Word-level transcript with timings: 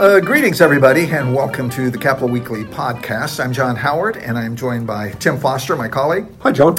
Uh, 0.00 0.20
greetings, 0.20 0.60
everybody, 0.60 1.04
and 1.10 1.34
welcome 1.34 1.68
to 1.70 1.90
the 1.90 1.98
Capitol 1.98 2.28
Weekly 2.28 2.64
podcast. 2.64 3.42
I'm 3.44 3.52
John 3.52 3.74
Howard, 3.76 4.16
and 4.16 4.38
I'm 4.38 4.54
joined 4.56 4.86
by 4.86 5.10
Tim 5.12 5.38
Foster, 5.38 5.74
my 5.76 5.88
colleague. 5.88 6.26
Hi, 6.40 6.52
John. 6.52 6.76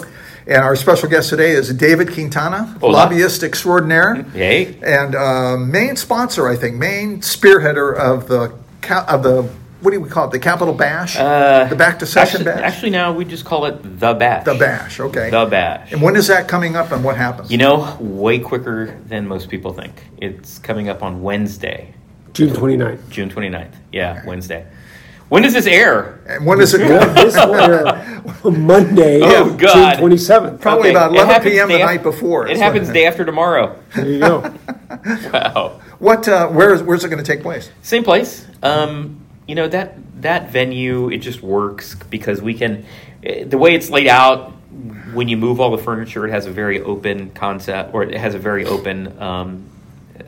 And 0.47 0.63
our 0.63 0.75
special 0.75 1.09
guest 1.09 1.29
today 1.29 1.51
is 1.51 1.71
David 1.73 2.11
Quintana, 2.13 2.77
Hola. 2.79 2.93
lobbyist 2.93 3.43
extraordinaire, 3.43 4.15
Hey. 4.33 4.79
and 4.81 5.13
uh, 5.15 5.57
main 5.57 5.95
sponsor, 5.97 6.47
I 6.47 6.55
think, 6.55 6.77
main 6.77 7.19
spearheader 7.21 7.93
of 7.95 8.27
the 8.27 8.53
of 9.07 9.21
the 9.23 9.47
what 9.81 9.91
do 9.91 9.99
we 9.99 10.09
call 10.09 10.27
it? 10.27 10.31
The 10.31 10.39
Capital 10.39 10.73
Bash, 10.73 11.15
the 11.15 11.75
Back 11.77 11.99
to 11.99 12.05
Session 12.05 12.45
Uh, 12.47 12.51
actually, 12.51 12.61
Bash, 12.61 12.73
Actually, 12.73 12.89
now 12.91 13.11
we 13.13 13.25
just 13.25 13.45
call 13.45 13.65
it 13.65 13.81
the 13.99 14.13
bash. 14.13 14.45
the 14.45 14.55
Bash. 14.55 14.99
Okay, 14.99 15.29
The 15.29 15.45
bash. 15.45 15.91
And 15.91 16.01
when 16.01 16.15
is 16.15 16.27
that 16.27 16.47
coming 16.47 16.75
up, 16.75 16.91
and 16.91 17.03
what 17.03 17.15
happens? 17.17 17.51
You 17.51 17.57
know, 17.57 17.97
way 17.99 18.39
quicker 18.39 18.97
than 19.07 19.27
most 19.27 19.49
people 19.49 19.73
think. 19.73 20.03
It's 20.17 20.59
coming 20.59 20.89
up 20.89 21.01
on 21.03 21.21
Wednesday, 21.21 21.93
June 22.33 22.49
29th. 22.49 23.09
June 23.09 23.29
29th. 23.29 23.71
Yeah, 23.91 24.23
Wednesday. 24.25 24.65
When 25.29 25.43
does 25.43 25.53
this 25.53 25.67
air? 25.67 26.21
and 26.27 26.43
when 26.43 26.59
is 26.59 26.73
it? 26.73 26.79
This 26.79 27.35
will 27.35 27.53
air 27.53 28.21
Monday, 28.43 29.19
Oh, 29.21 29.53
God. 29.55 29.99
June 29.99 30.09
27th. 30.09 30.59
Probably 30.59 30.89
about 30.89 31.13
11 31.13 31.51
p.m. 31.51 31.67
the 31.67 31.75
af- 31.75 31.81
night 31.81 32.01
before. 32.03 32.47
It 32.47 32.57
happens 32.57 32.87
when- 32.87 32.95
day 32.95 33.05
after 33.05 33.23
tomorrow. 33.23 33.77
There 33.95 34.09
you 34.09 34.19
go. 34.19 34.53
Wow. 35.31 35.81
What? 35.99 36.27
Uh, 36.27 36.47
where 36.47 36.73
is? 36.73 36.81
Where's 36.81 37.03
it 37.03 37.09
going 37.09 37.23
to 37.23 37.31
take 37.31 37.43
place? 37.43 37.69
Same 37.83 38.03
place. 38.03 38.47
Um, 38.63 39.18
you 39.49 39.55
know 39.55 39.67
that 39.67 39.95
that 40.21 40.51
venue 40.51 41.09
it 41.09 41.17
just 41.17 41.41
works 41.41 41.95
because 41.95 42.39
we 42.39 42.53
can. 42.53 42.85
The 43.23 43.57
way 43.57 43.73
it's 43.73 43.89
laid 43.89 44.07
out, 44.07 44.51
when 45.11 45.27
you 45.27 45.37
move 45.37 45.59
all 45.59 45.71
the 45.75 45.83
furniture, 45.83 46.27
it 46.27 46.29
has 46.29 46.45
a 46.45 46.51
very 46.51 46.81
open 46.81 47.31
concept, 47.31 47.95
or 47.95 48.03
it 48.03 48.13
has 48.13 48.35
a 48.35 48.39
very 48.39 48.65
open 48.65 49.19
um, 49.19 49.67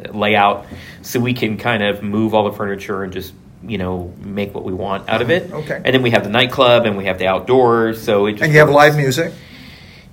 layout, 0.10 0.66
so 1.04 1.20
we 1.20 1.36
can 1.36 1.58
kind 1.58 1.84
of 1.84 2.02
move 2.02 2.34
all 2.34 2.50
the 2.50 2.58
furniture 2.58 3.04
and 3.04 3.14
just 3.14 3.36
you 3.64 3.78
know 3.78 4.12
make 4.18 4.56
what 4.56 4.64
we 4.64 4.74
want 4.74 5.08
out 5.08 5.22
of 5.22 5.30
it. 5.30 5.52
Okay. 5.52 5.76
And 5.76 5.94
then 5.94 6.02
we 6.02 6.10
have 6.10 6.24
the 6.24 6.32
nightclub 6.32 6.88
and 6.88 6.98
we 6.98 7.06
have 7.06 7.20
the 7.20 7.28
outdoors, 7.28 8.02
so 8.02 8.26
it 8.26 8.34
just 8.34 8.44
And 8.44 8.54
you 8.54 8.60
have 8.60 8.72
live 8.72 8.98
music. 8.98 9.34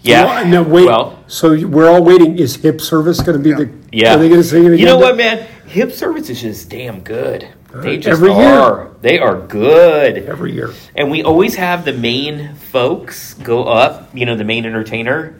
Yeah. 0.02 0.44
No, 0.46 0.62
wait. 0.62 0.86
Well, 0.86 1.24
so 1.28 1.66
we're 1.66 1.90
all 1.90 2.05
waiting. 2.05 2.38
Is 2.38 2.56
hip 2.56 2.83
service 2.83 3.20
going 3.20 3.42
to 3.42 3.42
be 3.42 3.52
the? 3.55 3.72
Yeah. 3.90 4.14
Are 4.14 4.18
they 4.18 4.28
going 4.28 4.42
to 4.42 4.46
sing 4.46 4.64
it 4.64 4.66
again? 4.66 4.78
You 4.78 4.84
know 4.84 4.98
what, 4.98 5.16
man? 5.16 5.46
Hip 5.66 5.92
service 5.92 6.28
is 6.28 6.42
just 6.42 6.68
damn 6.68 7.00
good. 7.00 7.48
They 7.74 7.98
just 7.98 8.08
Every 8.08 8.33
year. 8.33 8.48
are. 8.48 8.91
They 9.02 9.19
are 9.19 9.38
good. 9.41 10.19
Every 10.19 10.52
year. 10.52 10.72
And 10.97 11.11
we 11.11 11.22
always 11.22 11.55
have 11.56 11.84
the 11.84 11.92
main 11.92 12.55
folks 12.55 13.34
go 13.34 13.64
up, 13.64 14.08
you 14.14 14.24
know, 14.27 14.36
the 14.36 14.44
main 14.44 14.64
entertainer. 14.64 15.38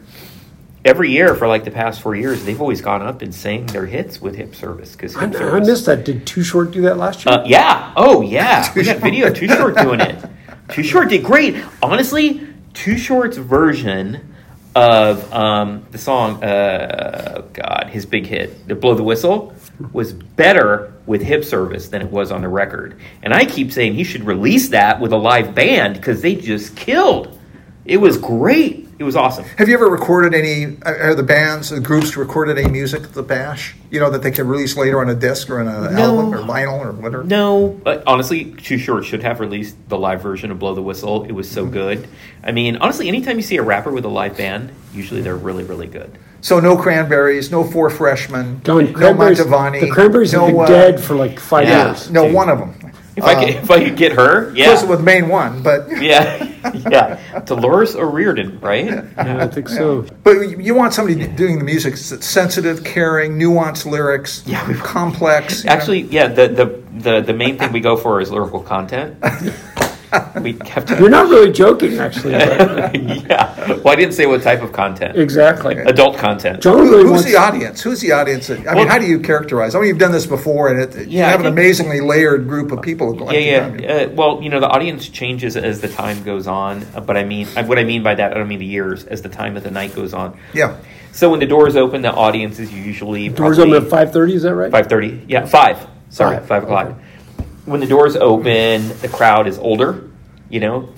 Every 0.85 1.11
year 1.11 1.35
for 1.35 1.47
like 1.47 1.65
the 1.65 1.71
past 1.71 2.01
four 2.01 2.15
years, 2.15 2.45
they've 2.45 2.61
always 2.61 2.81
gone 2.81 3.01
up 3.01 3.21
and 3.21 3.33
sang 3.35 3.65
their 3.65 3.85
hits 3.85 4.21
with 4.21 4.35
hip 4.35 4.55
service 4.55 4.93
because 4.93 5.15
I, 5.17 5.23
I 5.23 5.59
missed 5.59 5.87
that. 5.87 6.05
Did 6.05 6.25
Too 6.25 6.43
Short 6.43 6.71
do 6.71 6.83
that 6.83 6.97
last 6.97 7.25
year? 7.25 7.35
Uh, 7.35 7.45
yeah. 7.45 7.93
Oh, 7.97 8.21
yeah. 8.21 8.71
We 8.75 8.83
got 8.83 8.97
video 8.99 9.33
Too 9.33 9.47
Short 9.47 9.75
doing 9.75 9.99
it. 9.99 10.23
Too 10.69 10.83
Short 10.83 11.09
did 11.09 11.23
great. 11.23 11.61
Honestly, 11.81 12.47
Too 12.73 12.97
Short's 12.97 13.37
version 13.37 14.33
of 14.75 15.33
um, 15.33 15.85
the 15.91 15.97
song, 15.97 16.41
uh, 16.43 17.43
God, 17.51 17.89
his 17.89 18.05
big 18.05 18.25
hit, 18.27 18.67
the 18.67 18.75
Blow 18.75 18.93
the 18.93 19.03
Whistle, 19.03 19.53
was 19.93 20.13
better 20.13 20.93
with 21.05 21.21
hip 21.21 21.43
service 21.43 21.87
than 21.89 22.01
it 22.01 22.11
was 22.11 22.31
on 22.31 22.41
the 22.41 22.49
record. 22.49 22.99
And 23.23 23.33
I 23.33 23.45
keep 23.45 23.71
saying 23.71 23.93
he 23.95 24.03
should 24.03 24.25
release 24.25 24.69
that 24.69 24.99
with 24.99 25.11
a 25.13 25.17
live 25.17 25.55
band 25.55 25.95
because 25.95 26.21
they 26.21 26.35
just 26.35 26.75
killed. 26.75 27.37
It 27.85 27.97
was 27.97 28.17
great. 28.17 28.87
It 28.99 29.03
was 29.03 29.15
awesome. 29.15 29.45
Have 29.57 29.69
you 29.69 29.73
ever 29.75 29.89
recorded 29.89 30.35
any? 30.35 30.77
uh, 30.85 30.91
Are 30.91 31.15
the 31.15 31.23
bands, 31.23 31.69
the 31.69 31.79
groups 31.79 32.15
recorded 32.17 32.57
any 32.59 32.69
music 32.69 33.03
at 33.03 33.13
the 33.13 33.23
Bash? 33.23 33.73
You 33.89 33.99
know 34.01 34.09
that 34.11 34.21
they 34.21 34.29
can 34.29 34.45
release 34.47 34.75
later 34.77 34.99
on 34.99 35.09
a 35.09 35.15
disc 35.15 35.49
or 35.49 35.59
on 35.61 35.67
an 35.69 35.95
No. 35.95 36.01
album 36.19 36.35
or 36.35 36.39
vinyl 36.39 36.79
or 36.85 36.91
whatever. 36.91 37.23
No, 37.23 37.79
but 37.81 38.03
honestly, 38.05 38.51
Too 38.51 38.77
Short 38.77 39.05
should 39.05 39.23
have 39.23 39.39
released 39.39 39.75
the 39.87 39.97
live 39.97 40.21
version 40.21 40.51
of 40.51 40.59
Blow 40.59 40.75
the 40.75 40.81
Whistle. 40.83 41.23
It 41.23 41.31
was 41.31 41.49
so 41.49 41.63
Mm-hmm. 41.63 41.73
good. 41.73 42.07
I 42.43 42.51
mean, 42.51 42.75
honestly, 42.77 43.07
anytime 43.07 43.37
you 43.37 43.41
see 43.43 43.55
a 43.57 43.63
rapper 43.63 43.91
with 43.91 44.03
a 44.05 44.09
live 44.09 44.35
band, 44.37 44.71
usually 44.93 45.21
they're 45.21 45.35
really, 45.37 45.63
really 45.63 45.87
good. 45.87 46.11
So 46.41 46.59
no 46.59 46.77
Cranberries, 46.77 47.51
no 47.51 47.63
Four 47.63 47.89
Freshmen, 47.89 48.61
John, 48.63 48.85
no 48.85 48.93
Cranberries- 48.93 49.39
Mantovani. 49.39 49.81
The 49.81 49.89
Cranberries 49.89 50.33
no, 50.33 50.45
have 50.45 50.53
been 50.55 50.61
uh, 50.63 50.67
dead 50.67 50.99
for 51.01 51.15
like 51.15 51.39
five 51.39 51.67
Yeah. 51.67 51.87
years. 51.87 52.09
No, 52.09 52.25
Dude. 52.25 52.33
one 52.33 52.49
of 52.49 52.59
them. 52.59 52.73
If 53.17 53.25
I 53.25 53.35
could, 53.35 53.49
if 53.55 53.69
I 53.69 53.83
could 53.83 53.97
get 53.97 54.13
her, 54.13 54.47
Of 54.47 54.55
yeah, 54.55 54.67
course, 54.67 54.83
with 54.85 55.01
Main 55.03 55.27
one, 55.27 55.61
but 55.61 55.89
yeah, 56.01 56.41
yeah. 56.89 57.39
Dolores 57.45 57.93
O'Riordan, 57.93 58.61
right? 58.61 58.85
Yeah, 58.85 59.03
I 59.43 59.47
think 59.47 59.67
so. 59.67 60.05
but 60.23 60.39
you 60.57 60.73
want 60.73 60.93
somebody 60.93 61.27
doing 61.27 61.57
the 61.59 61.65
music 61.65 61.95
that's 61.95 62.25
sensitive, 62.25 62.85
caring, 62.85 63.37
nuanced 63.37 63.85
lyrics, 63.85 64.43
Yeah, 64.45 64.65
we- 64.65 64.75
complex. 64.75 65.63
you 65.63 65.69
know? 65.69 65.75
Actually, 65.75 66.01
yeah. 66.03 66.27
The, 66.27 66.47
the 66.47 66.79
the 66.99 67.21
the 67.21 67.33
main 67.33 67.57
thing 67.57 67.73
we 67.73 67.81
go 67.81 67.97
for 67.97 68.21
is 68.21 68.31
lyrical 68.31 68.61
content. 68.61 69.17
We 70.41 70.53
have 70.65 70.85
to. 70.85 70.97
You're 70.99 71.09
not 71.09 71.29
really 71.29 71.51
joking, 71.51 71.97
actually. 71.99 72.33
but- 72.33 72.95
yeah. 73.29 73.73
Well, 73.83 73.89
I 73.89 73.95
didn't 73.95 74.13
say 74.13 74.25
what 74.25 74.41
type 74.41 74.61
of 74.61 74.71
content. 74.71 75.17
exactly. 75.17 75.75
Adult 75.77 76.17
content. 76.17 76.61
John 76.61 76.77
Who- 76.77 76.83
really 76.83 77.03
who's 77.03 77.11
wants. 77.11 77.25
the 77.25 77.35
audience? 77.35 77.81
Who's 77.81 78.01
the 78.01 78.11
audience? 78.13 78.47
That, 78.47 78.67
I 78.67 78.73
mean, 78.75 78.87
how 78.87 78.97
do 78.97 79.05
you 79.05 79.19
characterize? 79.19 79.75
I 79.75 79.79
mean, 79.79 79.87
you've 79.89 79.97
done 79.99 80.11
this 80.11 80.25
before, 80.25 80.69
and 80.69 80.81
it, 80.81 81.07
you 81.07 81.19
Yeah, 81.19 81.27
I 81.27 81.29
have 81.31 81.41
an 81.41 81.45
think- 81.47 81.57
amazingly 81.57 82.01
layered 82.01 82.47
group 82.47 82.71
of 82.71 82.81
people. 82.81 83.13
Going 83.13 83.35
Yeah, 83.35 83.75
yeah. 83.79 83.93
Uh, 83.93 84.09
well, 84.09 84.41
you 84.41 84.49
know, 84.49 84.59
the 84.59 84.67
audience 84.69 85.09
changes 85.09 85.55
as 85.57 85.81
the 85.81 85.87
time 85.89 86.23
goes 86.23 86.47
on. 86.47 86.85
uh, 86.95 87.01
But 87.01 87.17
I 87.17 87.23
mean, 87.23 87.45
what 87.47 87.77
I 87.77 87.83
mean 87.83 88.01
by 88.03 88.15
that, 88.15 88.31
I 88.31 88.35
don't 88.35 88.47
mean 88.47 88.59
the 88.59 88.65
years. 88.65 89.03
As 89.05 89.21
the 89.21 89.29
time 89.29 89.57
of 89.57 89.63
the 89.63 89.71
night 89.71 89.93
goes 89.95 90.13
on. 90.13 90.37
yeah. 90.53 90.77
So 91.11 91.29
when 91.31 91.39
the 91.39 91.47
doors 91.47 91.75
open, 91.75 92.01
the 92.03 92.11
audience 92.13 92.59
is 92.59 92.71
usually 92.71 93.29
Doors 93.29 93.57
open 93.59 93.73
at 93.73 93.89
five 93.89 94.13
thirty. 94.13 94.35
Is 94.35 94.43
that 94.43 94.53
right? 94.55 94.71
five 94.71 94.85
thirty. 94.87 95.25
Yeah, 95.27 95.45
five. 95.45 95.85
Sorry, 96.11 96.37
Five, 96.37 96.47
five 96.47 96.63
o'clock. 96.63 96.85
okay. 96.87 96.95
When 97.69 97.79
the 97.81 97.87
doors 97.87 98.15
open, 98.15 98.87
the 98.99 99.07
crowd 99.07 99.47
is 99.47 99.59
older. 99.59 100.09
You 100.49 100.59
know, 100.59 100.89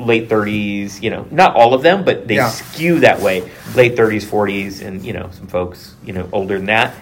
late 0.00 0.28
thirties. 0.28 1.00
You 1.00 1.10
know, 1.10 1.26
not 1.30 1.54
all 1.54 1.72
of 1.74 1.82
them, 1.82 2.02
but 2.04 2.26
they 2.26 2.34
Yeah. 2.34 2.48
skew 2.48 2.98
that 3.00 3.20
way. 3.20 3.44
Late 3.76 3.96
thirties, 3.96 4.24
forties, 4.24 4.82
and 4.82 5.04
you 5.04 5.12
know, 5.12 5.28
some 5.30 5.46
folks, 5.46 5.94
you 6.04 6.12
know, 6.12 6.28
older 6.32 6.56
than 6.56 6.66
that. 6.66 6.94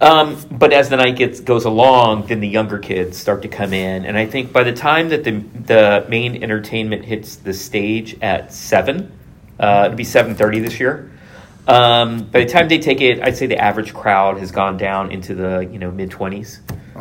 Um, 0.00 0.36
but 0.50 0.72
as 0.72 0.88
the 0.90 0.96
night 0.96 1.16
gets 1.16 1.40
goes 1.40 1.64
along, 1.64 2.26
then 2.28 2.38
the 2.38 2.46
younger 2.48 2.78
kids 2.78 3.16
start 3.18 3.42
to 3.42 3.48
come 3.48 3.72
in, 3.72 4.04
and 4.04 4.16
I 4.16 4.26
think 4.26 4.52
by 4.52 4.62
the 4.62 4.72
time 4.72 5.08
that 5.08 5.24
the 5.24 5.42
the 5.66 6.04
main 6.08 6.42
entertainment 6.42 7.04
hits 7.04 7.36
the 7.36 7.52
stage 7.52 8.16
at 8.22 8.52
seven, 8.52 9.10
uh, 9.58 9.84
it'll 9.86 9.96
be 9.96 10.04
seven 10.04 10.34
thirty 10.36 10.60
this 10.60 10.78
year. 10.78 11.10
Um, 11.66 12.24
by 12.24 12.40
the 12.44 12.46
time 12.46 12.68
they 12.68 12.78
take 12.78 13.00
it, 13.00 13.22
I'd 13.22 13.36
say 13.36 13.46
the 13.46 13.58
average 13.58 13.94
crowd 13.94 14.38
has 14.38 14.52
gone 14.52 14.76
down 14.76 15.10
into 15.12 15.34
the 15.34 15.60
you 15.60 15.78
know 15.78 15.90
mid 15.90 16.10
20s, 16.10 16.58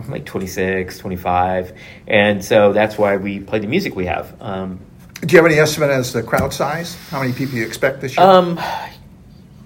like 0.10 0.26
26, 0.26 0.98
25, 0.98 1.74
and 2.08 2.44
so 2.44 2.72
that's 2.72 2.98
why 2.98 3.18
we 3.18 3.40
play 3.40 3.60
the 3.60 3.68
music 3.68 3.96
we 3.96 4.06
have. 4.06 4.42
Um, 4.42 4.80
Do 5.22 5.34
you 5.34 5.38
have 5.38 5.46
any 5.46 5.60
estimate 5.60 5.90
as 5.90 6.14
the 6.14 6.24
crowd 6.24 6.54
size? 6.54 6.96
How 7.10 7.20
many 7.20 7.34
people 7.34 7.56
you 7.56 7.66
expect 7.66 8.00
this 8.02 8.18
year? 8.18 8.26
um, 8.26 8.60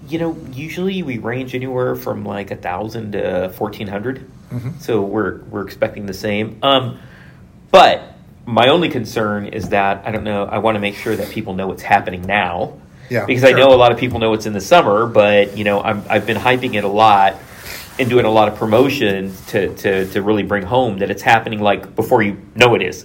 you 0.08 0.18
know, 0.18 0.36
usually 0.52 1.02
we 1.02 1.18
range 1.18 1.54
anywhere 1.54 1.94
from 1.94 2.24
like 2.24 2.50
a 2.50 2.56
thousand 2.56 3.12
to 3.12 3.50
fourteen 3.50 3.88
So 4.80 5.02
we're 5.02 5.42
we're 5.44 5.62
expecting 5.64 6.06
the 6.06 6.14
same. 6.14 6.58
Um, 6.62 6.98
but 7.70 8.14
my 8.46 8.68
only 8.68 8.88
concern 8.88 9.46
is 9.46 9.68
that 9.68 10.06
I 10.06 10.10
don't 10.10 10.24
know. 10.24 10.44
I 10.44 10.58
want 10.58 10.76
to 10.76 10.80
make 10.80 10.94
sure 10.94 11.14
that 11.14 11.30
people 11.30 11.54
know 11.54 11.68
what's 11.68 11.82
happening 11.82 12.22
now. 12.22 12.78
Yeah, 13.10 13.26
because 13.26 13.44
I 13.44 13.52
know 13.52 13.68
a 13.68 13.76
lot 13.76 13.92
of 13.92 13.98
people 13.98 14.18
know 14.18 14.34
it's 14.34 14.46
in 14.46 14.52
the 14.52 14.60
summer, 14.60 15.06
but 15.06 15.56
you 15.56 15.64
know 15.64 15.80
I'm, 15.80 16.02
I've 16.08 16.26
been 16.26 16.36
hyping 16.36 16.74
it 16.74 16.84
a 16.84 16.88
lot 16.88 17.36
and 17.98 18.08
doing 18.08 18.24
a 18.24 18.30
lot 18.30 18.48
of 18.48 18.54
promotion 18.54 19.34
to, 19.48 19.74
to, 19.74 20.06
to 20.12 20.22
really 20.22 20.44
bring 20.44 20.62
home 20.62 20.98
that 20.98 21.10
it's 21.10 21.22
happening 21.22 21.60
like 21.60 21.96
before 21.96 22.22
you 22.22 22.40
know 22.54 22.74
it 22.76 22.82
is. 22.82 23.04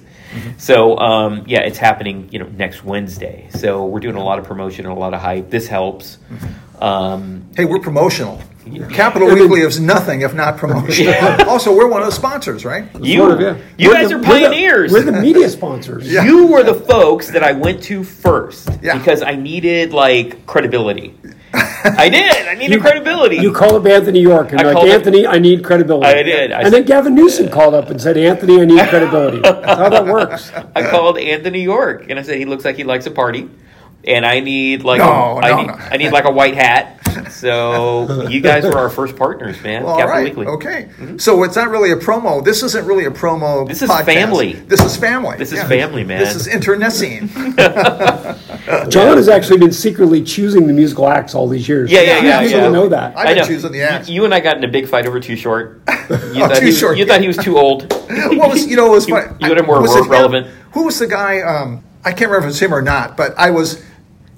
So 0.58 0.98
um, 0.98 1.44
yeah, 1.48 1.62
it's 1.62 1.78
happening 1.78 2.30
you 2.32 2.40
know 2.40 2.48
next 2.48 2.84
Wednesday. 2.84 3.50
So 3.52 3.86
we're 3.86 4.00
doing 4.00 4.16
a 4.16 4.24
lot 4.24 4.40
of 4.40 4.46
promotion 4.46 4.86
and 4.86 4.96
a 4.96 5.00
lot 5.00 5.14
of 5.14 5.22
hype. 5.22 5.50
This 5.50 5.68
helps. 5.68 6.18
Um, 6.80 7.50
hey, 7.56 7.66
we're 7.66 7.80
promotional. 7.80 8.42
Capitol 8.92 9.28
Weekly 9.34 9.62
is 9.62 9.80
nothing 9.80 10.22
if 10.22 10.34
not 10.34 10.58
promotional. 10.58 11.14
also, 11.50 11.76
we're 11.76 11.88
one 11.88 12.02
of 12.02 12.08
the 12.08 12.12
sponsors, 12.14 12.64
right? 12.64 12.86
you 13.02 13.24
of, 13.30 13.40
yeah. 13.42 13.58
you 13.78 13.90
We're 13.90 13.94
guys 13.96 14.10
the- 14.10 14.16
are 14.16 14.18
we're 14.20 14.24
the- 14.40 14.46
pioneers. 14.48 14.92
We're 14.92 15.02
the, 15.04 15.12
media 15.12 15.50
sponsors. 15.50 16.10
Yeah. 16.12 16.24
You 16.24 16.48
were 16.48 16.64
the 16.64 16.74
folks 16.74 17.30
that 17.32 17.44
I 17.44 17.52
went 17.52 17.84
to 17.84 18.04
first 18.04 18.70
Yeah. 18.82 18.98
because 18.98 19.22
I 19.22 19.36
needed 19.36 19.92
like 19.94 20.46
credibility. 20.46 21.14
I 21.54 22.10
did. 22.10 22.48
I 22.48 22.56
needed 22.56 22.80
credibility. 22.82 23.36
You 23.38 23.52
call 23.52 23.76
up 23.76 23.86
Anthony 23.86 24.22
York 24.22 24.52
and 24.52 24.60
I 24.62 24.64
you're 24.64 24.72
like 24.74 24.76
called 24.78 24.88
him- 24.88 24.96
Anthony, 24.96 25.28
I 25.28 25.38
need 25.40 25.64
credibility. 25.64 26.08
I 26.08 26.24
did. 26.24 26.52
I 26.54 26.62
and 26.62 26.74
then 26.74 26.84
Gavin 26.86 27.14
Newsom 27.16 27.50
called 27.50 27.74
up 27.74 27.90
and 27.90 28.02
said, 28.02 28.18
Anthony, 28.18 28.62
I 28.62 28.66
need 28.66 28.88
credibility. 28.90 29.40
That's 29.42 29.66
how 29.80 29.90
that 29.90 30.06
works. 30.06 30.52
I 30.76 30.90
called 30.90 31.18
Anthony 31.18 31.62
York 31.62 32.06
and 32.10 32.18
I 32.18 32.22
said 32.24 32.38
he 32.38 32.46
looks 32.46 32.64
like 32.66 32.78
he 32.78 32.84
likes 32.86 33.06
a 33.06 33.12
party, 33.12 33.50
and 34.08 34.26
I 34.26 34.40
need 34.40 34.84
like 34.84 35.00
No, 35.00 35.06
a, 35.06 35.36
I 35.42 35.50
no, 35.50 35.58
need 35.58 35.68
no. 35.68 35.74
I 35.74 35.98
need 35.98 36.12
like 36.12 36.26
a 36.26 36.32
white 36.32 36.56
hat. 36.56 37.02
So 37.32 38.28
you 38.28 38.42
guys 38.42 38.64
were 38.64 38.78
our 38.78 38.90
first 38.90 39.16
partners, 39.16 39.62
man. 39.62 39.84
Well, 39.84 39.94
all 39.94 39.98
Capital 40.00 40.22
right. 40.24 40.36
Weekly. 40.36 40.48
Okay. 40.48 41.18
So 41.18 41.44
it's 41.44 41.56
not 41.56 41.70
really 41.70 41.92
a 41.92 41.96
promo. 41.96 42.44
This 42.44 42.64
isn't 42.64 42.86
really 42.86 43.06
a 43.06 43.12
promo. 43.12 43.68
This 43.68 43.82
is 43.82 43.90
podcast. 43.90 44.06
family. 44.06 44.54
This 44.54 44.82
is 44.82 44.96
family. 44.98 45.38
This 45.38 45.52
is 45.52 45.62
family, 45.64 46.04
man. 46.04 46.20
This 46.20 46.36
is 46.36 46.48
internecine. 46.48 47.28
John 48.90 49.18
has 49.18 49.30
actually 49.30 49.60
been 49.60 49.72
secretly 49.72 50.24
choosing 50.24 50.68
the 50.68 50.74
musical 50.74 51.08
acts 51.10 51.36
all 51.36 51.48
these 51.48 51.68
years. 51.68 51.92
Yeah, 51.92 52.02
yeah, 52.02 52.22
yeah, 52.24 52.40
People 52.42 52.58
yeah. 52.58 52.64
don't 52.64 52.74
know 52.74 52.90
that. 52.90 53.18
I've 53.18 53.26
I 53.26 53.34
been 53.34 53.38
know. 53.40 53.48
choosing 53.48 53.72
the 53.72 53.82
acts. 53.84 54.10
You, 54.10 54.16
you 54.16 54.26
and 54.26 54.34
I 54.34 54.40
got 54.40 54.58
in 54.58 54.64
a 54.64 54.68
big 54.68 54.88
fight 54.88 55.06
over 55.06 55.20
Too 55.20 55.36
Short. 55.36 55.82
You, 56.34 56.44
Oh, 56.44 56.48
thought, 56.48 56.56
Too 56.58 56.62
he, 56.62 56.66
was- 56.68 56.80
Short, 56.80 56.98
you 56.98 57.06
thought 57.06 57.22
he 57.22 57.28
was 57.28 57.38
too 57.38 57.58
old. 57.58 57.90
what 57.92 58.50
was 58.52 58.68
you 58.68 58.76
know 58.76 58.84
what 58.88 58.94
was 58.96 59.08
You- 59.08 59.16
funny? 59.16 59.36
you 59.40 59.48
got 59.48 59.58
him 59.58 59.66
more 59.66 59.82
Was 59.82 59.96
it 59.96 60.04
him? 60.04 60.10
relevant. 60.10 60.48
Who 60.74 60.84
was 60.84 61.00
the 61.00 61.08
guy? 61.08 61.42
Um, 61.42 61.84
I 62.04 62.10
can't 62.12 62.30
remember 62.30 62.48
if 62.48 62.52
it's 62.52 62.60
him 62.62 62.74
or 62.74 62.82
not, 62.82 63.16
but 63.16 63.34
I 63.38 63.52
was 63.52 63.82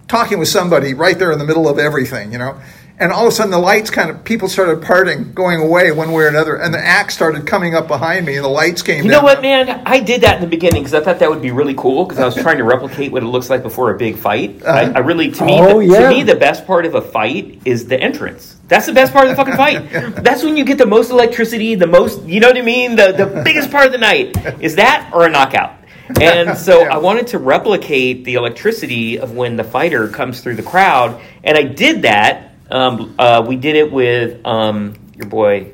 talking 0.08 0.40
with 0.40 0.48
somebody 0.48 0.94
right 0.94 1.18
there 1.18 1.32
in 1.32 1.40
the 1.40 1.46
middle 1.46 1.68
of 1.68 1.80
everything, 1.80 2.32
you 2.32 2.38
know. 2.38 2.60
And 2.98 3.12
all 3.12 3.28
of 3.28 3.34
a 3.34 3.36
sudden, 3.36 3.52
the 3.52 3.60
lights 3.60 3.90
kind 3.90 4.10
of 4.10 4.24
people 4.24 4.48
started 4.48 4.82
parting, 4.82 5.34
going 5.34 5.60
away 5.60 5.92
one 5.92 6.14
way 6.14 6.24
or 6.24 6.28
another, 6.30 6.56
and 6.56 6.74
the 6.74 6.80
act 6.80 7.12
started 7.12 7.46
coming 7.46 7.76
up 7.76 7.90
behind 7.90 8.26
me, 8.26 8.38
and 8.38 8.46
the 8.46 8.50
lights 8.50 8.82
came. 8.82 9.04
You 9.04 9.12
down. 9.12 9.20
know 9.20 9.24
what, 9.26 9.42
man? 9.42 9.70
I 9.86 10.00
did 10.00 10.22
that 10.22 10.36
in 10.36 10.42
the 10.42 10.48
beginning 10.48 10.82
because 10.84 10.94
I 10.94 11.02
thought 11.04 11.20
that 11.20 11.30
would 11.30 11.42
be 11.42 11.52
really 11.52 11.74
cool 11.74 12.06
because 12.06 12.20
I 12.20 12.26
was 12.26 12.36
trying 12.36 12.58
to 12.60 12.64
replicate 12.64 13.12
what 13.12 13.22
it 13.22 13.26
looks 13.26 13.50
like 13.50 13.64
before 13.64 13.94
a 13.94 13.98
big 13.98 14.16
fight. 14.16 14.66
I, 14.66 14.86
uh-huh. 14.86 14.94
I 14.96 15.00
really, 15.00 15.30
to 15.30 15.46
me, 15.46 15.60
Oh, 15.60 15.80
the, 15.80 15.88
yeah. 15.88 16.00
to 16.04 16.10
me, 16.10 16.24
the 16.24 16.36
best 16.36 16.66
part 16.66 16.86
of 16.86 16.96
a 16.96 17.02
fight 17.02 17.60
is 17.66 17.86
the 17.86 18.00
entrance. 18.00 18.56
That's 18.70 18.86
the 18.86 18.94
best 18.94 19.12
part 19.12 19.28
of 19.28 19.32
the 19.32 19.36
fucking 19.36 19.58
fight. 19.58 19.90
That's 20.24 20.42
when 20.44 20.56
you 20.56 20.64
get 20.64 20.78
the 20.78 20.86
most 20.86 21.12
electricity, 21.12 21.76
the 21.76 21.88
most, 21.88 22.24
you 22.24 22.40
know 22.40 22.48
what 22.48 22.58
I 22.58 22.62
mean? 22.62 22.96
The 22.96 23.12
the 23.12 23.42
biggest 23.44 23.72
part 23.72 23.88
of 23.88 23.92
the 23.92 23.98
night 23.98 24.38
is 24.62 24.78
that 24.78 25.12
or 25.14 25.28
a 25.28 25.30
knockout. 25.30 25.74
And 26.20 26.58
so 26.58 26.84
I 26.90 26.98
wanted 26.98 27.28
to 27.28 27.40
replicate 27.40 28.24
the 28.26 28.36
electricity 28.36 29.20
of 29.20 29.32
when 29.32 29.56
the 29.56 29.64
fighter 29.64 30.08
comes 30.08 30.42
through 30.42 30.56
the 30.56 30.64
crowd, 30.64 31.22
and 31.44 31.58
I 31.58 31.64
did 31.64 32.04
that. 32.04 32.54
Um, 32.70 33.16
uh, 33.20 33.46
we 33.48 33.56
did 33.56 33.76
it 33.76 33.92
with 33.92 34.46
um, 34.46 34.96
your 35.16 35.28
boy 35.28 35.72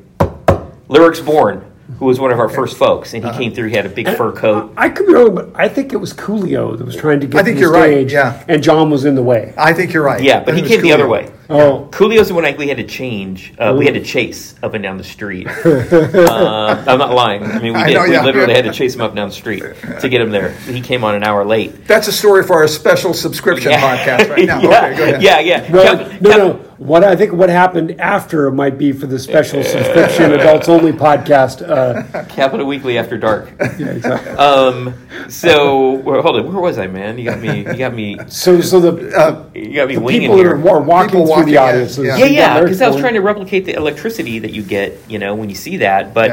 Lyrics 0.88 1.22
Born, 1.22 1.72
who 2.00 2.06
was 2.06 2.20
one 2.20 2.32
of 2.32 2.40
our 2.40 2.50
first 2.50 2.78
folks, 2.78 3.14
and 3.14 3.24
he 3.24 3.32
came 3.32 3.54
through. 3.54 3.70
He 3.70 3.76
had 3.76 3.86
a 3.86 3.90
big 3.90 4.10
fur 4.10 4.32
coat. 4.32 4.74
I 4.76 4.90
could 4.90 5.08
be 5.08 5.14
wrong, 5.14 5.34
but 5.34 5.52
I 5.56 5.70
think 5.70 5.94
it 5.94 5.98
was 5.98 6.14
Coolio 6.14 6.78
that 6.78 6.84
was 6.84 6.96
trying 6.96 7.22
to 7.22 7.28
get 7.28 7.40
I 7.40 7.44
think 7.44 7.58
to 7.58 7.66
the 7.66 7.72
you're 7.72 7.72
right, 7.72 8.10
yeah. 8.10 8.44
and 8.48 8.62
John 8.62 8.90
was 8.90 9.06
in 9.06 9.16
the 9.16 9.24
way. 9.24 9.54
I 9.58 9.74
think 9.74 9.94
you're 9.94 10.04
right. 10.04 10.22
Yeah, 10.22 10.44
but 10.44 10.54
I 10.54 10.58
he 10.58 10.64
came 10.64 10.78
was 10.78 10.84
the 10.84 10.92
other 10.92 11.08
way. 11.08 11.32
Oh, 11.52 11.88
Coolio's 11.92 12.30
the 12.30 12.34
one 12.34 12.46
I, 12.46 12.54
we 12.56 12.68
had 12.68 12.78
to 12.78 12.84
change. 12.84 13.54
Uh, 13.58 13.76
we 13.78 13.86
had 13.86 13.94
to 13.96 14.02
chase 14.04 14.56
up 14.64 14.74
and 14.74 14.82
down 14.84 14.98
the 14.98 15.04
street. 15.04 15.48
uh, 15.66 16.84
I'm 16.88 16.98
not 17.00 17.14
lying. 17.14 17.44
I 17.44 17.60
mean, 17.60 17.74
we 17.74 17.80
I 17.80 17.88
did. 17.88 17.94
know, 17.96 18.04
we 18.06 18.12
yeah. 18.14 18.24
literally 18.24 18.54
had 18.54 18.66
to 18.66 18.72
chase 18.72 18.96
him 18.96 19.02
up 19.02 19.12
and 19.12 19.18
down 19.18 19.30
the 19.30 19.36
street 19.36 19.64
to 20.02 20.10
get 20.10 20.22
him 20.22 20.32
there. 20.32 20.52
He 20.52 20.82
came 20.82 21.04
on 21.04 21.16
an 21.16 21.24
hour 21.24 21.44
late. 21.46 21.86
That's 21.88 22.08
a 22.08 22.12
story 22.14 22.44
for 22.44 22.56
our 22.58 22.68
special 22.68 23.14
subscription 23.14 23.72
podcast 23.74 24.30
right 24.30 24.46
now. 24.46 24.62
yeah, 24.62 24.68
Okay, 24.86 24.98
go 24.98 25.04
ahead. 25.04 25.22
yeah, 25.22 25.40
yeah. 25.40 25.72
Well, 25.72 25.98
Kev- 25.98 26.22
no, 26.22 26.30
Kev- 26.30 26.38
no. 26.38 26.71
What 26.82 27.04
I 27.04 27.16
think 27.16 27.32
what 27.34 27.50
happened 27.50 28.02
after 28.02 28.50
might 28.50 28.76
be 28.80 28.92
for 28.92 29.06
the 29.06 29.20
special 29.20 29.64
subscription 29.64 30.32
adults 30.40 30.68
only 30.68 30.92
podcast. 30.92 31.62
Uh, 31.62 32.24
Capitol 32.24 32.66
Weekly 32.66 32.98
After 32.98 33.20
Dark. 33.20 33.52
yeah, 33.78 33.90
exactly. 33.92 34.32
Um, 34.32 34.96
so 35.30 35.92
well, 35.92 36.24
hold 36.24 36.38
on, 36.38 36.52
where 36.52 36.60
was 36.60 36.80
I, 36.80 36.88
man? 36.88 37.20
You 37.20 37.26
got 37.26 37.40
me. 37.40 37.60
You 37.60 37.76
got 37.76 37.94
me. 37.94 38.18
so, 38.30 38.62
so 38.62 38.80
the, 38.80 39.16
Uh, 39.16 39.46
You 39.54 39.76
got 39.76 39.90
me 39.90 39.94
the 39.96 40.02
winging 40.02 40.22
people 40.22 40.38
that 40.38 40.42
here. 40.44 40.56
are, 40.56 40.70
are 40.78 40.82
walking 40.82 41.10
People 41.12 41.26
through 41.28 41.36
walking 41.36 41.54
the 41.54 41.58
audience. 41.58 42.00
yeah. 42.00 42.18
Yeah, 42.18 42.26
yeah, 42.26 42.62
because 42.62 42.82
I 42.82 42.88
was 42.90 43.00
trying 43.00 43.14
to 43.14 43.22
replicate 43.22 43.66
the 43.66 43.74
electricity 43.74 44.40
that 44.40 44.52
you 44.52 44.64
get, 44.64 44.98
you 45.08 45.20
know, 45.20 45.36
when 45.36 45.50
you 45.50 45.56
see 45.56 45.78
that. 45.78 46.16
But 46.16 46.30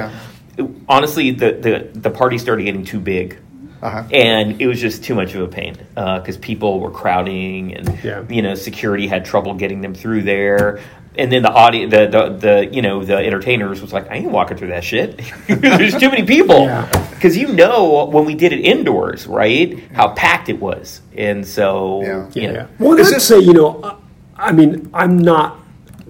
Yeah. 0.56 0.66
honestly, 0.88 1.30
the, 1.30 1.52
the 1.92 1.98
the 2.00 2.10
party 2.10 2.38
started 2.38 2.62
getting 2.62 2.86
too 2.86 3.00
big, 3.00 3.38
Uh-huh. 3.82 4.02
and 4.12 4.60
it 4.60 4.66
was 4.66 4.80
just 4.80 5.04
too 5.04 5.14
much 5.14 5.34
of 5.34 5.42
a 5.42 5.48
pain 5.48 5.76
because 5.94 6.36
people 6.36 6.80
were 6.80 6.90
crowding, 6.90 7.74
and 7.74 7.98
Yeah. 8.02 8.24
you 8.28 8.42
know, 8.42 8.54
security 8.54 9.06
had 9.06 9.24
trouble 9.24 9.54
getting 9.54 9.80
them 9.80 9.94
through 9.94 10.22
there. 10.22 10.80
And 11.16 11.32
then 11.32 11.42
the 11.42 11.50
audience, 11.50 11.90
the, 11.92 12.06
the 12.06 12.28
the 12.28 12.66
you 12.72 12.80
know 12.80 13.04
the 13.04 13.16
entertainers 13.16 13.80
was 13.82 13.92
like, 13.92 14.08
I 14.08 14.16
ain't 14.16 14.30
walking 14.30 14.56
through 14.56 14.68
that 14.68 14.84
shit. 14.84 15.20
There's 15.48 15.96
too 15.96 16.10
many 16.10 16.24
people. 16.24 16.60
Yeah. 16.66 16.86
Because 17.10 17.36
you 17.36 17.48
know 17.52 18.04
when 18.04 18.24
we 18.24 18.34
did 18.36 18.52
it 18.52 18.60
indoors, 18.60 19.26
right? 19.26 19.80
How 19.92 20.10
packed 20.10 20.48
it 20.48 20.60
was, 20.60 21.00
and 21.16 21.44
so 21.46 22.02
Yeah. 22.02 22.30
you 22.34 22.42
Yeah. 22.42 22.52
know, 22.52 22.68
Well, 22.78 22.98
Is 22.98 23.10
let's 23.10 23.24
say 23.24 23.40
you 23.40 23.52
know, 23.52 23.80
uh, 23.82 23.96
I 24.36 24.52
mean, 24.52 24.88
I'm 24.94 25.18
not 25.18 25.57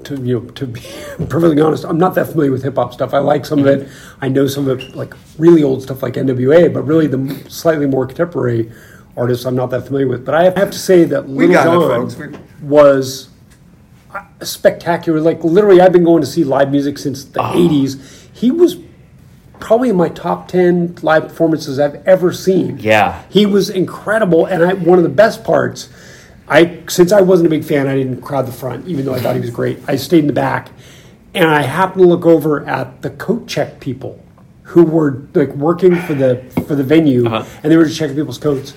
to 0.05 0.17
you 0.23 0.41
know 0.41 0.47
to 0.50 0.67
be 0.67 0.81
perfectly 1.29 1.61
honest. 1.61 1.85
I'm 1.85 1.99
not 1.99 2.15
that 2.17 2.27
familiar 2.29 2.50
with 2.53 2.62
hip 2.62 2.77
hop 2.77 2.93
stuff. 2.93 3.15
I 3.15 3.19
like 3.19 3.45
some 3.47 3.59
of 3.61 3.67
it. 3.67 3.89
I 4.21 4.29
know 4.29 4.47
some 4.47 4.69
of 4.69 4.81
it, 4.81 4.95
like 4.95 5.15
really 5.39 5.62
old 5.62 5.83
stuff 5.83 6.03
like 6.03 6.15
NWA, 6.15 6.73
but 6.73 6.83
really 6.83 7.06
the 7.06 7.35
slightly 7.50 7.87
more 7.87 8.06
contemporary 8.06 8.71
artists 9.17 9.45
I'm 9.45 9.56
not 9.56 9.71
that 9.71 9.87
familiar 9.87 10.06
with. 10.09 10.25
But 10.25 10.35
I 10.35 10.45
have 10.45 10.71
to 10.71 10.79
say 10.79 11.05
that 11.05 11.29
Little 11.29 11.55
got 11.55 12.21
it. 12.21 12.39
Was 12.62 13.29
spectacular. 14.43 15.21
Like 15.21 15.43
literally, 15.45 15.81
I've 15.81 15.93
been 15.93 16.05
going 16.05 16.21
to 16.23 16.27
see 16.27 16.45
live 16.45 16.71
music 16.71 16.99
since 16.99 17.25
the 17.25 17.41
Ah. 17.41 17.53
'80s. 17.55 18.00
He 18.33 18.50
was 18.50 18.77
probably 19.61 19.89
in 19.89 19.97
my 19.97 20.09
top 20.09 20.47
10 20.47 20.99
live 21.03 21.25
performances 21.29 21.81
I've 21.81 22.06
ever 22.06 22.33
seen. 22.33 22.79
Yeah. 22.79 23.23
He 23.29 23.45
was 23.45 23.69
incredible 23.69 24.47
and 24.47 24.62
I 24.62 24.75
one 24.75 24.99
of 24.99 25.03
the 25.03 25.09
best 25.11 25.43
parts 25.43 25.89
I 26.49 26.81
since 26.89 27.12
I 27.12 27.21
wasn't 27.21 27.47
a 27.47 27.50
big 27.50 27.65
fan 27.65 27.87
I 27.87 27.95
didn't 27.95 28.21
crowd 28.23 28.47
the 28.47 28.53
front 28.53 28.87
even 28.89 29.05
though 29.05 29.15
I 29.15 29.21
thought 29.21 29.35
he 29.35 29.41
was 29.41 29.50
great. 29.50 29.79
I 29.87 29.97
stayed 29.97 30.21
in 30.21 30.27
the 30.27 30.33
back 30.33 30.71
and 31.35 31.45
I 31.49 31.62
happened 31.62 32.03
to 32.03 32.09
look 32.09 32.25
over 32.27 32.65
at 32.67 33.03
the 33.03 33.11
coat 33.11 33.47
check 33.47 33.81
people 33.81 34.23
who 34.62 34.83
were 34.85 35.23
like 35.35 35.50
working 35.50 35.97
for 35.97 36.15
the 36.15 36.43
for 36.67 36.75
the 36.75 36.85
venue 36.85 37.27
Uh-huh. 37.27 37.45
and 37.62 37.71
they 37.73 37.77
were 37.77 37.85
just 37.85 37.99
checking 37.99 38.17
people's 38.17 38.39
coats 38.39 38.75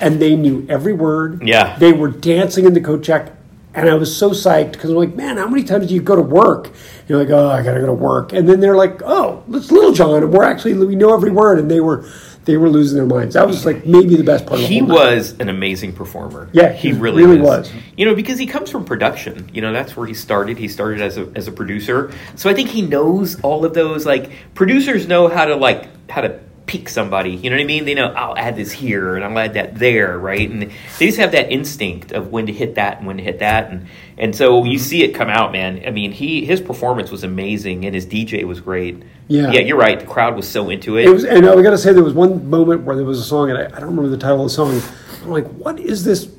and 0.00 0.20
they 0.20 0.36
knew 0.36 0.64
every 0.68 0.92
word. 0.92 1.42
Yeah. 1.46 1.76
They 1.78 1.92
were 1.92 2.08
dancing 2.08 2.64
in 2.66 2.74
the 2.74 2.80
coat 2.80 3.02
check 3.02 3.32
and 3.74 3.88
I 3.88 3.94
was 3.94 4.14
so 4.14 4.30
psyched 4.30 4.72
because 4.72 4.90
I'm 4.90 4.96
like, 4.96 5.14
man, 5.14 5.36
how 5.36 5.46
many 5.48 5.62
times 5.62 5.86
do 5.86 5.94
you 5.94 6.00
go 6.02 6.16
to 6.16 6.22
work? 6.22 6.70
You're 7.06 7.18
like, 7.20 7.30
oh, 7.30 7.48
I 7.48 7.62
gotta 7.62 7.80
go 7.80 7.86
to 7.86 7.92
work, 7.92 8.32
and 8.32 8.48
then 8.48 8.60
they're 8.60 8.74
like, 8.76 9.02
oh, 9.04 9.44
it's 9.50 9.70
Lil 9.70 9.92
Jon, 9.92 10.22
and 10.22 10.32
we're 10.32 10.42
actually 10.44 10.74
we 10.74 10.96
know 10.96 11.14
every 11.14 11.30
word, 11.30 11.58
and 11.58 11.70
they 11.70 11.80
were 11.80 12.04
they 12.48 12.56
were 12.56 12.70
losing 12.70 12.96
their 12.96 13.06
minds. 13.06 13.34
That 13.34 13.46
was 13.46 13.66
like 13.66 13.84
maybe 13.84 14.16
the 14.16 14.24
best 14.24 14.46
part. 14.46 14.58
of 14.58 14.66
the 14.66 14.74
he 14.74 14.80
was 14.80 15.38
an 15.38 15.50
amazing 15.50 15.92
performer. 15.92 16.48
Yeah, 16.52 16.72
he 16.72 16.88
he 16.88 16.94
really, 16.94 17.22
really 17.22 17.40
was. 17.42 17.70
was. 17.70 17.82
You 17.94 18.06
know, 18.06 18.14
because 18.14 18.38
he 18.38 18.46
comes 18.46 18.70
from 18.70 18.86
production. 18.86 19.50
You 19.52 19.60
know, 19.60 19.70
that's 19.70 19.94
where 19.98 20.06
he 20.06 20.14
started. 20.14 20.56
He 20.56 20.66
started 20.66 21.02
as 21.02 21.18
a 21.18 21.30
as 21.34 21.46
a 21.46 21.52
producer, 21.52 22.10
so 22.36 22.48
I 22.48 22.54
think 22.54 22.70
he 22.70 22.80
knows 22.80 23.38
all 23.42 23.66
of 23.66 23.74
those. 23.74 24.06
Like 24.06 24.30
producers 24.54 25.06
know 25.06 25.28
how 25.28 25.44
to 25.44 25.56
like 25.56 25.88
how 26.08 26.22
to 26.22 26.40
peak 26.68 26.88
somebody. 26.88 27.30
You 27.30 27.50
know 27.50 27.56
what 27.56 27.62
I 27.62 27.66
mean? 27.66 27.84
They 27.84 27.94
know 27.94 28.12
oh, 28.12 28.14
I'll 28.14 28.38
add 28.38 28.54
this 28.54 28.70
here 28.70 29.16
and 29.16 29.24
I'll 29.24 29.36
add 29.38 29.54
that 29.54 29.76
there, 29.76 30.18
right? 30.18 30.48
And 30.48 30.70
they 30.98 31.06
just 31.06 31.18
have 31.18 31.32
that 31.32 31.50
instinct 31.50 32.12
of 32.12 32.28
when 32.28 32.46
to 32.46 32.52
hit 32.52 32.76
that 32.76 32.98
and 32.98 33.06
when 33.06 33.16
to 33.16 33.22
hit 33.22 33.40
that, 33.40 33.70
and 33.70 33.88
and 34.16 34.36
so 34.36 34.64
you 34.64 34.78
see 34.78 35.02
it 35.02 35.14
come 35.14 35.28
out, 35.28 35.50
man. 35.50 35.82
I 35.86 35.90
mean, 35.90 36.12
he 36.12 36.44
his 36.44 36.60
performance 36.60 37.10
was 37.10 37.24
amazing 37.24 37.84
and 37.84 37.94
his 37.94 38.06
DJ 38.06 38.44
was 38.44 38.60
great. 38.60 39.02
Yeah. 39.26 39.50
yeah, 39.50 39.60
you're 39.60 39.76
right. 39.76 39.98
The 39.98 40.06
crowd 40.06 40.36
was 40.36 40.48
so 40.48 40.70
into 40.70 40.96
it. 40.96 41.06
It 41.06 41.10
was, 41.10 41.24
and 41.24 41.46
I 41.46 41.62
got 41.62 41.70
to 41.70 41.78
say, 41.78 41.92
there 41.92 42.04
was 42.04 42.14
one 42.14 42.48
moment 42.48 42.84
where 42.84 42.96
there 42.96 43.04
was 43.04 43.18
a 43.18 43.24
song, 43.24 43.50
and 43.50 43.58
I, 43.58 43.64
I 43.64 43.80
don't 43.80 43.90
remember 43.90 44.08
the 44.08 44.16
title 44.16 44.44
of 44.44 44.50
the 44.50 44.54
song. 44.54 44.80
I'm 45.22 45.30
like, 45.30 45.46
what 45.48 45.78
is 45.78 46.04
this 46.04 46.30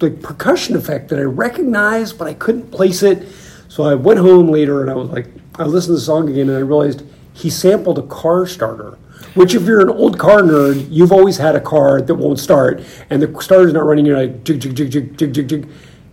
like 0.00 0.22
percussion 0.22 0.76
effect 0.76 1.08
that 1.08 1.18
I 1.18 1.22
recognized, 1.22 2.18
but 2.18 2.28
I 2.28 2.34
couldn't 2.34 2.70
place 2.70 3.02
it. 3.02 3.28
So 3.68 3.84
I 3.84 3.94
went 3.94 4.20
home 4.20 4.48
later, 4.48 4.82
and 4.82 4.90
I 4.90 4.94
was 4.94 5.08
like, 5.08 5.26
I 5.56 5.64
listened 5.64 5.92
to 5.92 5.94
the 5.94 6.00
song 6.00 6.28
again, 6.28 6.48
and 6.48 6.56
I 6.56 6.60
realized 6.60 7.02
he 7.32 7.50
sampled 7.50 7.98
a 7.98 8.02
car 8.02 8.46
starter. 8.46 8.98
Which, 9.34 9.54
if 9.54 9.62
you're 9.62 9.80
an 9.80 9.90
old 9.90 10.18
car 10.18 10.42
nerd, 10.42 10.86
you've 10.90 11.12
always 11.12 11.36
had 11.38 11.54
a 11.56 11.60
car 11.60 12.00
that 12.00 12.14
won't 12.14 12.38
start, 12.38 12.82
and 13.10 13.20
the 13.22 13.42
starter's 13.42 13.72
not 13.72 13.84
running. 13.84 14.06
You're 14.06 14.18
like 14.18 14.44
jig 14.44 14.60
jig 14.60 14.74
jig 14.76 14.90
jig 14.90 15.16
jig 15.18 15.32
jig 15.34 15.48
jig, 15.48 15.68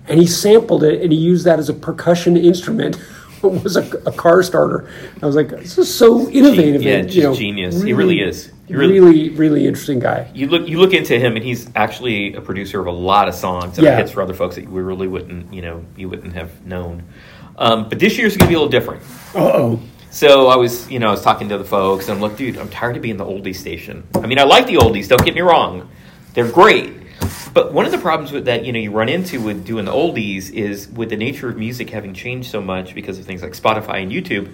and 0.08 0.20
he 0.20 0.26
sampled 0.28 0.84
it, 0.84 1.02
and 1.02 1.12
he 1.12 1.18
used 1.20 1.46
that 1.46 1.60
as 1.60 1.70
a 1.70 1.74
percussion 1.74 2.38
instrument. 2.38 2.98
It 3.44 3.64
was 3.64 3.76
a, 3.76 3.82
a 4.06 4.12
car 4.12 4.44
starter. 4.44 4.88
I 5.20 5.26
was 5.26 5.36
like, 5.36 5.50
this 5.50 5.76
is 5.80 5.92
so 5.92 6.30
innovative. 6.30 6.84
yeah, 6.84 6.98
and, 6.98 7.08
just 7.08 7.18
you 7.18 7.24
know, 7.24 7.34
genius. 7.34 7.82
He 7.82 7.92
really 7.92 8.22
is. 8.22 8.52
He 8.68 8.76
really, 8.76 9.00
really- 9.00 9.30
really, 9.30 9.66
interesting 9.66 9.98
guy. 9.98 10.30
you 10.36 10.46
look 10.48 10.68
you 10.70 10.78
look 10.78 10.94
into 10.94 11.18
him 11.18 11.36
and 11.36 11.44
he's 11.44 11.68
actually 11.76 12.36
a 12.36 12.42
producer 12.42 12.80
of 12.80 12.86
a 12.86 12.92
lot 12.92 13.28
of 13.28 13.34
songs 13.34 13.78
that 13.78 13.82
Yeah. 13.84 13.98
hits 13.98 14.12
for 14.12 14.22
other 14.22 14.36
folks 14.36 14.58
that 14.58 14.70
we 14.70 14.80
really 14.84 15.08
wouldn't 15.08 15.52
you 15.52 15.64
know 15.64 15.84
you 15.98 16.08
wouldn't 16.08 16.34
have 16.34 16.52
known 16.68 17.02
um, 17.58 17.90
but 17.90 17.98
this 17.98 18.16
year's 18.16 18.38
gonna 18.38 18.48
be 18.48 18.54
a 18.54 18.60
little 18.60 18.70
different 18.70 19.02
Uh 19.34 19.40
oh. 19.40 19.80
So 20.12 20.48
i 20.48 20.56
was 20.56 20.90
you 20.92 21.00
know 21.00 21.08
i 21.08 21.12
was 21.12 21.24
talking 21.24 21.50
to 21.50 21.58
the 21.58 21.66
folks 21.66 22.08
and 22.08 22.16
i'm 22.16 22.22
like 22.22 22.38
dude 22.38 22.58
i'm 22.58 22.70
tired 22.70 22.96
of 22.96 23.02
being 23.02 23.18
the 23.18 23.26
oldies 23.26 23.56
station. 23.56 24.08
I 24.14 24.28
mean 24.28 24.38
i 24.38 24.44
like 24.44 24.68
the 24.68 24.76
oldies 24.76 25.08
don't 25.08 25.26
get 25.26 25.34
me 25.34 25.42
wrong. 25.42 25.90
They're 26.34 26.52
great. 26.52 26.98
But 27.54 27.74
one 27.74 27.86
of 27.86 27.92
the 27.92 27.98
problems 27.98 28.32
with 28.32 28.46
that 28.46 28.66
you 28.66 28.72
know 28.72 28.80
you 28.80 28.92
run 28.92 29.10
into 29.10 29.42
with 29.42 29.66
doing 29.66 29.86
the 29.86 29.92
oldies 29.92 30.52
is 30.52 30.88
with 30.90 31.10
the 31.10 31.18
nature 31.18 31.50
of 31.50 31.58
music 31.58 31.90
having 31.90 32.14
changed 32.14 32.52
so 32.52 32.62
much 32.62 32.94
because 32.94 33.18
of 33.20 33.26
things 33.26 33.42
like 33.42 33.54
spotify 33.54 34.02
and 34.02 34.12
youtube 34.12 34.54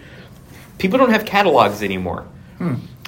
people 0.78 0.98
don't 0.98 1.12
have 1.12 1.26
catalogs 1.26 1.84
anymore. 1.84 2.26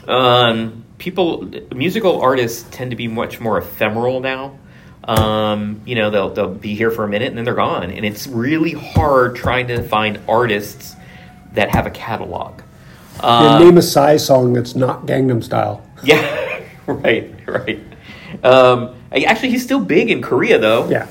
Um, 0.08 0.86
people, 0.98 1.52
musical 1.74 2.22
artists 2.22 2.68
tend 2.72 2.92
to 2.92 2.98
be 2.98 3.08
much 3.08 3.40
more 3.40 3.58
ephemeral 3.58 4.20
now. 4.20 4.58
Um, 5.04 5.82
you 5.86 5.96
know, 5.96 6.10
they'll 6.10 6.30
they'll 6.30 6.54
be 6.54 6.76
here 6.76 6.92
for 6.92 7.04
a 7.04 7.08
minute 7.08 7.30
and 7.30 7.38
then 7.38 7.46
they're 7.46 7.56
gone, 7.56 7.90
and 7.90 8.06
it's 8.06 8.28
really 8.28 8.74
hard 8.74 9.36
trying 9.36 9.68
to 9.68 9.82
find 9.82 10.20
artists 10.28 10.96
that 11.54 11.70
have 11.76 11.86
a 11.86 11.92
catalog. 11.92 12.62
Yeah, 13.22 13.56
Um, 13.56 13.62
name 13.62 13.78
a 13.78 13.82
Psy 13.82 14.18
song 14.18 14.54
that's 14.54 14.76
not 14.76 15.06
Gangnam 15.06 15.44
Style. 15.44 15.86
yeah, 16.04 16.62
right, 16.88 17.34
right. 17.48 17.80
Um, 18.44 18.96
actually, 19.12 19.50
he's 19.50 19.64
still 19.64 19.80
big 19.80 20.10
in 20.10 20.22
Korea, 20.22 20.58
though. 20.60 20.90
Yeah. 20.90 21.08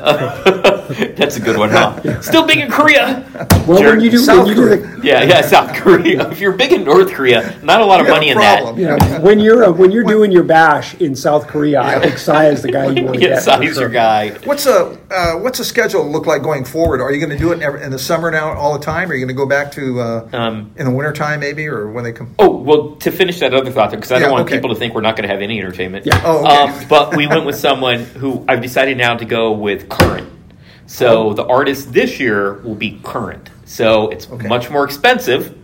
That's 1.16 1.36
a 1.36 1.40
good 1.40 1.56
one, 1.56 1.70
huh? 1.70 2.20
Still 2.22 2.46
big 2.46 2.58
in 2.58 2.70
Korea. 2.70 3.24
Well, 3.66 3.78
Jerk. 3.78 3.96
when 3.96 4.00
you 4.00 4.10
do, 4.10 4.18
South 4.18 4.46
when 4.46 4.48
you 4.48 4.54
do 4.54 4.68
the, 4.76 5.00
Yeah, 5.02 5.22
yeah, 5.22 5.40
South 5.40 5.74
Korea. 5.74 6.30
If 6.30 6.40
you're 6.40 6.52
big 6.52 6.72
in 6.72 6.84
North 6.84 7.12
Korea, 7.12 7.58
not 7.62 7.80
a 7.80 7.84
lot 7.84 8.00
of 8.00 8.08
money 8.08 8.28
in 8.28 8.36
problem. 8.36 8.80
that. 8.80 9.00
yeah, 9.00 9.18
when 9.20 9.40
you're 9.40 9.64
uh, 9.64 9.72
when 9.72 9.90
you're 9.90 10.04
doing 10.04 10.30
your 10.30 10.42
bash 10.44 10.94
in 10.96 11.14
South 11.16 11.46
Korea, 11.46 11.80
I 11.80 11.98
think 12.00 12.18
Psy 12.18 12.48
is 12.48 12.62
the 12.62 12.70
guy 12.72 12.86
you 12.90 13.04
want 13.04 13.14
to 13.14 13.20
Get 13.20 13.44
get. 13.44 13.58
for 13.58 13.62
sure. 13.64 13.82
your 13.82 13.88
guy. 13.88 14.30
What's 14.44 14.66
a 14.66 14.98
uh, 15.10 15.34
what's 15.38 15.58
a 15.60 15.64
schedule 15.64 16.10
look 16.10 16.26
like 16.26 16.42
going 16.42 16.64
forward? 16.64 17.00
Are 17.00 17.12
you 17.12 17.18
going 17.24 17.36
to 17.36 17.38
do 17.42 17.52
it 17.52 17.56
in, 17.56 17.62
every, 17.62 17.82
in 17.82 17.90
the 17.90 17.98
summer 17.98 18.30
now 18.30 18.52
all 18.52 18.76
the 18.78 18.84
time? 18.84 19.10
Are 19.10 19.14
you 19.14 19.20
going 19.24 19.34
to 19.34 19.40
go 19.42 19.46
back 19.48 19.72
to 19.72 20.00
uh, 20.00 20.28
Um, 20.32 20.72
in 20.76 20.84
the 20.86 20.92
wintertime 20.92 21.40
maybe, 21.40 21.66
or 21.68 21.90
when 21.90 22.04
they 22.04 22.12
come? 22.12 22.34
Oh 22.38 22.56
well, 22.56 22.96
to 22.96 23.10
finish 23.10 23.38
that 23.40 23.54
other 23.54 23.70
thought, 23.70 23.90
because 23.90 24.12
I 24.12 24.18
don't 24.18 24.28
Yeah, 24.28 24.32
want 24.32 24.46
okay. 24.46 24.56
people 24.56 24.70
to 24.70 24.76
think 24.76 24.94
we're 24.94 25.00
not 25.00 25.16
going 25.16 25.28
to 25.28 25.32
have 25.34 25.42
any 25.42 25.58
entertainment. 25.58 26.06
Yeah. 26.06 26.20
Oh, 26.24 26.44
okay. 26.44 26.80
um, 26.82 26.88
but 26.88 27.16
we 27.16 27.26
went 27.26 27.44
with 27.46 27.56
someone 27.56 28.04
who 28.04 28.44
I've 28.48 28.62
decided 28.62 28.96
now 28.98 29.16
to 29.16 29.24
go 29.24 29.52
with 29.52 29.88
current. 29.88 30.28
So 30.86 31.32
the 31.32 31.44
artist 31.46 31.92
this 31.92 32.20
year 32.20 32.54
will 32.62 32.74
be 32.74 33.00
current. 33.02 33.50
So 33.64 34.08
it's 34.10 34.28
Okay. 34.30 34.46
much 34.48 34.70
more 34.70 34.84
expensive. 34.84 35.54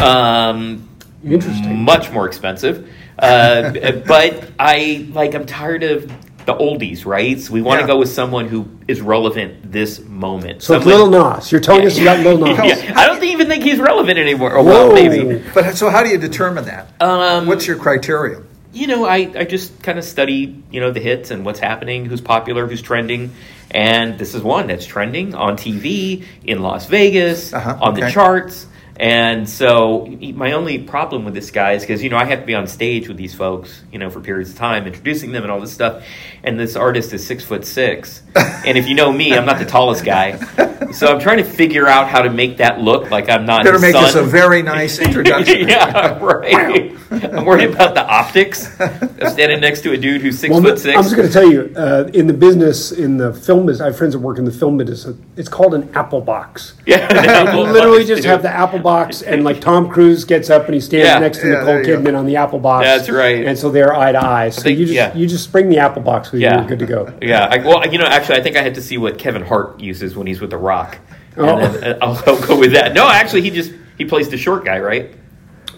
Um, 0.00 0.88
Interesting. 1.24 1.82
Much 1.84 2.10
more 2.10 2.26
expensive. 2.26 2.88
Uh, 3.18 3.70
but 4.06 4.50
I 4.58 5.06
like. 5.12 5.34
I'm 5.34 5.46
tired 5.46 5.82
of 5.84 6.10
the 6.46 6.54
oldies, 6.54 7.06
right? 7.06 7.38
So 7.38 7.52
we 7.52 7.62
want 7.62 7.78
to 7.78 7.82
Yeah. 7.84 7.92
go 7.92 7.98
with 7.98 8.08
someone 8.08 8.48
who 8.48 8.66
is 8.88 9.00
relevant 9.00 9.70
this 9.70 10.00
moment. 10.00 10.62
So 10.62 10.74
it's 10.74 10.84
Someone- 10.84 11.10
Little 11.12 11.30
Nas. 11.34 11.52
You're 11.52 11.60
telling 11.60 11.86
us 11.86 11.96
you 11.96 12.02
got 12.04 12.18
Little 12.18 12.38
Nas. 12.46 12.58
Yeah, 12.58 12.94
I 12.96 13.06
don't 13.06 13.22
even 13.22 13.46
think 13.46 13.62
he's 13.62 13.78
relevant 13.78 14.18
anymore. 14.18 14.52
Or 14.54 14.64
well, 14.64 14.92
maybe. 14.92 15.40
But 15.54 15.76
so 15.76 15.88
how 15.90 16.02
do 16.02 16.08
you 16.08 16.18
determine 16.18 16.64
that? 16.64 16.88
Um, 17.00 17.46
What's 17.46 17.68
your 17.68 17.76
criteria? 17.76 18.38
You 18.72 18.86
know, 18.86 19.04
I, 19.04 19.30
I 19.36 19.44
just 19.44 19.82
kind 19.82 19.98
of 19.98 20.04
study, 20.04 20.62
you 20.70 20.80
know, 20.80 20.90
the 20.90 21.00
hits 21.00 21.30
and 21.30 21.44
what's 21.44 21.60
happening, 21.60 22.06
who's 22.06 22.20
popular, 22.20 22.66
who's 22.66 22.82
trending. 22.82 23.32
And 23.70 24.18
this 24.18 24.34
is 24.34 24.42
one 24.42 24.66
that's 24.66 24.86
trending 24.86 25.34
on 25.34 25.56
TV 25.56 26.24
in 26.44 26.60
Las 26.62 26.86
Vegas, 26.86 27.52
Uh-huh, 27.52 27.78
on 27.80 27.94
the 27.94 28.10
charts. 28.10 28.66
And 29.00 29.48
so 29.48 30.06
my 30.34 30.52
only 30.52 30.78
problem 30.78 31.24
with 31.24 31.32
this 31.32 31.50
guy 31.50 31.72
is 31.72 31.82
because, 31.82 32.02
you 32.04 32.10
know, 32.10 32.18
I 32.18 32.24
have 32.26 32.40
to 32.40 32.46
be 32.46 32.54
on 32.54 32.66
stage 32.66 33.08
with 33.08 33.16
these 33.16 33.34
folks, 33.34 33.82
you 33.90 33.98
know, 33.98 34.10
for 34.10 34.20
periods 34.20 34.50
of 34.50 34.56
time, 34.58 34.86
introducing 34.86 35.32
them 35.32 35.42
and 35.42 35.50
all 35.50 35.60
this 35.60 35.72
stuff. 35.72 36.04
And 36.44 36.60
this 36.60 36.76
artist 36.76 37.12
is 37.14 37.26
six 37.26 37.42
foot 37.42 37.64
six. 37.64 38.22
and 38.36 38.76
if 38.76 38.86
you 38.86 38.94
know 38.94 39.10
me, 39.10 39.34
I'm 39.34 39.46
not 39.46 39.58
the 39.58 39.64
tallest 39.64 40.04
guy. 40.04 40.38
So 40.92 41.06
I'm 41.06 41.20
trying 41.20 41.38
to 41.38 41.44
figure 41.44 41.86
out 41.88 42.08
how 42.08 42.20
to 42.20 42.28
make 42.28 42.58
that 42.58 42.78
look 42.78 43.10
like 43.10 43.30
I'm 43.30 43.46
not 43.46 43.64
Better 43.64 43.78
make 43.78 43.92
son. 43.94 44.04
this 44.04 44.14
a 44.14 44.22
very 44.24 44.62
nice 44.62 44.98
introduction. 45.08 45.66
yeah, 45.66 46.18
right. 46.22 46.81
I'm 47.36 47.44
worried 47.44 47.70
about 47.70 47.94
the 47.94 48.06
optics 48.06 48.66
of 48.80 49.28
standing 49.32 49.60
next 49.60 49.82
to 49.82 49.92
a 49.92 49.96
dude 49.96 50.22
who's 50.22 50.38
six 50.38 50.50
Well, 50.52 50.62
foot 50.62 50.78
6 50.78 50.96
I'm 50.96 51.02
just 51.02 51.16
going 51.16 51.28
to 51.28 51.32
tell 51.32 51.50
you, 51.50 51.72
uh, 51.76 52.08
in 52.14 52.26
the 52.26 52.32
business, 52.32 52.92
in 52.92 53.16
the 53.18 53.32
film 53.34 53.66
business, 53.66 53.82
I 53.82 53.86
have 53.86 53.96
friends 53.98 54.14
that 54.14 54.20
work 54.20 54.38
in 54.38 54.44
the 54.44 54.50
film 54.52 54.76
business. 54.78 55.06
It's 55.36 55.48
called 55.48 55.74
an 55.74 55.90
apple 55.94 56.20
box. 56.20 56.74
yeah, 56.86 57.54
You 57.54 57.60
literally 57.62 58.04
just 58.04 58.24
have 58.24 58.42
the 58.42 58.50
apple 58.50 58.78
box, 58.78 59.22
and 59.22 59.44
like 59.44 59.60
Tom 59.60 59.88
Cruise 59.90 60.24
gets 60.24 60.50
up 60.50 60.66
and 60.66 60.74
he 60.74 60.80
stands 60.80 61.06
Yeah. 61.06 61.18
next 61.18 61.38
to 61.38 61.46
Yeah, 61.48 61.52
Nicole 61.54 61.66
there 61.66 61.82
go. 61.84 61.98
Kidman 62.00 62.18
on 62.18 62.26
the 62.26 62.36
apple 62.36 62.58
box. 62.58 62.86
That's 62.86 63.10
right. 63.10 63.44
And 63.46 63.58
so 63.58 63.70
they're 63.70 63.94
eye 63.94 64.12
to 64.12 64.24
eye. 64.24 64.50
So 64.50 64.62
think- 64.62 64.78
you 64.78 64.86
just 64.86 64.94
yeah. 64.96 65.14
you 65.14 65.26
just 65.26 65.50
bring 65.52 65.68
the 65.68 65.78
apple 65.78 66.02
box 66.02 66.32
with 66.32 66.40
you, 66.40 66.46
Yeah. 66.48 66.58
you're 66.60 66.68
good 66.68 66.78
to 66.80 66.86
go. 66.86 67.12
Yeah, 67.20 67.46
I, 67.50 67.58
well, 67.58 67.86
you 67.90 67.98
know, 67.98 68.06
actually, 68.06 68.38
I 68.38 68.42
think 68.42 68.56
I 68.56 68.62
had 68.62 68.74
to 68.76 68.82
see 68.82 68.98
what 68.98 69.18
Kevin 69.18 69.42
Hart 69.42 69.80
uses 69.80 70.16
when 70.16 70.26
he's 70.26 70.40
with 70.40 70.50
The 70.50 70.56
Rock, 70.56 70.98
and 71.36 71.46
Oh. 71.46 71.58
then 71.68 71.84
uh, 71.94 71.98
I'll, 72.02 72.22
I'll 72.26 72.40
go 72.46 72.58
with 72.58 72.72
that. 72.72 72.94
No, 72.94 73.08
actually, 73.08 73.42
he 73.42 73.50
just 73.50 73.72
he 73.98 74.04
plays 74.04 74.28
the 74.28 74.36
short 74.38 74.64
guy, 74.64 74.78
right? 74.80 75.14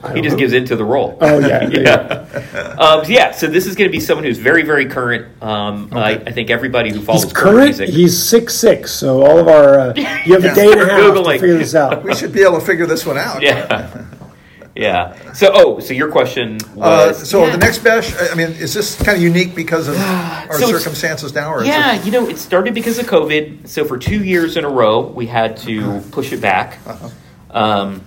I 0.05 0.15
He 0.15 0.21
just 0.21 0.35
know. 0.35 0.39
gives 0.39 0.53
into 0.53 0.77
the 0.77 0.85
role. 0.85 1.17
Oh 1.21 1.39
yeah, 1.39 1.69
yeah. 1.69 2.27
yeah. 2.55 2.61
Um, 2.79 3.03
yeah, 3.09 3.31
so 3.33 3.47
this 3.47 3.67
is 3.67 3.75
going 3.75 3.89
to 3.91 3.93
be 3.93 4.01
someone 4.01 4.25
who's 4.25 4.39
very, 4.39 4.63
very 4.63 4.87
current. 4.87 5.43
Um, 5.43 5.89
I, 5.93 6.13
I 6.17 6.33
think 6.33 6.51
everybody 6.51 6.91
who 6.93 7.01
follows 7.01 7.25
He's 7.25 7.33
current. 7.33 7.65
music, 7.79 7.89
He's 7.89 8.21
six 8.23 8.55
six. 8.55 8.91
So 8.93 9.23
all 9.25 9.39
of 9.39 9.49
our 9.49 9.79
uh, 9.81 9.95
you 10.27 10.35
have 10.35 10.45
a 10.45 10.55
day 10.55 10.71
and 10.73 10.81
a 10.81 10.87
half 10.87 11.01
Googling. 11.01 11.35
to 11.35 11.39
figure 11.41 11.59
this 11.59 11.75
out. 11.75 12.05
We 12.05 12.15
should 12.15 12.33
be 12.33 12.43
able 12.43 12.61
to 12.61 12.65
figure 12.67 12.87
this 12.87 13.07
one 13.07 13.19
out. 13.19 13.43
yeah, 13.43 14.05
yeah. 14.77 15.33
So, 15.33 15.51
oh, 15.55 15.79
so 15.79 15.95
your 15.95 16.11
question 16.11 16.59
Uh, 16.81 17.13
so 17.13 17.45
Yeah. 17.45 17.53
the 17.53 17.59
next 17.59 17.79
bash, 17.79 18.13
I 18.17 18.33
I 18.33 18.35
mean, 18.35 18.49
is 18.51 18.75
this 18.75 18.97
kind 19.01 19.17
of 19.17 19.23
unique 19.23 19.55
because 19.55 19.87
of 19.89 19.97
our 20.01 20.59
So 20.59 20.67
circumstances 20.67 21.33
now, 21.35 21.53
or 21.55 21.65
Yeah, 21.65 21.95
it, 21.97 22.05
you 22.05 22.11
know, 22.13 22.29
it 22.29 22.39
started 22.39 22.75
because 22.75 22.99
of 22.99 23.07
COVID. 23.07 23.69
So 23.69 23.85
for 23.85 23.97
two 23.99 24.23
years 24.25 24.57
in 24.57 24.65
a 24.65 24.69
row, 24.69 25.01
we 25.07 25.27
had 25.27 25.57
to 25.59 26.01
push 26.11 26.33
it 26.33 26.41
back. 26.41 26.79
Um, 27.51 28.03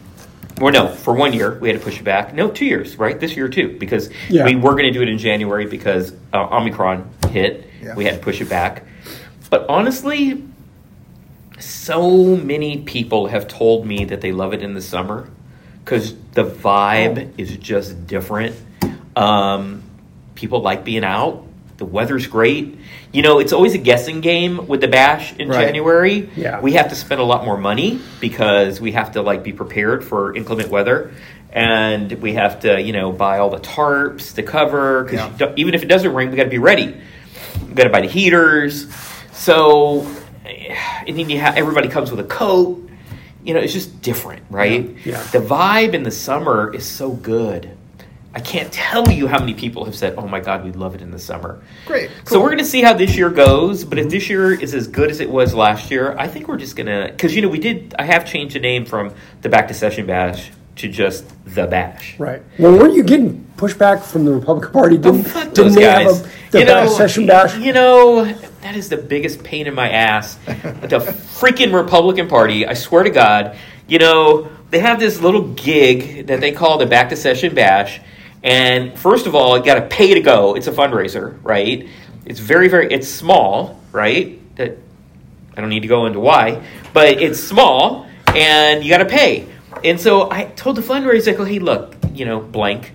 or 0.62 0.72
no, 0.72 0.88
for 0.88 1.14
one 1.14 1.34
year 1.34 1.58
we 1.60 1.70
had 1.70 1.78
to 1.78 1.84
push 1.84 2.00
it 2.00 2.04
back. 2.04 2.34
No, 2.34 2.50
two 2.50 2.66
years, 2.66 2.98
right? 2.98 3.20
This 3.20 3.36
year 3.36 3.48
too, 3.48 3.78
because 3.80 4.10
Yeah. 4.30 4.46
we 4.46 4.56
were 4.56 4.72
going 4.72 4.86
to 4.86 4.92
do 4.92 5.02
it 5.02 5.10
in 5.10 5.18
January 5.18 5.66
because 5.66 6.14
uh, 6.34 6.48
Omicron 6.58 7.10
hit. 7.30 7.70
Yeah. 7.82 7.96
We 7.96 8.06
had 8.06 8.16
to 8.16 8.20
push 8.20 8.42
it 8.42 8.50
back. 8.50 8.84
But 9.50 9.68
honestly, 9.70 10.44
so 11.60 12.36
many 12.36 12.80
people 12.84 13.28
have 13.28 13.48
told 13.48 13.86
me 13.86 14.06
that 14.06 14.22
they 14.22 14.32
love 14.32 14.54
it 14.54 14.62
in 14.62 14.74
the 14.74 14.82
summer 14.82 15.30
because 15.84 16.14
the 16.34 16.44
vibe 16.44 17.40
is 17.40 17.56
just 17.58 18.08
different. 18.08 18.56
Um, 19.16 19.84
people 20.36 20.62
like 20.62 20.84
being 20.84 21.04
out. 21.04 21.46
The 21.78 21.86
weather's 21.86 22.26
great. 22.28 22.78
You 23.14 23.22
know, 23.22 23.38
it's 23.40 23.54
always 23.54 23.76
a 23.76 23.78
guessing 23.78 24.20
game 24.22 24.68
with 24.68 24.82
the 24.82 24.88
bash 24.88 25.34
in 25.38 25.48
Right. 25.50 25.64
January. 25.66 26.30
Yeah. 26.36 26.60
We 26.60 26.74
have 26.74 26.90
to 26.90 26.96
spend 26.96 27.22
a 27.22 27.24
lot 27.24 27.46
more 27.46 27.58
money 27.58 28.02
because 28.20 28.82
we 28.82 28.94
have 28.94 29.12
to 29.14 29.22
like 29.22 29.44
be 29.44 29.54
prepared 29.54 30.04
for 30.04 30.36
inclement 30.36 30.70
weather. 30.70 31.12
And 31.52 32.12
we 32.14 32.34
have 32.34 32.62
to, 32.62 32.82
you 32.82 32.94
know, 32.94 33.12
buy 33.12 33.38
all 33.40 33.50
the 33.52 33.60
tarps 33.60 34.34
to 34.36 34.44
cover 34.44 35.04
because 35.04 35.40
Yeah. 35.40 35.54
even 35.56 35.76
if 35.76 35.84
it 35.84 35.88
doesn't 35.88 36.14
rain, 36.14 36.32
we 36.32 36.36
got 36.38 36.44
to 36.46 36.50
be 36.50 36.58
ready. 36.58 36.96
We 37.68 37.74
got 37.74 37.84
to 37.86 37.90
buy 37.92 38.02
the 38.02 38.08
heaters. 38.08 38.88
So, 39.34 40.02
and 40.46 41.18
then 41.18 41.30
you 41.30 41.40
have 41.40 41.58
everybody 41.58 41.90
comes 41.90 42.10
with 42.10 42.20
a 42.20 42.24
coat. 42.28 42.84
You 43.44 43.54
know, 43.54 43.60
it's 43.60 43.72
just 43.74 44.02
different, 44.02 44.44
right? 44.50 44.96
Yeah. 45.06 45.22
The 45.32 45.40
vibe 45.40 45.94
in 45.94 46.04
the 46.04 46.12
summer 46.12 46.74
is 46.74 46.86
so 46.86 47.12
good. 47.12 47.77
I 48.38 48.40
can't 48.40 48.72
tell 48.72 49.12
you 49.12 49.26
how 49.26 49.40
many 49.40 49.56
people 49.56 49.86
have 49.86 49.96
said, 49.96 50.14
"Oh 50.16 50.28
my 50.28 50.40
God, 50.40 50.64
we 50.64 50.72
love 50.72 50.94
it 50.94 51.02
in 51.02 51.10
the 51.10 51.18
summer." 51.18 51.60
great? 51.88 52.12
So 52.28 52.40
we're 52.40 52.50
going 52.50 52.60
to 52.60 52.66
see 52.66 52.84
how 52.84 52.94
this 52.94 53.18
year 53.18 53.32
goes. 53.32 53.84
But 53.84 53.98
if 53.98 54.04
mm-hmm. 54.04 54.12
this 54.12 54.30
year 54.30 54.52
is 54.52 54.76
as 54.76 54.88
good 54.88 55.10
as 55.10 55.20
it 55.22 55.28
was 55.28 55.56
last 55.56 55.90
year, 55.90 56.16
I 56.20 56.28
think 56.28 56.48
we're 56.48 56.58
just 56.58 56.76
going 56.76 56.86
to 56.86 57.12
because 57.12 57.36
you 57.36 57.42
know 57.42 57.50
we 57.50 57.58
did. 57.58 57.96
I 57.98 58.04
have 58.04 58.28
changed 58.28 58.54
the 58.54 58.60
name 58.60 58.86
from 58.86 59.12
the 59.42 59.50
Back 59.50 59.70
to 59.70 59.74
Session 59.74 60.06
Bash 60.06 60.52
to 60.76 60.88
just 60.88 61.26
the 61.46 61.66
Bash. 61.66 62.20
Right. 62.20 62.44
Well, 62.60 62.78
weren't 62.78 62.94
you 62.94 63.02
getting 63.02 63.44
pushback 63.58 64.04
from 64.04 64.26
the 64.26 64.34
Republican 64.34 64.72
Party? 64.72 64.98
Oh, 64.98 65.02
didn't, 65.02 65.22
Oh, 65.22 65.24
fuck 65.24 65.54
didn't 65.56 65.56
those 65.56 65.76
guys. 65.76 66.22
have 66.22 66.26
a 66.28 66.52
the 66.52 66.60
You 66.60 66.66
know, 66.66 66.88
session 66.90 67.26
bash? 67.26 67.58
You 67.58 67.74
know, 67.74 68.24
that 68.62 68.76
is 68.76 68.90
the 68.90 68.98
biggest 68.98 69.44
pain 69.44 69.66
in 69.66 69.74
my 69.74 69.90
ass. 69.90 70.36
the 70.46 71.00
freaking 71.40 71.74
Republican 71.74 72.28
Party, 72.28 72.68
I 72.68 72.76
swear 72.76 73.02
to 73.02 73.10
God, 73.10 73.58
you 73.88 73.98
know, 73.98 74.52
they 74.70 74.78
have 74.78 75.00
this 75.00 75.22
little 75.22 75.54
gig 75.54 76.28
that 76.28 76.40
they 76.40 76.52
call 76.52 76.78
the 76.78 76.86
Back 76.86 77.10
to 77.10 77.16
Session 77.16 77.56
Bash. 77.56 78.00
And 78.44 78.98
first 78.98 79.26
of 79.26 79.36
all, 79.36 79.58
you 79.58 79.64
got 79.64 79.76
to 79.76 79.88
pay 79.88 80.14
to 80.14 80.22
go. 80.22 80.56
It's 80.56 80.68
a 80.68 80.72
fundraiser, 80.72 81.38
right? 81.44 81.88
It's 82.26 82.40
very, 82.40 82.68
very, 82.68 82.92
it's 82.92 83.08
small, 83.08 83.82
right? 83.92 84.40
That 84.56 84.78
I 85.56 85.62
don't 85.62 85.70
need 85.70 85.82
to 85.82 85.88
go 85.88 86.06
into 86.06 86.20
why, 86.20 86.64
but 86.94 87.22
it's 87.22 87.40
small 87.40 88.08
and 88.36 88.84
you 88.84 88.90
got 88.90 89.00
to 89.00 89.06
pay. 89.06 89.48
And 89.84 90.00
so 90.00 90.30
I 90.32 90.46
told 90.46 90.76
the 90.76 90.82
fundraiser, 90.82 91.34
I 91.34 91.36
go, 91.36 91.46
hey, 91.46 91.60
look, 91.60 91.96
you 92.14 92.26
know, 92.26 92.40
blank. 92.40 92.94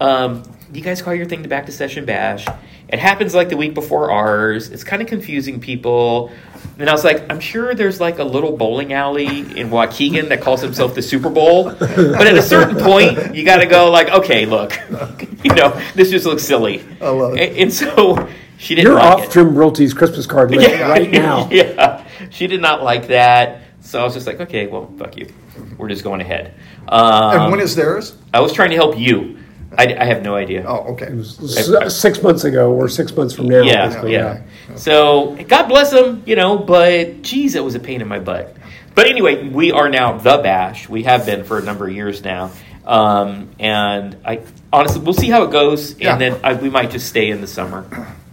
Um, 0.00 0.42
you 0.72 0.82
guys 0.82 1.02
call 1.02 1.14
your 1.14 1.26
thing 1.26 1.42
the 1.42 1.48
Back 1.48 1.66
to 1.66 1.72
Session 1.72 2.04
Bash. 2.04 2.46
It 2.92 2.98
happens 2.98 3.34
like 3.34 3.48
the 3.48 3.56
week 3.56 3.72
before 3.72 4.10
ours. 4.10 4.70
It's 4.70 4.84
kind 4.84 5.00
of 5.00 5.08
confusing 5.08 5.60
people. 5.60 6.30
And 6.78 6.88
I 6.90 6.92
was 6.92 7.04
like, 7.04 7.30
I'm 7.30 7.40
sure 7.40 7.74
there's 7.74 8.00
like 8.00 8.18
a 8.18 8.24
little 8.24 8.54
bowling 8.56 8.92
alley 8.92 9.26
in 9.26 9.70
Waukegan 9.70 10.28
that 10.28 10.42
calls 10.42 10.60
himself 10.60 10.94
the 10.94 11.00
Super 11.02 11.30
Bowl. 11.30 11.72
But 11.72 12.26
at 12.26 12.36
a 12.36 12.42
certain 12.42 12.76
point, 12.76 13.34
you 13.34 13.44
got 13.44 13.58
to 13.58 13.66
go 13.66 13.90
like, 13.90 14.10
okay, 14.10 14.44
look, 14.44 14.78
you 15.42 15.54
know, 15.54 15.80
this 15.94 16.10
just 16.10 16.26
looks 16.26 16.42
silly. 16.42 16.84
I 17.00 17.08
love 17.08 17.34
it. 17.34 17.48
And, 17.48 17.58
and 17.58 17.72
so 17.72 18.28
she 18.58 18.74
didn't 18.74 18.88
You're 18.88 18.96
like 19.00 19.18
off 19.18 19.24
it. 19.24 19.30
Jim 19.32 19.56
Realty's 19.56 19.94
Christmas 19.94 20.26
card 20.26 20.50
list 20.50 20.70
right 20.82 21.10
now. 21.10 21.48
yeah, 21.50 22.06
she 22.30 22.46
did 22.46 22.60
not 22.60 22.82
like 22.82 23.08
that. 23.08 23.62
So 23.80 24.00
I 24.00 24.04
was 24.04 24.14
just 24.14 24.26
like, 24.26 24.40
okay, 24.40 24.66
well, 24.66 24.92
fuck 24.98 25.16
you. 25.16 25.32
We're 25.78 25.88
just 25.88 26.04
going 26.04 26.20
ahead. 26.20 26.54
Um, 26.88 27.40
and 27.40 27.50
when 27.50 27.60
is 27.60 27.74
theirs? 27.74 28.16
I 28.32 28.40
was 28.40 28.52
trying 28.52 28.70
to 28.70 28.76
help 28.76 28.98
you. 28.98 29.38
I, 29.78 29.94
I 29.98 30.04
have 30.04 30.22
no 30.22 30.34
idea. 30.34 30.64
Oh, 30.66 30.92
okay. 30.92 31.06
S- 31.20 31.94
six 31.98 32.22
months 32.22 32.44
ago 32.44 32.72
or 32.72 32.88
six 32.88 33.14
months 33.16 33.34
from 33.34 33.48
now. 33.48 33.62
yeah, 33.62 33.86
basically, 33.86 34.12
yeah. 34.12 34.42
So 34.76 35.36
God 35.48 35.68
bless 35.68 35.90
them, 35.90 36.22
you 36.26 36.36
know. 36.36 36.58
But 36.58 37.22
geez, 37.22 37.54
it 37.54 37.64
was 37.64 37.74
a 37.74 37.80
pain 37.80 38.00
in 38.00 38.08
my 38.08 38.18
butt. 38.18 38.56
But 38.94 39.06
anyway, 39.06 39.48
we 39.48 39.72
are 39.72 39.88
now 39.88 40.18
the 40.18 40.38
Bash. 40.38 40.88
We 40.88 41.04
have 41.04 41.24
been 41.24 41.44
for 41.44 41.58
a 41.58 41.62
number 41.62 41.86
of 41.88 41.94
years 41.94 42.22
now. 42.22 42.50
Um, 42.84 43.50
and 43.58 44.16
I 44.24 44.40
honestly, 44.72 45.00
we'll 45.00 45.14
see 45.14 45.30
how 45.30 45.44
it 45.44 45.50
goes, 45.52 45.98
Yeah. 45.98 46.12
and 46.12 46.20
then 46.20 46.40
I, 46.44 46.54
we 46.54 46.68
might 46.68 46.90
just 46.90 47.08
stay 47.08 47.30
in 47.30 47.40
the 47.40 47.46
summer. 47.46 47.86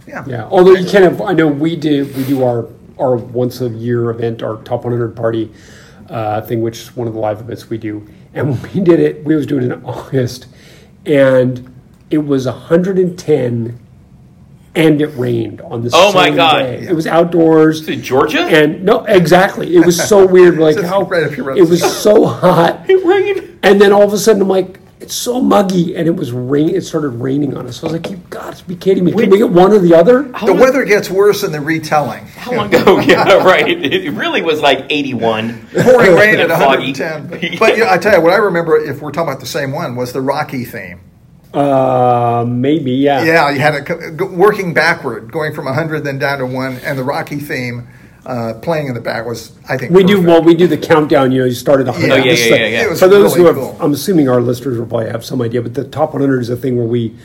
Yeah. 0.06 0.24
Yeah, 0.26 0.44
although 0.50 0.72
you 0.74 0.88
can 0.90 1.02
have, 1.04 1.20
I 1.22 1.32
know 1.34 1.46
we 1.46 1.76
did, 1.76 2.16
we 2.16 2.24
do 2.24 2.42
our, 2.42 2.66
our 2.98 3.14
once 3.16 3.60
a 3.60 3.68
year 3.68 4.10
event, 4.10 4.42
our 4.42 4.56
top 4.64 4.82
100 4.84 5.14
party 5.14 5.52
uh, 6.08 6.40
thing, 6.42 6.62
which 6.62 6.80
is 6.80 6.96
one 6.96 7.06
of 7.06 7.14
the 7.14 7.20
live 7.20 7.40
events 7.40 7.70
we 7.70 7.78
do. 7.78 8.06
And 8.34 8.60
we 8.74 8.80
did 8.80 8.98
it, 8.98 9.24
we 9.24 9.36
was 9.36 9.46
doing 9.46 9.64
it 9.64 9.72
in 9.72 9.84
August, 9.84 10.46
and 11.06 11.72
it 12.10 12.18
was 12.18 12.46
110 12.46 13.78
and 14.74 15.00
it 15.02 15.06
rained 15.16 15.60
on 15.62 15.82
the 15.82 15.90
Oh, 15.92 16.12
my 16.12 16.26
same 16.28 16.36
God. 16.36 16.58
day. 16.58 16.86
It 16.88 16.94
was 16.94 17.06
outdoors. 17.06 17.80
Is 17.82 17.88
it 17.88 18.02
Georgia? 18.02 18.40
And 18.42 18.84
no, 18.84 19.04
exactly. 19.04 19.74
It 19.74 19.84
was 19.84 20.00
so 20.08 20.26
weird. 20.26 20.58
Like 20.60 20.80
how 20.80 21.02
right 21.02 21.24
up 21.24 21.36
your 21.36 21.46
road. 21.46 21.58
it 21.58 21.68
was 21.68 21.80
so 21.82 22.24
hot, 22.26 22.88
it 22.88 23.04
rained. 23.04 23.58
and 23.62 23.80
then 23.80 23.92
all 23.92 24.02
of 24.02 24.12
a 24.12 24.18
sudden 24.18 24.42
I'm 24.42 24.48
like, 24.48 24.79
it's 25.00 25.14
so 25.14 25.40
muggy, 25.40 25.96
and 25.96 26.06
it 26.06 26.14
was 26.14 26.30
rain. 26.30 26.70
It 26.70 26.82
started 26.82 27.08
raining 27.10 27.56
on 27.56 27.66
us. 27.66 27.82
I 27.82 27.86
was 27.86 27.92
like, 27.94 28.10
you 28.10 28.18
got 28.28 28.56
to 28.56 28.64
be 28.68 28.76
kidding 28.76 29.04
me! 29.04 29.12
Can 29.12 29.30
we 29.30 29.38
get 29.38 29.50
one 29.50 29.72
or 29.72 29.78
the 29.78 29.94
other? 29.94 30.24
The 30.44 30.52
weather 30.52 30.84
gets 30.84 31.08
worse 31.08 31.42
in 31.42 31.52
the 31.52 31.60
retelling. 31.60 32.26
How 32.26 32.52
long 32.52 32.74
ago? 32.74 33.00
Yeah, 33.10 33.42
right. 33.42 33.66
It 33.66 34.12
really 34.12 34.42
was 34.42 34.60
like 34.60 34.86
81. 34.90 35.68
Pouring 35.72 36.14
rain 36.14 36.34
at 36.38 36.50
And 36.50 36.52
foggy. 36.52 36.92
110. 36.92 37.58
But 37.58 37.76
you 37.76 37.84
know, 37.84 37.90
I 37.90 37.96
tell 37.96 38.14
you, 38.14 38.20
what 38.20 38.32
I 38.32 38.36
remember, 38.36 38.76
if 38.76 39.00
we're 39.00 39.10
talking 39.10 39.28
about 39.30 39.40
the 39.40 39.46
same 39.46 39.72
one, 39.72 39.96
was 39.96 40.12
the 40.12 40.20
Rocky 40.20 40.64
theme. 40.64 41.00
Uh, 41.54 42.44
maybe 42.46 42.92
yeah. 42.92 43.24
Yeah, 43.24 43.50
you 43.50 43.58
had 43.58 43.74
it 43.88 44.20
working 44.20 44.74
backward, 44.74 45.32
going 45.32 45.54
from 45.54 45.64
100 45.64 46.04
then 46.04 46.18
down 46.18 46.38
to 46.38 46.46
one, 46.46 46.76
and 46.84 46.98
the 46.98 47.04
Rocky 47.04 47.40
theme 47.40 47.88
uh, 48.26 48.54
playing 48.60 48.88
in 48.88 48.94
the 48.94 49.00
back 49.00 49.26
was, 49.26 49.56
I 49.68 49.76
think, 49.76 49.92
We 49.92 50.04
do 50.04 50.20
well. 50.20 50.42
We 50.42 50.54
do 50.54 50.66
the 50.66 50.76
countdown. 50.76 51.32
You 51.32 51.40
know, 51.40 51.44
you 51.46 51.54
started 51.54 51.88
a 51.88 51.92
hundred. 51.92 52.10
Oh, 52.10 52.16
yeah, 52.16 52.24
This 52.24 52.48
yeah, 52.48 52.56
yeah, 52.56 52.66
yeah. 52.66 52.94
For 52.94 53.08
those 53.08 53.36
really 53.36 53.40
who 53.40 53.46
have, 53.46 53.56
cool. 53.56 53.76
I'm 53.80 53.92
assuming 53.92 54.28
our 54.28 54.40
listeners 54.40 54.78
will 54.78 54.86
probably 54.86 55.10
have 55.10 55.24
some 55.24 55.40
idea, 55.40 55.62
but 55.62 55.74
the 55.74 55.84
top 55.84 56.12
100 56.12 56.40
is 56.40 56.50
a 56.50 56.56
thing 56.56 56.76
where 56.76 56.86
we, 56.86 57.16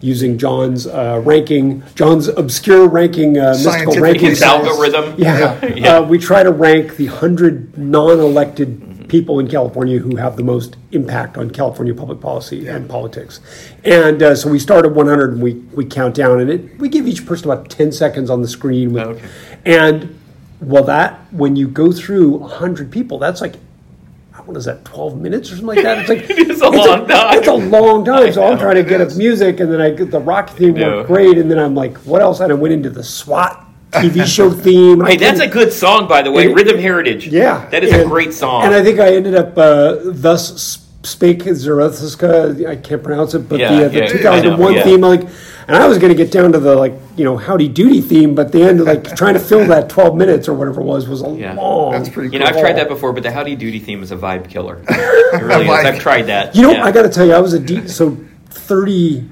using 0.00 0.38
John's 0.38 0.86
uh, 0.86 1.22
ranking, 1.24 1.82
John's 1.94 2.28
obscure 2.28 2.88
ranking, 2.88 3.38
uh, 3.38 3.52
mystical 3.52 4.00
ranking 4.00 4.30
His 4.30 4.42
algorithm. 4.42 5.14
Yeah, 5.16 5.64
Yeah. 5.64 5.96
Uh, 5.96 6.02
we 6.08 6.18
try 6.18 6.42
to 6.42 6.50
rank 6.50 6.96
the 6.96 7.06
hundred 7.06 7.78
non-elected 7.78 9.08
people 9.08 9.38
in 9.38 9.46
California 9.46 9.98
who 9.98 10.16
have 10.16 10.36
the 10.36 10.42
most 10.42 10.76
impact 10.90 11.36
on 11.36 11.50
California 11.50 11.94
public 11.94 12.18
policy 12.20 12.66
and 12.66 12.88
politics. 12.88 13.40
And 13.84 14.22
uh, 14.22 14.34
so 14.34 14.50
we 14.50 14.58
start 14.58 14.86
at 14.86 14.92
100 14.92 15.34
and 15.34 15.42
we, 15.42 15.52
we 15.74 15.84
count 15.84 16.14
down, 16.14 16.40
and 16.40 16.50
it, 16.50 16.78
we 16.78 16.88
give 16.88 17.06
each 17.06 17.26
person 17.26 17.50
about 17.50 17.68
10 17.68 17.92
seconds 17.92 18.30
on 18.30 18.42
the 18.42 18.48
screen. 18.48 18.92
With, 18.92 19.02
Okay. 19.02 19.28
And 19.64 20.18
well, 20.62 20.84
that 20.84 21.18
when 21.32 21.56
you 21.56 21.68
go 21.68 21.92
through 21.92 22.30
100 22.38 22.90
people, 22.90 23.18
that's 23.18 23.40
like. 23.40 23.56
What 24.46 24.56
is 24.56 24.64
that? 24.64 24.84
Twelve 24.84 25.20
minutes 25.20 25.52
or 25.52 25.56
something 25.56 25.66
like 25.76 25.84
that? 25.84 25.98
It's 25.98 26.08
like 26.08 26.28
It 26.30 26.50
is 26.50 26.62
a 26.62 26.68
long 26.68 27.06
time. 27.06 27.38
It's 27.38 27.46
a 27.46 27.52
long 27.52 28.04
time. 28.04 28.32
So 28.32 28.42
I'm 28.42 28.58
trying 28.58 28.74
to 28.74 28.82
get 28.82 29.00
up 29.00 29.14
music, 29.14 29.60
and 29.60 29.72
then 29.72 29.80
I 29.80 29.90
get 29.90 30.10
the 30.10 30.18
rock 30.18 30.50
theme 30.50 30.74
worked 30.74 31.06
great, 31.06 31.38
and 31.38 31.48
then 31.48 31.60
I'm 31.60 31.76
like, 31.76 31.96
what 31.98 32.22
else? 32.22 32.40
And 32.40 32.50
I 32.50 32.54
went 32.56 32.74
into 32.74 32.90
the 32.90 33.04
SWAT 33.04 33.64
TV 33.92 34.26
show 34.36 34.50
theme. 34.50 35.04
Hey, 35.04 35.16
that's 35.16 35.38
a 35.38 35.46
good 35.46 35.72
song, 35.72 36.08
by 36.08 36.22
the 36.22 36.32
way. 36.32 36.46
It- 36.50 36.54
Rhythm 36.56 36.78
Heritage. 36.78 37.28
yeah, 37.28 37.68
That 37.68 37.84
is 37.84 37.92
a 37.92 38.04
great 38.04 38.32
song. 38.32 38.64
And 38.64 38.74
I 38.74 38.82
think 38.82 38.98
I 38.98 39.14
ended 39.14 39.36
up 39.36 39.56
uh, 39.56 39.98
thus 40.02 40.81
spake 41.04 41.42
Zarathustra. 41.42 42.68
I 42.68 42.76
can't 42.76 43.02
pronounce 43.02 43.34
it, 43.34 43.48
but 43.48 43.58
Yeah, 43.60 43.74
the, 43.78 43.86
uh, 43.86 43.88
the 43.88 43.98
yeah, 43.98 44.06
2001 44.06 44.60
know, 44.60 44.68
yeah. 44.78 44.84
theme, 44.84 45.00
like, 45.00 45.22
and 45.68 45.76
I 45.76 45.86
was 45.88 45.98
going 45.98 46.10
to 46.10 46.16
get 46.16 46.30
down 46.32 46.52
to 46.52 46.58
the 46.58 46.74
like 46.76 46.94
you 47.16 47.24
know 47.24 47.36
Howdy 47.36 47.68
Doody 47.68 48.00
theme, 48.00 48.34
but 48.34 48.52
the 48.52 48.62
end, 48.62 48.84
like 48.84 49.16
trying 49.16 49.34
to 49.34 49.40
fill 49.40 49.66
that 49.66 49.88
12 49.88 50.16
minutes 50.16 50.48
or 50.48 50.54
whatever 50.54 50.80
it 50.80 50.84
was, 50.84 51.08
was 51.08 51.22
a 51.22 51.28
Yeah. 51.30 51.54
long. 51.54 51.92
That's 51.92 52.08
pretty 52.08 52.32
you 52.32 52.38
know. 52.38 52.46
I've 52.46 52.58
tried 52.58 52.74
that 52.76 52.88
before, 52.88 53.12
but 53.12 53.22
the 53.22 53.32
Howdy 53.32 53.56
Doody 53.56 53.78
theme 53.80 54.02
is 54.02 54.10
a 54.12 54.16
vibe 54.16 54.48
killer. 54.48 54.82
It 55.32 55.40
really 55.42 55.64
is. 55.64 55.70
I've 55.70 55.98
tried 55.98 56.22
that. 56.26 56.54
You 56.54 56.62
know, 56.62 56.72
Yeah. 56.72 56.84
I 56.84 56.92
got 56.92 57.02
to 57.02 57.08
tell 57.08 57.24
you, 57.26 57.32
I 57.32 57.38
was 57.40 57.54
a 57.54 57.58
D. 57.58 57.88
So 57.88 58.18
thirty, 58.50 59.28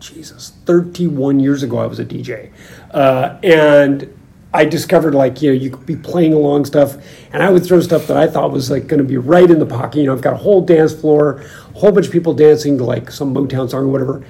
Jesus, 0.00 0.52
thirty-one 0.66 1.38
years 1.38 1.62
ago, 1.62 1.78
I 1.78 1.86
was 1.86 2.00
a 2.00 2.04
DJ, 2.04 2.50
uh, 2.90 3.38
and 3.42 4.12
I 4.54 4.64
discovered 4.64 5.16
like 5.16 5.42
you 5.42 5.50
know 5.50 5.60
you 5.60 5.70
could 5.70 5.84
be 5.84 5.96
playing 5.96 6.32
along 6.32 6.64
stuff, 6.66 6.96
and 7.32 7.42
I 7.42 7.50
would 7.50 7.66
throw 7.66 7.80
stuff 7.80 8.06
that 8.06 8.16
I 8.16 8.28
thought 8.28 8.52
was 8.52 8.70
like 8.70 8.86
going 8.86 9.02
to 9.02 9.04
be 9.04 9.16
right 9.16 9.50
in 9.50 9.58
the 9.58 9.66
pocket. 9.66 9.98
You 9.98 10.06
know, 10.06 10.12
I've 10.12 10.22
got 10.22 10.34
a 10.34 10.38
whole 10.38 10.60
dance 10.60 10.94
floor, 10.94 11.40
a 11.74 11.78
whole 11.78 11.90
bunch 11.90 12.06
of 12.06 12.12
people 12.12 12.34
dancing 12.34 12.78
to 12.78 12.84
like 12.84 13.10
some 13.10 13.34
Motown 13.34 13.68
song 13.68 13.82
or 13.82 13.88
whatever, 13.88 14.24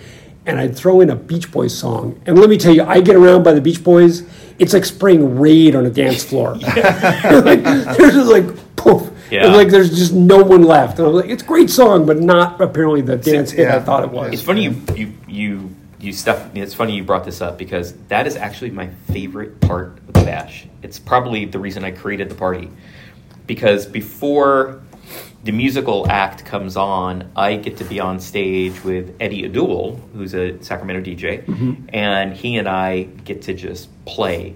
and 0.46 0.58
I'd 0.58 0.74
throw 0.74 1.02
in 1.02 1.10
a 1.10 1.16
Beach 1.16 1.52
Boys 1.52 1.76
song. 1.76 2.20
And 2.24 2.38
let 2.38 2.48
me 2.48 2.56
tell 2.56 2.74
you, 2.74 2.84
I 2.84 3.02
get 3.02 3.16
around 3.16 3.42
by 3.42 3.52
the 3.52 3.60
Beach 3.60 3.84
Boys. 3.84 4.22
It's 4.58 4.72
like 4.72 4.86
spraying 4.86 5.38
raid 5.38 5.76
on 5.76 5.84
a 5.84 5.90
dance 5.90 6.24
floor. 6.24 6.54
like, 6.64 7.62
there's 7.62 8.14
just 8.14 8.30
like 8.30 8.76
poof. 8.76 9.10
Yeah. 9.30 9.46
And 9.46 9.54
like 9.54 9.68
there's 9.68 9.94
just 9.94 10.14
no 10.14 10.42
one 10.42 10.62
left. 10.62 10.98
And 10.98 11.08
I'm 11.08 11.14
like, 11.14 11.28
it's 11.28 11.42
a 11.42 11.46
great 11.46 11.68
song, 11.68 12.06
but 12.06 12.20
not 12.20 12.60
apparently 12.60 13.02
the 13.02 13.16
dance 13.16 13.50
hit 13.50 13.68
I 13.68 13.80
thought 13.80 14.04
it 14.04 14.10
was. 14.10 14.32
It's 14.32 14.42
funny 14.42 14.64
you 14.64 14.82
you 14.94 15.12
you 15.26 15.76
you 16.04 16.12
stuff. 16.12 16.54
It's 16.54 16.74
funny 16.74 16.96
you 16.96 17.04
brought 17.04 17.24
this 17.24 17.40
up 17.40 17.58
because 17.58 17.94
that 18.08 18.26
is 18.26 18.36
actually 18.36 18.70
my 18.70 18.88
favorite 19.12 19.60
part 19.60 19.98
of 19.98 20.06
the 20.08 20.24
bash. 20.24 20.66
It's 20.82 20.98
probably 20.98 21.44
the 21.44 21.58
reason 21.58 21.84
I 21.84 21.90
created 21.90 22.28
the 22.28 22.34
party 22.34 22.70
because 23.46 23.86
before 23.86 24.82
the 25.44 25.52
musical 25.52 26.10
act 26.10 26.44
comes 26.46 26.76
on, 26.76 27.30
I 27.36 27.56
get 27.56 27.76
to 27.78 27.84
be 27.84 28.00
on 28.00 28.18
stage 28.18 28.82
with 28.82 29.14
Eddie 29.20 29.42
Adul, 29.42 30.00
who's 30.12 30.34
a 30.34 30.62
Sacramento 30.62 31.10
DJ, 31.10 31.44
mm-hmm. 31.44 31.84
and 31.90 32.32
he 32.32 32.56
and 32.56 32.68
I 32.68 33.02
get 33.02 33.42
to 33.42 33.54
just 33.54 33.88
play. 34.06 34.54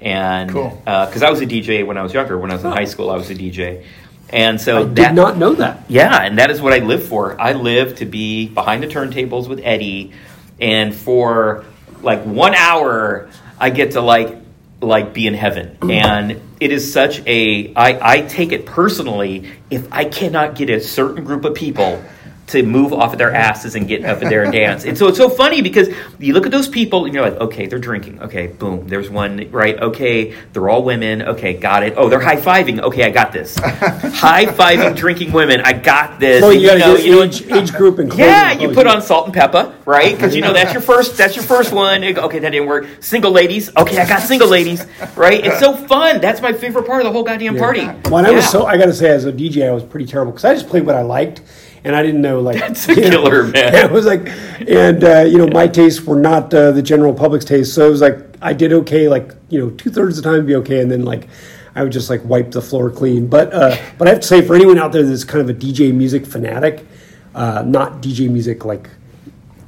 And 0.00 0.50
Cool. 0.50 0.80
Uh, 0.86 1.06
because 1.06 1.24
I 1.24 1.30
was 1.30 1.40
a 1.40 1.46
DJ 1.46 1.84
when 1.84 1.98
I 1.98 2.02
was 2.02 2.14
younger, 2.14 2.38
when 2.38 2.52
I 2.52 2.54
was 2.54 2.64
in 2.64 2.70
high 2.70 2.84
school, 2.84 3.10
I 3.10 3.16
was 3.16 3.30
a 3.30 3.34
DJ, 3.34 3.84
and 4.30 4.60
so 4.60 4.78
I 4.78 4.84
that 4.84 4.94
did 4.94 5.14
not 5.14 5.38
know 5.38 5.54
that. 5.54 5.84
yeah, 5.88 6.22
and 6.22 6.38
that 6.38 6.52
is 6.52 6.62
what 6.62 6.72
I 6.72 6.78
live 6.78 7.04
for. 7.04 7.40
I 7.40 7.52
live 7.52 7.96
to 7.96 8.06
be 8.06 8.48
behind 8.48 8.84
the 8.84 8.86
turntables 8.86 9.48
with 9.48 9.60
Eddie, 9.64 10.12
and 10.60 10.94
for 10.94 11.64
like 12.02 12.22
one 12.24 12.54
hour, 12.54 13.30
I 13.58 13.70
get 13.70 13.92
to 13.92 14.00
like 14.00 14.36
like 14.80 15.12
be 15.12 15.26
in 15.26 15.34
heaven. 15.34 15.76
Mm-hmm. 15.80 15.90
And 15.90 16.42
it 16.60 16.72
is 16.72 16.92
such 16.92 17.20
a 17.26 17.74
I, 17.74 18.16
I 18.16 18.20
take 18.22 18.52
it 18.52 18.66
personally 18.66 19.50
if 19.70 19.86
I 19.92 20.04
cannot 20.04 20.54
get 20.54 20.70
a 20.70 20.80
certain 20.80 21.24
group 21.24 21.44
of 21.44 21.54
people 21.54 22.02
to 22.48 22.62
move 22.62 22.92
off 22.92 23.12
of 23.12 23.18
their 23.18 23.32
asses 23.34 23.74
and 23.74 23.86
get 23.86 24.04
up 24.04 24.22
in 24.22 24.28
there 24.28 24.42
and 24.42 24.52
dance. 24.52 24.84
And 24.84 24.96
so 24.96 25.06
it's 25.08 25.18
so 25.18 25.28
funny 25.28 25.60
because 25.62 25.88
you 26.18 26.32
look 26.32 26.46
at 26.46 26.52
those 26.52 26.66
people 26.68 27.04
and 27.04 27.12
you're 27.14 27.22
like, 27.22 27.38
okay, 27.40 27.66
they're 27.66 27.78
drinking. 27.78 28.20
Okay, 28.22 28.46
boom, 28.46 28.88
there's 28.88 29.10
one, 29.10 29.50
right? 29.50 29.78
Okay, 29.80 30.34
they're 30.52 30.68
all 30.68 30.82
women. 30.82 31.22
Okay, 31.22 31.54
got 31.54 31.82
it. 31.82 31.94
Oh, 31.96 32.08
they're 32.08 32.20
high 32.20 32.36
fiving. 32.40 32.80
Okay, 32.80 33.04
I 33.04 33.10
got 33.10 33.32
this. 33.32 33.56
high 33.62 34.46
fiving 34.46 34.96
drinking 34.96 35.32
women. 35.32 35.60
I 35.60 35.72
got 35.74 36.18
this. 36.20 36.42
Well, 36.42 36.52
And 36.52 36.60
you 36.60 36.66
got 36.68 36.74
to 36.74 36.78
know- 36.80 36.96
get 36.96 37.04
you 37.06 37.12
know- 37.12 37.22
age, 37.22 37.42
age 37.50 37.72
group 37.72 37.98
and 37.98 38.12
yeah, 38.14 38.48
clothing. 38.54 38.68
you 38.68 38.74
put 38.74 38.86
on 38.86 39.02
Salt-N-Pepa, 39.02 39.74
right? 39.86 40.14
Because 40.18 40.34
you 40.34 40.40
know 40.42 40.52
that's 40.52 40.72
your 40.72 40.82
first. 40.82 41.16
That's 41.16 41.36
your 41.36 41.44
first 41.44 41.72
one. 41.72 42.02
Okay, 42.02 42.38
that 42.40 42.50
didn't 42.50 42.66
work. 42.66 42.86
Single 43.00 43.30
ladies. 43.30 43.70
Okay, 43.76 43.98
I 43.98 44.08
got 44.08 44.20
single 44.22 44.48
ladies. 44.48 44.84
Right? 45.16 45.44
It's 45.46 45.60
so 45.60 45.76
fun. 45.76 46.20
That's 46.20 46.40
my 46.40 46.52
favorite 46.52 46.86
part 46.86 47.02
of 47.02 47.04
the 47.06 47.12
whole 47.12 47.22
goddamn 47.24 47.56
party. 47.56 47.84
When 48.10 48.24
I 48.26 48.30
was 48.30 48.44
Yeah. 48.44 48.50
so, 48.50 48.66
I 48.66 48.76
got 48.76 48.86
to 48.86 48.94
say, 48.94 49.10
as 49.10 49.26
a 49.26 49.32
DJ, 49.32 49.68
I 49.68 49.72
was 49.72 49.84
pretty 49.84 50.06
terrible 50.06 50.32
because 50.32 50.44
I 50.44 50.54
just 50.54 50.68
played 50.68 50.84
what 50.86 50.96
I 50.96 51.02
liked, 51.02 51.40
and 51.88 51.96
I 51.96 52.02
didn't 52.02 52.20
know 52.20 52.40
like 52.40 52.58
That's 52.60 52.88
a 52.88 52.94
you 52.94 53.10
know, 53.10 53.22
man. 53.44 53.74
It 53.86 53.90
was 53.90 54.04
like, 54.06 54.28
and 54.68 55.02
uh, 55.02 55.20
you 55.22 55.38
know, 55.38 55.48
my 55.48 55.66
tastes 55.66 56.02
were 56.02 56.20
not 56.20 56.52
uh, 56.52 56.70
the 56.72 56.82
general 56.82 57.14
public's 57.14 57.44
taste, 57.46 57.74
so 57.74 57.86
it 57.86 57.90
was 57.90 58.02
like 58.02 58.18
I 58.42 58.52
did 58.52 58.72
okay, 58.72 59.08
like 59.08 59.34
you 59.48 59.58
know, 59.58 59.70
two 59.70 59.90
thirds 59.90 60.18
of 60.18 60.24
the 60.24 60.30
time 60.30 60.46
be 60.46 60.54
okay, 60.56 60.80
and 60.80 60.90
then 60.90 61.04
like 61.04 61.28
I 61.74 61.82
would 61.82 61.92
just 61.92 62.10
like 62.10 62.22
wipe 62.24 62.50
the 62.50 62.60
floor 62.62 62.90
clean. 62.90 63.26
But 63.26 63.52
uh, 63.54 63.76
but 63.96 64.06
I 64.06 64.10
have 64.12 64.20
to 64.20 64.26
say, 64.26 64.42
for 64.42 64.54
anyone 64.54 64.78
out 64.78 64.92
there 64.92 65.02
that's 65.02 65.24
kind 65.24 65.40
of 65.40 65.48
a 65.48 65.58
DJ 65.58 65.92
music 65.94 66.26
fanatic, 66.26 66.86
uh, 67.34 67.62
not 67.66 68.02
DJ 68.02 68.30
music 68.30 68.64
like 68.66 68.90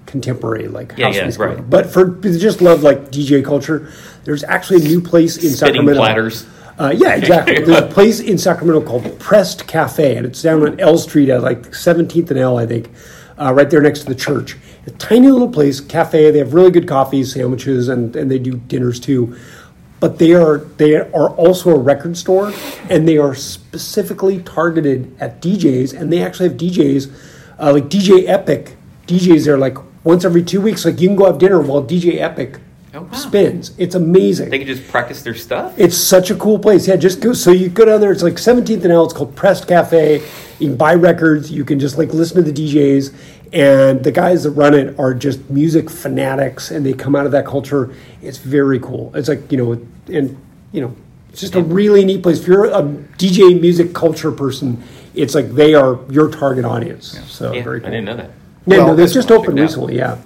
contemporary 0.06 0.68
like 0.68 0.92
Yeah, 0.96 1.06
house 1.06 1.16
yeah, 1.16 1.22
music, 1.22 1.40
right. 1.40 1.70
but 1.70 1.86
for 1.86 2.06
just 2.20 2.60
love 2.60 2.82
like 2.82 3.10
DJ 3.10 3.42
culture, 3.44 3.90
there's 4.24 4.44
actually 4.44 4.84
a 4.84 4.88
new 4.88 5.00
place 5.00 5.36
in 5.36 5.50
Spinning 5.50 5.74
Sacramento. 5.86 6.00
platters. 6.00 6.46
Uh, 6.80 6.94
yeah, 6.96 7.14
exactly. 7.14 7.54
There's 7.62 7.78
a 7.78 7.86
place 7.86 8.20
in 8.20 8.38
Sacramento 8.38 8.80
called 8.86 9.18
Pressed 9.18 9.66
Cafe, 9.66 10.16
and 10.16 10.24
it's 10.24 10.40
down 10.40 10.66
on 10.66 10.80
L 10.80 10.96
Street 10.96 11.28
at 11.28 11.42
like 11.42 11.60
17th 11.72 12.30
and 12.30 12.38
L, 12.38 12.56
I 12.56 12.64
think, 12.64 12.90
uh, 13.38 13.52
right 13.52 13.68
there 13.68 13.82
next 13.82 14.00
to 14.00 14.06
the 14.06 14.14
church. 14.14 14.56
A 14.86 14.90
tiny 14.92 15.28
little 15.28 15.50
place, 15.50 15.78
cafe. 15.78 16.30
They 16.30 16.38
have 16.38 16.54
really 16.54 16.70
good 16.70 16.88
coffee, 16.88 17.22
sandwiches, 17.22 17.88
and, 17.88 18.16
and 18.16 18.30
they 18.30 18.38
do 18.38 18.52
dinners 18.56 18.98
too. 18.98 19.36
But 20.00 20.18
they 20.18 20.32
are 20.32 20.56
they 20.78 20.94
are 20.96 21.28
also 21.28 21.68
a 21.68 21.78
record 21.78 22.16
store, 22.16 22.50
and 22.88 23.06
they 23.06 23.18
are 23.18 23.34
specifically 23.34 24.42
targeted 24.42 25.14
at 25.20 25.42
DJs, 25.42 25.92
and 25.92 26.10
they 26.10 26.22
actually 26.22 26.48
have 26.48 26.56
DJs 26.56 27.12
uh, 27.58 27.74
like 27.74 27.90
DJ 27.90 28.26
Epic. 28.26 28.76
DJs 29.06 29.44
there 29.44 29.58
like 29.58 29.76
once 30.02 30.24
every 30.24 30.42
two 30.42 30.62
weeks. 30.62 30.86
Like 30.86 30.98
you 30.98 31.08
can 31.08 31.16
go 31.16 31.26
have 31.26 31.36
dinner 31.36 31.60
while 31.60 31.84
DJ 31.84 32.20
Epic 32.20 32.58
Oh, 32.92 33.02
wow. 33.02 33.12
spins. 33.12 33.72
It's 33.78 33.94
amazing. 33.94 34.50
They 34.50 34.58
can 34.58 34.66
just 34.66 34.88
practice 34.88 35.22
their 35.22 35.34
stuff. 35.34 35.78
It's 35.78 35.96
such 35.96 36.30
a 36.30 36.34
cool 36.34 36.58
place. 36.58 36.88
Yeah, 36.88 36.96
just 36.96 37.20
go. 37.20 37.32
So 37.32 37.52
you 37.52 37.68
go 37.68 37.84
down 37.84 38.00
there. 38.00 38.10
It's 38.10 38.22
like 38.22 38.34
17th 38.34 38.82
and 38.82 38.92
L. 38.92 39.04
It's 39.04 39.12
called 39.14 39.36
Pressed 39.36 39.68
Cafe. 39.68 40.22
You 40.58 40.68
can 40.68 40.76
buy 40.76 40.94
records. 40.94 41.50
You 41.50 41.64
can 41.64 41.78
just 41.78 41.98
like 41.98 42.12
listen 42.12 42.42
to 42.44 42.50
the 42.50 42.52
DJs. 42.52 43.14
And 43.52 44.02
the 44.04 44.12
guys 44.12 44.42
that 44.44 44.50
run 44.52 44.74
it 44.74 44.98
are 44.98 45.12
just 45.14 45.48
music 45.50 45.90
fanatics, 45.90 46.70
and 46.70 46.86
they 46.86 46.92
come 46.92 47.16
out 47.16 47.26
of 47.26 47.32
that 47.32 47.44
culture. 47.46 47.92
It's 48.22 48.38
very 48.38 48.78
cool. 48.78 49.10
It's 49.14 49.28
like 49.28 49.50
you 49.50 49.58
know, 49.58 49.72
and 50.06 50.36
you 50.72 50.80
know, 50.80 50.94
it's 51.30 51.40
just 51.40 51.54
a 51.56 51.62
really 51.62 52.04
neat 52.04 52.22
place. 52.22 52.40
If 52.40 52.46
you're 52.46 52.66
a 52.66 52.82
DJ 53.18 53.60
music 53.60 53.92
culture 53.92 54.30
person, 54.30 54.80
it's 55.14 55.34
like 55.34 55.50
they 55.50 55.74
are 55.74 55.98
your 56.10 56.30
target 56.30 56.64
audience. 56.64 57.18
So 57.28 57.52
Yeah, 57.52 57.64
very 57.64 57.80
I 57.80 57.90
didn't 57.90 58.04
know 58.04 58.16
that. 58.16 58.30
Yeah, 58.66 58.76
Well, 58.78 58.86
no, 58.88 58.94
that's 58.96 59.14
that's 59.14 59.26
just 59.26 59.30
opened 59.32 59.58
check 59.58 59.58
it 59.58 59.60
out. 59.62 59.66
recently. 59.66 59.96
Yeah. 59.96 60.18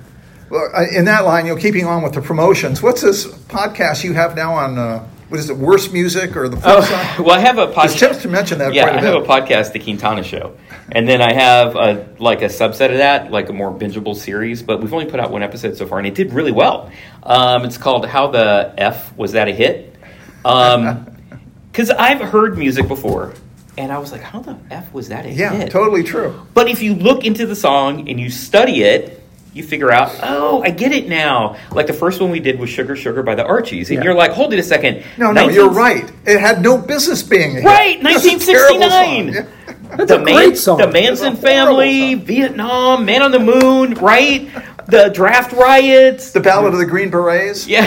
In 0.93 1.05
that 1.07 1.25
line, 1.25 1.47
you 1.47 1.55
know, 1.55 1.61
keeping 1.61 1.87
on 1.87 2.03
with 2.03 2.13
the 2.15 2.21
promotions, 2.23 2.83
what's 2.83 3.03
this 3.03 3.27
podcast 3.27 4.05
you 4.05 4.13
have 4.15 4.37
now 4.37 4.55
on 4.55 4.79
uh, 4.79 5.09
what 5.29 5.41
is 5.41 5.51
it, 5.51 5.57
worst 5.57 5.93
music 5.93 6.37
or 6.37 6.49
the 6.49 6.57
flip 6.57 6.77
Oh, 6.79 7.17
well, 7.27 7.37
I 7.37 7.41
have 7.41 7.59
a 7.59 7.67
podcast. 7.69 8.23
to 8.23 8.29
mention 8.29 8.59
that 8.59 8.73
yeah, 8.73 8.85
quite 8.89 8.95
a 8.95 8.99
I 8.99 9.05
have 9.11 9.15
a 9.23 9.27
podcast, 9.27 9.73
The 9.73 9.81
Quintana 9.81 10.23
Show, 10.23 10.57
and 10.93 11.09
then 11.09 11.21
I 11.23 11.33
have 11.33 11.75
a, 11.75 12.09
like 12.19 12.43
a 12.43 12.47
subset 12.47 12.91
of 12.93 12.99
that, 12.99 13.33
like 13.33 13.49
a 13.49 13.53
more 13.53 13.73
bingeable 13.73 14.15
series. 14.15 14.63
But 14.63 14.81
we've 14.81 14.93
only 14.93 15.07
put 15.07 15.19
out 15.19 15.31
one 15.33 15.43
episode 15.43 15.77
so 15.77 15.87
far, 15.87 15.99
and 15.99 16.07
it 16.07 16.15
did 16.15 16.33
really 16.33 16.53
well. 16.53 16.91
Um, 17.25 17.65
it's 17.65 17.79
called 17.79 18.07
"How 18.07 18.29
the 18.29 18.73
F 18.79 19.17
Was 19.17 19.33
That 19.33 19.49
a 19.49 19.53
Hit?" 19.53 19.97
Because 21.73 21.91
I've 21.91 22.21
heard 22.21 22.57
music 22.57 22.87
before, 22.87 23.35
and 23.77 23.91
I 23.91 23.99
was 23.99 24.13
like, 24.13 24.21
"How 24.21 24.39
the 24.41 24.57
f 24.71 24.93
was 24.93 25.09
that 25.09 25.27
a 25.27 25.31
Yeah, 25.31 25.51
hit?" 25.51 25.61
Yeah, 25.61 25.69
totally 25.69 26.05
true. 26.05 26.47
But 26.55 26.69
if 26.69 26.83
you 26.83 26.95
look 26.95 27.25
into 27.25 27.47
the 27.47 27.57
song 27.57 28.09
and 28.09 28.21
you 28.21 28.31
study 28.31 28.85
it, 28.85 29.24
you 29.55 29.63
figure 29.63 29.91
out, 29.91 30.15
oh, 30.23 30.63
I 30.63 30.71
get 30.71 30.93
it 30.93 31.09
now. 31.09 31.57
Like 31.71 31.87
the 31.87 31.93
first 31.93 32.21
one 32.21 32.31
we 32.31 32.41
did 32.41 32.59
was 32.59 32.69
Sugar 32.71 32.97
Sugar 32.97 33.23
by 33.23 33.35
the 33.37 33.45
Archies. 33.47 33.89
And 33.91 33.99
Yeah. 33.99 34.05
you're 34.05 34.15
like, 34.15 34.33
hold 34.33 34.53
it 34.53 34.59
a 34.59 34.63
second. 34.63 35.05
No, 35.17 35.27
no, 35.29 35.43
19 35.47 35.55
you're 35.55 35.71
right. 35.71 36.11
It 36.27 36.41
had 36.41 36.61
no 36.61 36.77
business 36.77 37.23
being 37.23 37.53
a 37.53 37.61
hit. 37.61 37.65
Right, 37.65 38.03
That's 38.03 38.25
a 38.25 38.29
1969. 38.29 39.33
song. 39.35 39.47
That's 39.97 40.11
the 40.11 40.21
a 40.21 40.25
great 40.25 40.57
song. 40.59 40.79
The 40.79 40.89
Manson 40.89 41.35
It's 41.35 41.43
a 41.45 41.47
horrible 41.47 41.77
family, 41.77 42.15
song. 42.17 42.25
Vietnam, 42.25 43.05
Man 43.05 43.23
on 43.23 43.31
the 43.31 43.39
Moon, 43.39 43.95
right? 43.95 44.49
The 44.87 45.09
draft 45.09 45.53
riots. 45.53 46.33
The 46.33 46.41
Ballad 46.41 46.73
of 46.75 46.79
the 46.79 46.87
Green 46.87 47.11
Berets. 47.11 47.67
yeah. 47.67 47.87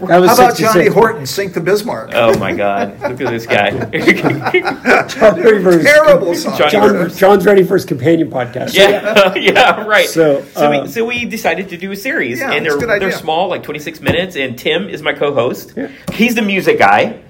How 0.00 0.22
about 0.24 0.36
66. 0.56 0.72
Johnny 0.72 0.86
Horton, 0.88 1.26
Sink 1.26 1.52
the 1.52 1.60
Bismarck? 1.60 2.10
Oh 2.14 2.38
my 2.38 2.54
God! 2.54 2.98
Look 3.02 3.20
at 3.20 3.28
this 3.30 3.44
guy. 3.44 3.70
John 5.08 5.40
ready 5.42 5.62
for 5.62 5.72
his- 5.72 5.84
Terrible 5.84 6.34
song. 6.34 6.58
John, 6.70 7.10
John's 7.10 7.44
ready 7.44 7.64
for 7.64 7.74
his 7.74 7.84
companion 7.84 8.30
podcast. 8.30 8.74
yeah, 8.74 9.34
yeah, 9.36 9.84
right. 9.84 10.08
So, 10.08 10.42
so, 10.54 10.72
uh, 10.72 10.82
we, 10.82 10.88
so 10.88 11.04
we 11.04 11.26
decided 11.26 11.68
to 11.68 11.76
do 11.76 11.92
a 11.92 11.96
series, 11.96 12.40
Yeah, 12.40 12.52
and 12.52 12.64
they're 12.64 12.76
a 12.76 12.80
good 12.80 12.88
they're 13.00 13.12
small, 13.12 13.48
like 13.48 13.62
twenty 13.62 13.80
six 13.80 14.00
minutes. 14.00 14.36
And 14.36 14.58
Tim 14.58 14.88
is 14.88 15.02
my 15.02 15.12
co-host. 15.12 15.74
Yeah. 15.76 15.88
He's 16.12 16.34
the 16.34 16.42
music 16.42 16.78
guy. 16.78 17.20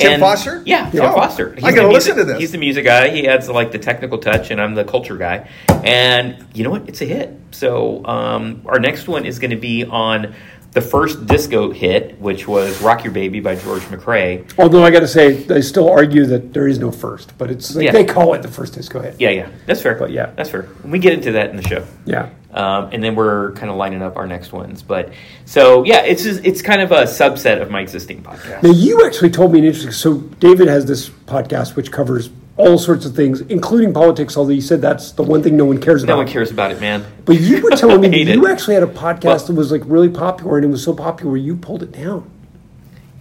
Tim 0.00 0.12
And- 0.14 0.20
Foster? 0.20 0.62
Yeah, 0.64 0.90
Tim 0.90 1.02
Oh, 1.04 1.12
Foster. 1.12 1.50
I 1.50 1.54
He's 1.54 1.62
gotta 1.74 1.88
the 1.88 1.92
listen 1.92 2.14
music- 2.16 2.26
to 2.28 2.32
this. 2.32 2.40
He's 2.40 2.52
the 2.52 2.58
music 2.58 2.84
guy. 2.84 3.08
He 3.10 3.28
adds 3.28 3.48
like 3.48 3.70
the 3.72 3.78
technical 3.78 4.18
touch, 4.18 4.50
and 4.50 4.60
I'm 4.60 4.74
the 4.74 4.84
culture 4.84 5.16
guy. 5.16 5.48
And 5.84 6.44
you 6.54 6.64
know 6.64 6.70
what? 6.70 6.88
It's 6.88 7.00
a 7.02 7.04
hit. 7.04 7.36
So 7.52 8.04
um, 8.06 8.62
our 8.66 8.78
next 8.80 9.08
one 9.08 9.26
is 9.26 9.38
going 9.38 9.50
to 9.50 9.56
be 9.56 9.84
on 9.84 10.34
the 10.72 10.80
first 10.80 11.26
disco 11.26 11.70
hit, 11.72 12.18
which 12.20 12.46
was 12.46 12.80
"Rock 12.80 13.02
Your 13.04 13.12
Baby" 13.12 13.40
by 13.40 13.56
George 13.56 13.82
McCrae. 13.82 14.44
Although 14.58 14.84
I 14.84 14.90
got 14.90 15.00
to 15.00 15.08
say, 15.08 15.32
they 15.32 15.62
still 15.62 15.90
argue 15.90 16.26
that 16.26 16.52
there 16.52 16.68
is 16.68 16.78
no 16.78 16.90
first, 16.92 17.36
but 17.38 17.50
it's 17.50 17.74
like 17.74 17.86
Yeah. 17.86 17.92
they 17.92 18.04
call 18.04 18.34
it 18.34 18.42
the 18.42 18.48
first 18.48 18.74
disco 18.74 19.00
hit. 19.00 19.16
Yeah, 19.20 19.30
yeah, 19.30 19.48
that's 19.66 19.82
fair. 19.82 19.94
But 19.96 20.10
yeah. 20.10 20.30
that's 20.36 20.50
fair. 20.50 20.68
We 20.84 20.98
get 20.98 21.12
into 21.12 21.32
that 21.32 21.50
in 21.50 21.56
the 21.56 21.66
show. 21.66 21.84
Yeah. 22.04 22.30
um, 22.54 22.88
and 22.92 23.02
then 23.02 23.14
we're 23.14 23.52
kind 23.52 23.70
of 23.70 23.76
lining 23.76 24.02
up 24.02 24.16
our 24.16 24.26
next 24.26 24.52
ones. 24.52 24.82
But 24.82 25.12
so 25.44 25.84
yeah, 25.84 26.02
it's 26.02 26.22
just, 26.24 26.44
it's 26.44 26.62
kind 26.62 26.80
of 26.82 26.90
a 26.92 27.02
subset 27.02 27.60
of 27.62 27.70
my 27.70 27.80
existing 27.80 28.22
podcast. 28.22 28.62
Now 28.62 28.70
you 28.70 29.04
actually 29.06 29.30
told 29.30 29.52
me 29.52 29.58
an 29.60 29.64
interesting. 29.66 29.92
So 29.92 30.18
David 30.18 30.66
has 30.68 30.84
this 30.86 31.08
podcast 31.08 31.76
which 31.76 31.90
covers 31.92 32.28
all 32.60 32.78
sorts 32.78 33.06
of 33.06 33.14
things, 33.16 33.40
including 33.42 33.92
politics. 33.92 34.36
Although 34.36 34.52
you 34.52 34.60
said 34.60 34.80
that's 34.80 35.12
the 35.12 35.22
one 35.22 35.42
thing 35.42 35.56
no 35.56 35.64
one 35.64 35.80
cares 35.80 36.02
about. 36.04 36.12
No 36.14 36.18
one 36.18 36.28
cares 36.28 36.50
about 36.50 36.70
it, 36.70 36.80
man. 36.80 37.04
But 37.24 37.40
you 37.40 37.62
were 37.62 37.70
telling 37.76 38.00
me 38.02 38.24
that 38.24 38.34
you 38.34 38.46
it. 38.46 38.50
actually 38.50 38.74
had 38.74 38.82
a 38.82 38.86
podcast 38.86 39.24
Well- 39.24 39.38
that 39.46 39.52
was 39.54 39.72
like 39.72 39.82
really 39.86 40.08
popular, 40.10 40.56
and 40.56 40.64
it 40.64 40.68
was 40.68 40.82
so 40.84 40.94
popular 40.94 41.36
you 41.36 41.56
pulled 41.56 41.82
it 41.82 41.92
down. 41.92 42.28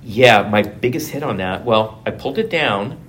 Yeah, 0.04 0.48
my 0.50 0.62
biggest 0.64 1.12
hit 1.12 1.24
on 1.24 1.38
that. 1.38 1.66
Well, 1.66 2.02
I 2.06 2.12
pulled 2.12 2.38
it 2.38 2.50
down. 2.50 3.00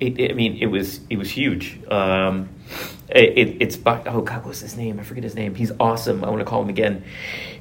It, 0.00 0.18
it- 0.18 0.30
I 0.30 0.34
mean, 0.34 0.58
it 0.60 0.66
was 0.66 1.00
it 1.10 1.16
was 1.16 1.30
huge. 1.30 1.78
Um, 1.88 2.48
it, 3.10 3.36
it, 3.38 3.56
it's 3.60 3.76
by, 3.76 4.02
oh 4.06 4.22
god, 4.22 4.44
what's 4.46 4.60
his 4.60 4.76
name? 4.76 4.98
I 4.98 5.02
forget 5.02 5.22
his 5.24 5.34
name. 5.34 5.54
He's 5.54 5.72
awesome. 5.78 6.24
I 6.24 6.28
want 6.30 6.40
to 6.40 6.44
call 6.46 6.62
him 6.62 6.68
again. 6.70 7.04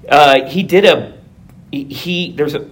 Uh, 0.08 0.46
he 0.46 0.64
did 0.64 0.86
a 0.86 1.18
he, 1.72 1.84
he 1.86 2.32
there's 2.32 2.56
a 2.56 2.68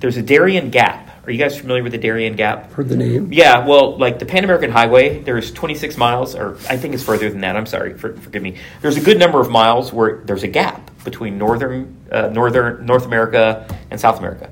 there's 0.00 0.16
a 0.16 0.22
Darien 0.22 0.70
Gap. 0.70 1.07
Are 1.28 1.30
you 1.30 1.36
guys 1.36 1.58
familiar 1.58 1.82
with 1.82 1.92
the 1.92 1.98
Darien 1.98 2.36
Gap? 2.36 2.72
Heard 2.72 2.88
the 2.88 2.96
name? 2.96 3.30
Yeah, 3.30 3.66
well, 3.66 3.98
like 3.98 4.18
the 4.18 4.24
Pan 4.24 4.44
American 4.44 4.70
Highway, 4.70 5.20
there's 5.20 5.52
26 5.52 5.98
miles, 5.98 6.34
or 6.34 6.56
I 6.70 6.78
think 6.78 6.94
it's 6.94 7.02
further 7.02 7.28
than 7.28 7.42
that. 7.42 7.54
I'm 7.54 7.66
sorry, 7.66 7.98
for, 7.98 8.16
forgive 8.16 8.42
me. 8.42 8.56
There's 8.80 8.96
a 8.96 9.02
good 9.02 9.18
number 9.18 9.38
of 9.38 9.50
miles 9.50 9.92
where 9.92 10.22
there's 10.24 10.42
a 10.42 10.48
gap 10.48 10.90
between 11.04 11.36
northern, 11.36 11.94
uh, 12.10 12.28
northern 12.28 12.86
North 12.86 13.04
America 13.04 13.68
and 13.90 14.00
South 14.00 14.18
America, 14.18 14.50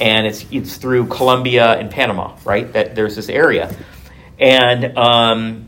and 0.00 0.26
it's 0.26 0.46
it's 0.50 0.78
through 0.78 1.08
Colombia 1.08 1.74
and 1.74 1.90
Panama, 1.90 2.34
right? 2.46 2.72
That 2.72 2.94
there's 2.94 3.16
this 3.16 3.28
area, 3.28 3.76
and 4.38 4.96
um, 4.96 5.66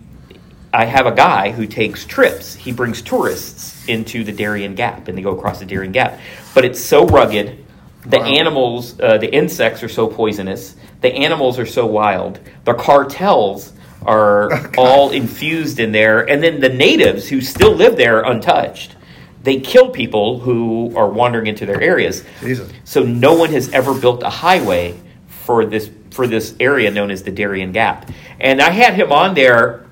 I 0.72 0.86
have 0.86 1.04
a 1.04 1.14
guy 1.14 1.50
who 1.50 1.66
takes 1.66 2.06
trips. 2.06 2.54
He 2.54 2.72
brings 2.72 3.02
tourists 3.02 3.86
into 3.88 4.24
the 4.24 4.32
Darien 4.32 4.74
Gap, 4.74 5.08
and 5.08 5.18
they 5.18 5.22
go 5.22 5.36
across 5.36 5.58
the 5.58 5.66
Darien 5.66 5.92
Gap, 5.92 6.18
but 6.54 6.64
it's 6.64 6.82
so 6.82 7.04
rugged. 7.04 7.65
The 8.08 8.18
Wow. 8.18 8.24
animals, 8.24 8.98
uh, 9.00 9.18
the 9.18 9.32
insects 9.32 9.82
are 9.82 9.88
so 9.88 10.06
poisonous. 10.06 10.76
The 11.00 11.12
animals 11.12 11.58
are 11.58 11.66
so 11.66 11.86
wild. 11.86 12.38
The 12.64 12.74
cartels 12.74 13.72
are 14.04 14.70
all 14.78 15.10
infused 15.10 15.80
in 15.80 15.92
there, 15.92 16.28
and 16.28 16.42
then 16.42 16.60
the 16.60 16.68
natives 16.68 17.28
who 17.28 17.40
still 17.40 17.72
live 17.72 17.96
there 17.96 18.20
untouched, 18.22 18.94
they 19.42 19.60
kill 19.60 19.90
people 19.90 20.38
who 20.40 20.92
are 20.96 21.08
wandering 21.08 21.46
into 21.46 21.66
their 21.66 21.80
areas. 21.80 22.24
Jesus. 22.40 22.70
So 22.84 23.02
no 23.02 23.34
one 23.34 23.50
has 23.50 23.70
ever 23.72 23.94
built 23.94 24.22
a 24.22 24.30
highway 24.30 24.94
for 25.28 25.64
this 25.64 25.90
for 26.10 26.26
this 26.26 26.54
area 26.58 26.90
known 26.90 27.10
as 27.10 27.22
the 27.24 27.30
Darien 27.30 27.72
Gap. 27.72 28.10
And 28.40 28.62
I 28.62 28.70
had 28.70 28.94
him 28.94 29.12
on 29.12 29.34
there 29.34 29.86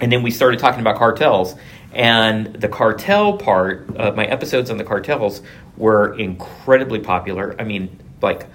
and 0.00 0.10
then 0.10 0.22
we 0.22 0.30
started 0.30 0.58
talking 0.58 0.80
about 0.80 0.96
cartels 0.96 1.54
and 1.92 2.54
the 2.54 2.68
cartel 2.68 3.36
part 3.36 3.86
uh, 3.98 4.12
my 4.12 4.24
episodes 4.24 4.70
on 4.70 4.76
the 4.78 4.84
cartels 4.84 5.42
were 5.76 6.18
incredibly 6.18 7.00
popular. 7.00 7.54
I 7.58 7.64
mean 7.64 7.98
like 8.20 8.46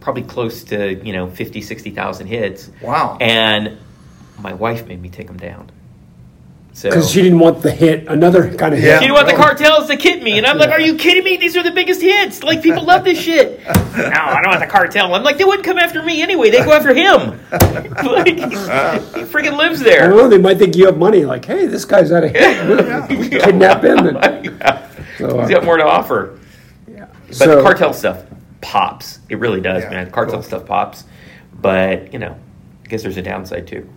probably 0.00 0.22
close 0.22 0.64
to 0.64 0.94
you 1.04 1.12
know 1.12 1.28
50 1.28 1.60
60000 1.60 2.26
hits. 2.26 2.70
Wow. 2.82 3.18
and 3.20 3.78
my 4.38 4.52
wife 4.52 4.86
made 4.86 5.00
me 5.00 5.08
take 5.08 5.26
them 5.26 5.38
down 5.38 5.70
so 6.76 6.90
Because 6.90 7.10
she 7.10 7.22
didn't 7.22 7.38
want 7.38 7.62
the 7.62 7.70
hit, 7.70 8.06
another 8.06 8.52
kind 8.54 8.74
of 8.74 8.80
hit. 8.80 8.86
Yeah. 8.86 8.98
hit. 9.00 9.06
you 9.06 9.14
want 9.14 9.26
the 9.28 9.32
cartels 9.32 9.86
to 9.88 9.96
hit 9.96 10.22
me, 10.22 10.36
and 10.36 10.46
I'm 10.46 10.58
like, 10.58 10.68
"Are 10.68 10.80
you 10.80 10.94
kidding 10.96 11.24
me? 11.24 11.38
These 11.38 11.56
are 11.56 11.62
the 11.62 11.70
biggest 11.70 12.02
hits. 12.02 12.42
Like 12.42 12.62
people 12.62 12.84
love 12.84 13.02
this 13.02 13.18
shit." 13.18 13.64
no, 13.66 13.72
I 13.74 14.40
don't 14.42 14.48
want 14.48 14.60
the 14.60 14.66
cartel. 14.66 15.14
I'm 15.14 15.22
like, 15.22 15.38
they 15.38 15.44
wouldn't 15.44 15.64
come 15.64 15.78
after 15.78 16.02
me 16.02 16.20
anyway. 16.20 16.50
They 16.50 16.58
go 16.58 16.74
after 16.74 16.92
him. 16.92 17.40
like, 17.50 18.26
he 18.36 19.22
freaking 19.24 19.56
lives 19.56 19.80
I 19.80 19.84
there. 19.84 20.08
don't 20.10 20.18
know. 20.18 20.28
They 20.28 20.36
might 20.36 20.58
think 20.58 20.76
you 20.76 20.84
have 20.84 20.98
money. 20.98 21.24
Like, 21.24 21.46
hey, 21.46 21.64
this 21.64 21.86
guy's 21.86 22.12
out 22.12 22.24
of 22.24 22.32
hit. 22.32 23.08
Kidnap 23.42 23.82
him. 23.82 24.08
And, 24.08 24.44
yeah. 24.44 24.86
So, 25.16 25.28
uh, 25.38 25.46
He's 25.46 25.54
got 25.56 25.64
more 25.64 25.78
to 25.78 25.84
offer. 25.84 26.38
yeah. 26.86 27.06
But 27.28 27.34
So- 27.34 27.56
the 27.56 27.62
cartel 27.62 27.94
stuff 27.94 28.22
pops. 28.60 29.20
It 29.30 29.38
really 29.38 29.62
does, 29.62 29.82
Yeah, 29.84 29.90
man. 29.90 30.10
Cartel 30.10 30.34
cool. 30.34 30.42
stuff 30.42 30.66
pops. 30.66 31.04
But 31.54 32.12
you 32.12 32.18
know, 32.18 32.36
I 32.84 32.88
guess 32.88 33.02
there's 33.02 33.16
a 33.16 33.22
downside 33.22 33.66
too. 33.66 33.88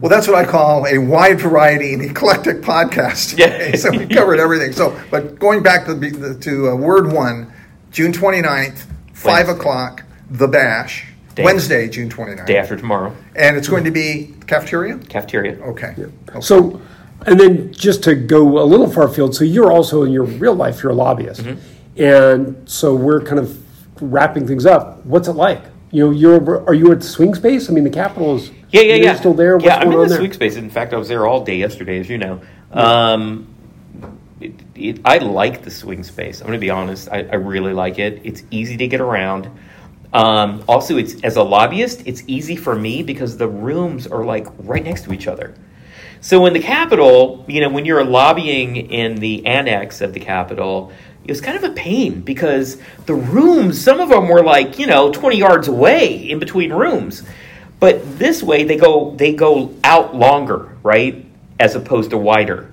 Well, 0.00 0.08
that's 0.08 0.26
what 0.26 0.36
I 0.36 0.44
call 0.44 0.86
a 0.86 0.98
wide 0.98 1.40
variety 1.40 1.92
and 1.94 2.02
eclectic 2.02 2.58
podcast. 2.62 3.36
Yeah. 3.38 3.76
so 3.76 3.90
we 3.90 4.06
covered 4.06 4.38
everything. 4.40 4.72
So, 4.72 4.98
but 5.10 5.38
going 5.38 5.62
back 5.62 5.84
to 5.86 5.94
the, 5.94 6.34
to 6.40 6.70
uh, 6.70 6.74
word 6.76 7.12
one, 7.12 7.52
June 7.90 8.12
29th, 8.12 8.84
5 9.12 9.46
Wednesday. 9.46 9.52
o'clock, 9.52 10.04
The 10.30 10.48
Bash. 10.48 11.06
Day- 11.34 11.44
Wednesday, 11.44 11.88
June 11.88 12.08
29th. 12.10 12.46
Day 12.46 12.56
after 12.58 12.76
tomorrow, 12.76 13.14
And 13.36 13.56
it's 13.56 13.68
going 13.68 13.84
to 13.84 13.90
be 13.90 14.34
cafeteria? 14.46 14.98
cafeteria. 14.98 15.58
Okay. 15.62 15.94
Okay. 16.28 16.40
So, 16.40 16.80
and 17.26 17.38
then 17.38 17.72
just 17.72 18.02
to 18.04 18.14
go 18.14 18.62
a 18.62 18.64
little 18.64 18.90
far 18.90 19.08
field, 19.08 19.34
so 19.34 19.44
you're 19.44 19.70
also 19.72 20.02
in 20.02 20.12
your 20.12 20.24
real 20.24 20.54
life, 20.54 20.82
you're 20.82 20.92
a 20.92 20.94
lobbyist, 20.94 21.42
Mm-hmm. 21.42 22.02
and 22.02 22.68
so 22.68 22.94
we're 22.94 23.20
kind 23.22 23.38
of 23.38 23.58
wrapping 24.02 24.46
things 24.46 24.66
up. 24.66 25.04
What's 25.06 25.28
it 25.28 25.32
like? 25.32 25.62
You 25.90 26.04
know, 26.06 26.10
you're 26.10 26.66
are 26.66 26.74
you 26.74 26.90
at 26.92 27.00
the 27.00 27.06
swing 27.06 27.34
space? 27.34 27.68
I 27.70 27.72
mean, 27.72 27.84
the 27.84 27.90
Capitol 27.90 28.36
is 28.36 28.50
Yeah, 28.72 28.80
yeah, 28.80 28.94
you're 28.94 29.04
yeah. 29.04 29.14
still 29.16 29.34
there. 29.34 29.56
What's 29.56 29.66
yeah, 29.66 29.76
I'm 29.76 29.92
in 29.92 30.08
the 30.08 30.16
swing 30.16 30.32
space. 30.32 30.56
In 30.56 30.70
fact, 30.70 30.94
I 30.94 30.96
was 30.96 31.08
there 31.08 31.26
all 31.26 31.44
day 31.44 31.56
yesterday, 31.56 32.00
as 32.00 32.08
you 32.08 32.16
know. 32.16 32.40
Um, 32.72 33.54
it, 34.40 34.54
it, 34.74 35.00
I 35.04 35.18
like 35.18 35.62
the 35.62 35.70
swing 35.70 36.02
space. 36.02 36.40
I'm 36.40 36.46
going 36.46 36.58
to 36.58 36.60
be 36.60 36.70
honest. 36.70 37.08
I, 37.10 37.18
I 37.18 37.34
really 37.34 37.74
like 37.74 37.98
it. 37.98 38.22
It's 38.24 38.42
easy 38.50 38.78
to 38.78 38.88
get 38.88 39.00
around. 39.00 39.50
Um, 40.14 40.64
also, 40.66 40.96
it's 40.96 41.22
as 41.22 41.36
a 41.36 41.42
lobbyist, 41.42 42.02
it's 42.06 42.22
easy 42.26 42.56
for 42.56 42.74
me 42.74 43.02
because 43.02 43.36
the 43.36 43.48
rooms 43.48 44.06
are 44.06 44.24
like 44.24 44.46
right 44.58 44.82
next 44.82 45.04
to 45.04 45.12
each 45.12 45.26
other. 45.26 45.54
So 46.20 46.46
in 46.46 46.52
the 46.52 46.60
Capitol, 46.60 47.44
you 47.48 47.60
know, 47.60 47.68
when 47.68 47.84
you're 47.84 48.04
lobbying 48.04 48.76
in 48.76 49.16
the 49.16 49.44
annex 49.44 50.00
of 50.00 50.14
the 50.14 50.20
Capitol, 50.20 50.92
it 51.24 51.30
was 51.30 51.40
kind 51.40 51.56
of 51.56 51.64
a 51.64 51.74
pain 51.74 52.20
because 52.20 52.78
the 53.06 53.14
rooms, 53.14 53.82
some 53.82 54.00
of 54.00 54.08
them 54.08 54.28
were 54.28 54.42
like, 54.42 54.78
you 54.78 54.86
know, 54.86 55.12
20 55.12 55.36
yards 55.36 55.68
away 55.68 56.30
in 56.30 56.38
between 56.38 56.72
rooms. 56.72 57.22
But 57.82 58.16
this 58.16 58.44
way 58.44 58.62
they 58.62 58.76
go 58.76 59.10
they 59.16 59.32
go 59.32 59.74
out 59.82 60.14
longer, 60.14 60.76
right? 60.84 61.26
As 61.58 61.74
opposed 61.74 62.10
to 62.10 62.16
wider. 62.16 62.70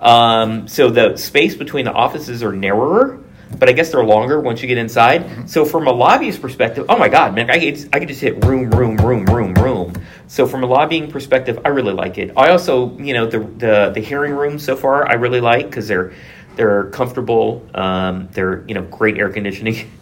Um, 0.00 0.66
so 0.66 0.90
the 0.90 1.16
space 1.16 1.54
between 1.54 1.84
the 1.84 1.92
offices 1.92 2.42
are 2.42 2.50
narrower, 2.50 3.20
but 3.56 3.68
I 3.68 3.72
guess 3.72 3.92
they're 3.92 4.02
longer 4.02 4.40
once 4.40 4.60
you 4.60 4.66
get 4.66 4.76
inside. 4.76 5.48
So 5.48 5.64
from 5.64 5.86
a 5.86 5.92
lobbyist 5.92 6.42
perspective, 6.42 6.86
oh 6.88 6.98
my 6.98 7.08
god, 7.08 7.36
man, 7.36 7.48
I 7.48 7.60
could, 7.60 7.88
I 7.92 8.00
could 8.00 8.08
just 8.08 8.20
hit 8.20 8.44
room, 8.44 8.68
room, 8.70 8.96
room, 8.96 9.24
room, 9.26 9.54
room. 9.54 9.92
So 10.26 10.48
from 10.48 10.64
a 10.64 10.66
lobbying 10.66 11.12
perspective, 11.12 11.60
I 11.64 11.68
really 11.68 11.92
like 11.92 12.18
it. 12.18 12.32
I 12.36 12.50
also, 12.50 12.98
you 12.98 13.14
know, 13.14 13.26
the 13.26 13.38
the, 13.38 13.92
the 13.94 14.00
hearing 14.00 14.32
rooms 14.32 14.64
so 14.64 14.74
far, 14.74 15.08
I 15.08 15.12
really 15.12 15.40
like 15.40 15.66
because 15.66 15.86
they're 15.86 16.12
they're 16.56 16.86
comfortable. 16.90 17.64
Um, 17.72 18.28
they're 18.32 18.64
you 18.66 18.74
know 18.74 18.82
great 18.82 19.16
air 19.16 19.30
conditioning. 19.30 19.92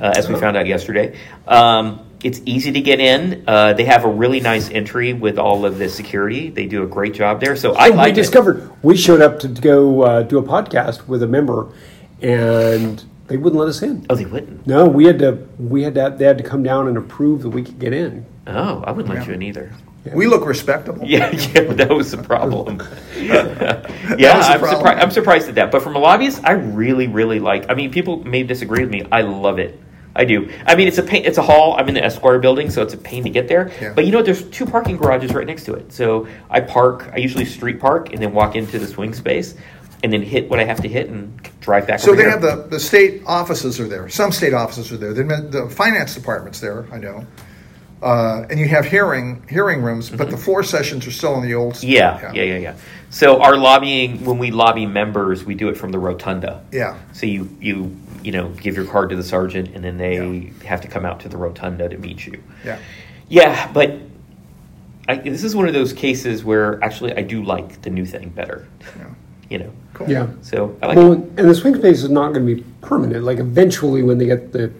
uh, 0.00 0.12
as 0.16 0.28
we 0.28 0.38
found 0.38 0.56
out 0.56 0.66
yesterday. 0.66 1.18
Um, 1.46 2.07
it's 2.22 2.40
easy 2.44 2.72
to 2.72 2.80
get 2.80 3.00
in. 3.00 3.44
Uh, 3.46 3.72
they 3.74 3.84
have 3.84 4.04
a 4.04 4.08
really 4.08 4.40
nice 4.40 4.70
entry 4.70 5.12
with 5.12 5.38
all 5.38 5.64
of 5.64 5.78
the 5.78 5.88
security. 5.88 6.50
They 6.50 6.66
do 6.66 6.82
a 6.82 6.86
great 6.86 7.14
job 7.14 7.40
there. 7.40 7.56
So 7.56 7.74
I 7.74 7.90
we 7.90 7.96
like 7.96 8.12
it. 8.12 8.16
discovered 8.16 8.72
we 8.82 8.96
showed 8.96 9.20
up 9.20 9.40
to 9.40 9.48
go 9.48 10.02
uh, 10.02 10.22
do 10.22 10.38
a 10.38 10.42
podcast 10.42 11.06
with 11.06 11.22
a 11.22 11.28
member, 11.28 11.72
and 12.20 13.04
they 13.28 13.36
wouldn't 13.36 13.58
let 13.60 13.68
us 13.68 13.82
in. 13.82 14.04
Oh, 14.10 14.14
they 14.14 14.24
wouldn't. 14.24 14.66
No, 14.66 14.86
we 14.86 15.04
had 15.06 15.18
to. 15.20 15.46
We 15.58 15.82
had 15.82 15.94
to. 15.94 16.14
They 16.16 16.24
had 16.24 16.38
to 16.38 16.44
come 16.44 16.62
down 16.62 16.88
and 16.88 16.96
approve 16.96 17.42
that 17.42 17.50
we 17.50 17.62
could 17.62 17.78
get 17.78 17.92
in. 17.92 18.26
Oh, 18.46 18.82
I 18.86 18.90
wouldn't 18.90 19.14
let 19.14 19.26
you 19.26 19.34
in 19.34 19.42
either. 19.42 19.72
We 20.14 20.26
look 20.26 20.46
respectable. 20.46 21.04
Yeah, 21.08 21.30
yeah, 21.30 21.72
that 21.74 21.90
was 21.90 22.10
the 22.10 22.22
problem. 22.22 22.80
yeah, 23.16 23.82
the 23.82 24.28
I'm, 24.30 24.58
problem. 24.58 24.76
surprised. 24.76 24.98
I'm 24.98 25.10
surprised 25.10 25.48
at 25.48 25.54
that. 25.56 25.70
But 25.70 25.82
from 25.82 25.96
a 25.96 25.98
lobbyist, 25.98 26.42
I 26.44 26.52
really, 26.52 27.06
really 27.06 27.38
like. 27.38 27.70
I 27.70 27.74
mean, 27.74 27.90
people 27.90 28.24
may 28.24 28.42
disagree 28.42 28.80
with 28.82 28.90
me. 28.90 29.06
I 29.12 29.20
love 29.20 29.58
it. 29.58 29.78
I 30.18 30.24
do. 30.24 30.52
I 30.66 30.74
mean, 30.74 30.88
it's 30.88 30.98
a 30.98 31.02
pain, 31.02 31.24
it's 31.24 31.38
a 31.38 31.42
hall. 31.42 31.76
I'm 31.78 31.88
in 31.88 31.94
the 31.94 32.04
Esquire 32.04 32.40
building, 32.40 32.70
so 32.70 32.82
it's 32.82 32.92
a 32.92 32.98
pain 32.98 33.22
to 33.22 33.30
get 33.30 33.46
there. 33.46 33.70
Yeah. 33.80 33.92
But 33.94 34.04
you 34.04 34.10
know, 34.10 34.20
there's 34.20 34.42
two 34.50 34.66
parking 34.66 34.96
garages 34.96 35.32
right 35.32 35.46
next 35.46 35.64
to 35.66 35.74
it. 35.74 35.92
So 35.92 36.26
I 36.50 36.60
park. 36.60 37.08
I 37.12 37.18
usually 37.18 37.44
street 37.44 37.78
park 37.78 38.12
and 38.12 38.20
then 38.20 38.32
walk 38.32 38.56
into 38.56 38.80
the 38.80 38.86
swing 38.88 39.14
space, 39.14 39.54
and 40.02 40.12
then 40.12 40.22
hit 40.22 40.50
what 40.50 40.58
I 40.58 40.64
have 40.64 40.82
to 40.82 40.88
hit 40.88 41.08
and 41.08 41.40
drive 41.60 41.86
back. 41.86 42.00
So 42.00 42.14
they 42.14 42.22
here. 42.22 42.30
have 42.30 42.42
the, 42.42 42.66
the 42.68 42.80
state 42.80 43.22
offices 43.26 43.78
are 43.78 43.86
there. 43.86 44.08
Some 44.08 44.32
state 44.32 44.54
offices 44.54 44.90
are 44.90 44.96
there. 44.96 45.14
The, 45.14 45.22
the 45.22 45.70
finance 45.70 46.14
department's 46.14 46.60
there. 46.60 46.86
I 46.92 46.98
know. 46.98 47.24
Uh, 48.02 48.46
and 48.50 48.60
you 48.60 48.68
have 48.68 48.86
hearing 48.86 49.44
hearing 49.48 49.82
rooms, 49.82 50.10
but 50.10 50.30
the 50.30 50.36
floor 50.36 50.62
sessions 50.62 51.06
are 51.06 51.10
still 51.12 51.36
in 51.36 51.42
the 51.42 51.54
old. 51.54 51.74
Mm-hmm. 51.74 51.88
Yeah, 51.88 52.32
yeah, 52.32 52.42
yeah, 52.42 52.58
yeah. 52.58 52.76
So 53.10 53.40
our 53.40 53.56
lobbying, 53.56 54.24
when 54.24 54.38
we 54.38 54.50
lobby 54.50 54.86
members, 54.86 55.44
we 55.44 55.54
do 55.54 55.68
it 55.68 55.76
from 55.76 55.90
the 55.90 55.98
rotunda. 55.98 56.64
Yeah. 56.70 56.98
So 57.12 57.26
you 57.26 57.48
you 57.60 57.96
you 58.22 58.32
know 58.32 58.48
give 58.50 58.76
your 58.76 58.86
card 58.86 59.10
to 59.10 59.16
the 59.16 59.22
sergeant, 59.22 59.68
and 59.74 59.84
then 59.84 59.96
they 59.96 60.52
have 60.64 60.80
to 60.80 60.88
come 60.88 61.04
out 61.04 61.20
to 61.20 61.28
the 61.28 61.36
rotunda 61.36 61.88
to 61.88 61.98
meet 61.98 62.26
you. 62.26 62.42
Yeah. 62.64 62.78
Yeah, 63.28 63.70
but 63.72 63.98
I, 65.08 65.16
this 65.16 65.44
is 65.44 65.56
one 65.56 65.66
of 65.66 65.74
those 65.74 65.92
cases 65.92 66.44
where 66.44 66.82
actually 66.82 67.14
I 67.14 67.22
do 67.22 67.42
like 67.42 67.82
the 67.82 67.90
new 67.90 68.06
thing 68.06 68.30
better. 68.30 68.66
Yeah. 68.96 69.04
You 69.50 69.60
know. 69.60 69.72
Cool. 69.94 70.10
Yeah. 70.10 70.26
So 70.42 70.76
I 70.82 70.88
like. 70.88 70.96
Well, 70.98 71.12
it. 71.14 71.18
and 71.38 71.48
the 71.48 71.54
swing 71.54 71.74
space 71.74 72.02
is 72.02 72.10
not 72.10 72.34
going 72.34 72.46
to 72.46 72.54
be 72.54 72.62
permanent. 72.82 73.24
Like 73.24 73.38
eventually, 73.38 74.02
when 74.02 74.18
they 74.18 74.26
get 74.26 74.52
the 74.52 74.70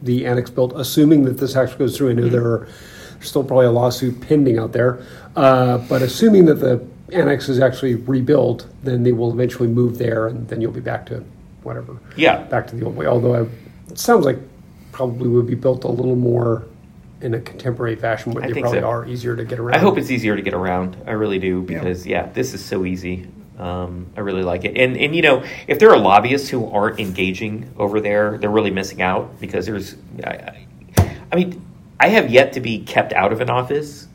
the 0.00 0.24
annex 0.24 0.48
built, 0.48 0.72
assuming 0.76 1.24
that 1.24 1.32
this 1.32 1.54
actually 1.56 1.80
goes 1.80 1.94
through, 1.94 2.08
I 2.08 2.12
know 2.14 2.26
there 2.30 2.46
are 2.46 2.68
there's 3.12 3.28
still 3.28 3.44
probably 3.44 3.66
a 3.66 3.70
lawsuit 3.70 4.18
pending 4.22 4.58
out 4.58 4.72
there, 4.72 5.04
uh, 5.36 5.76
but 5.90 6.00
assuming 6.00 6.46
that 6.46 6.54
the 6.54 6.82
annex 7.12 7.50
is 7.50 7.60
actually 7.60 7.96
rebuilt, 7.96 8.66
then 8.82 9.02
they 9.02 9.12
will 9.12 9.30
eventually 9.30 9.68
move 9.68 9.98
there, 9.98 10.26
and 10.26 10.48
then 10.48 10.62
you'll 10.62 10.72
be 10.72 10.80
back 10.80 11.04
to 11.06 11.22
whatever. 11.68 11.96
Yeah. 12.16 12.42
back 12.44 12.66
to 12.68 12.76
the 12.76 12.84
old 12.84 12.96
way. 12.96 13.06
Although 13.06 13.34
I, 13.34 13.46
it 13.90 13.98
sounds 13.98 14.24
like 14.24 14.38
probably 14.92 15.28
would 15.28 15.46
be 15.46 15.54
built 15.54 15.84
a 15.84 15.88
little 15.88 16.16
more 16.16 16.66
in 17.20 17.34
a 17.34 17.40
contemporary 17.40 17.96
fashion, 17.96 18.32
where 18.32 18.44
I 18.44 18.50
they 18.50 18.60
probably 18.60 18.80
so. 18.80 18.86
are 18.86 19.06
easier 19.06 19.36
to 19.36 19.44
get 19.44 19.58
around. 19.58 19.74
I 19.74 19.78
hope 19.78 19.98
it's 19.98 20.10
easier 20.10 20.34
to 20.36 20.42
get 20.42 20.54
around. 20.54 20.96
I 21.06 21.12
really 21.12 21.38
do 21.38 21.66
Yeah. 21.68 21.78
because 21.78 22.06
yeah, 22.06 22.26
this 22.32 22.54
is 22.54 22.64
so 22.64 22.84
easy. 22.84 23.28
Um, 23.58 24.06
I 24.16 24.20
really 24.20 24.44
like 24.44 24.64
it. 24.64 24.76
And 24.76 24.96
and 24.96 25.14
you 25.16 25.22
know, 25.22 25.44
if 25.66 25.78
there 25.80 25.90
are 25.90 25.98
lobbyists 25.98 26.48
who 26.48 26.68
aren't 26.70 27.00
engaging 27.00 27.72
over 27.76 28.00
there, 28.00 28.38
they're 28.38 28.50
really 28.50 28.70
missing 28.70 29.02
out 29.02 29.40
because 29.40 29.66
there's. 29.66 29.96
I, 30.24 30.30
I, 30.30 30.66
I 31.32 31.36
mean, 31.36 31.60
I 32.00 32.08
have 32.08 32.30
yet 32.30 32.52
to 32.54 32.60
be 32.60 32.84
kept 32.84 33.12
out 33.12 33.32
of 33.32 33.40
an 33.40 33.50
office. 33.50 34.06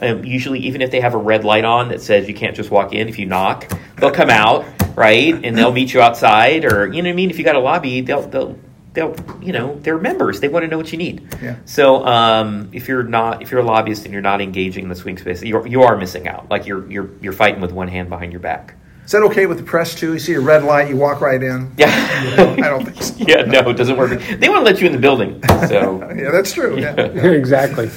Um, 0.00 0.24
usually, 0.24 0.60
even 0.60 0.82
if 0.82 0.90
they 0.90 1.00
have 1.00 1.14
a 1.14 1.18
red 1.18 1.44
light 1.44 1.64
on 1.64 1.88
that 1.88 2.00
says 2.00 2.28
you 2.28 2.34
can't 2.34 2.56
just 2.56 2.70
walk 2.70 2.92
in, 2.92 3.08
if 3.08 3.18
you 3.18 3.26
knock, 3.26 3.70
they'll 3.96 4.10
come 4.10 4.30
out, 4.30 4.64
right, 4.96 5.34
and 5.44 5.56
they'll 5.56 5.72
meet 5.72 5.92
you 5.94 6.00
outside, 6.00 6.64
or 6.64 6.92
you 6.92 7.02
know 7.02 7.08
what 7.08 7.14
I 7.14 7.16
mean. 7.16 7.30
If 7.30 7.38
you 7.38 7.44
got 7.44 7.56
a 7.56 7.60
lobby, 7.60 8.00
they'll 8.00 8.22
they'll 8.22 8.58
they'll 8.94 9.14
you 9.40 9.52
know 9.52 9.78
they're 9.80 9.98
members. 9.98 10.40
They 10.40 10.48
want 10.48 10.64
to 10.64 10.68
know 10.68 10.78
what 10.78 10.92
you 10.92 10.98
need. 10.98 11.26
Yeah. 11.42 11.56
So 11.64 12.04
um, 12.06 12.68
if 12.72 12.88
you're 12.88 13.02
not 13.02 13.42
if 13.42 13.50
you're 13.50 13.60
a 13.60 13.64
lobbyist 13.64 14.04
and 14.04 14.12
you're 14.12 14.22
not 14.22 14.40
engaging 14.40 14.84
in 14.84 14.88
the 14.88 14.96
swing 14.96 15.18
space, 15.18 15.42
you're 15.42 15.66
you 15.66 15.82
are 15.82 15.96
missing 15.96 16.28
out. 16.28 16.50
Like 16.50 16.66
you're 16.66 16.90
you're 16.90 17.10
you're 17.20 17.32
fighting 17.32 17.60
with 17.60 17.72
one 17.72 17.88
hand 17.88 18.08
behind 18.08 18.32
your 18.32 18.40
back. 18.40 18.74
Is 19.04 19.10
that 19.10 19.22
okay 19.24 19.46
with 19.46 19.58
the 19.58 19.64
press 19.64 19.96
too? 19.96 20.12
You 20.12 20.18
see 20.20 20.34
a 20.34 20.40
red 20.40 20.62
light, 20.62 20.88
you 20.88 20.96
walk 20.96 21.20
right 21.20 21.42
in. 21.42 21.72
Yeah. 21.76 21.88
I 21.88 22.68
don't 22.68 22.84
think 22.84 23.02
so. 23.02 23.14
yeah. 23.26 23.42
No, 23.42 23.68
it 23.70 23.76
doesn't 23.76 23.96
work. 23.96 24.10
They 24.10 24.48
want 24.48 24.60
to 24.60 24.64
let 24.64 24.80
you 24.80 24.86
in 24.86 24.92
the 24.92 24.98
building. 24.98 25.42
So 25.68 25.98
Yeah, 26.16 26.30
that's 26.30 26.52
true. 26.52 26.78
Yeah. 26.78 26.94
exactly. 27.00 27.90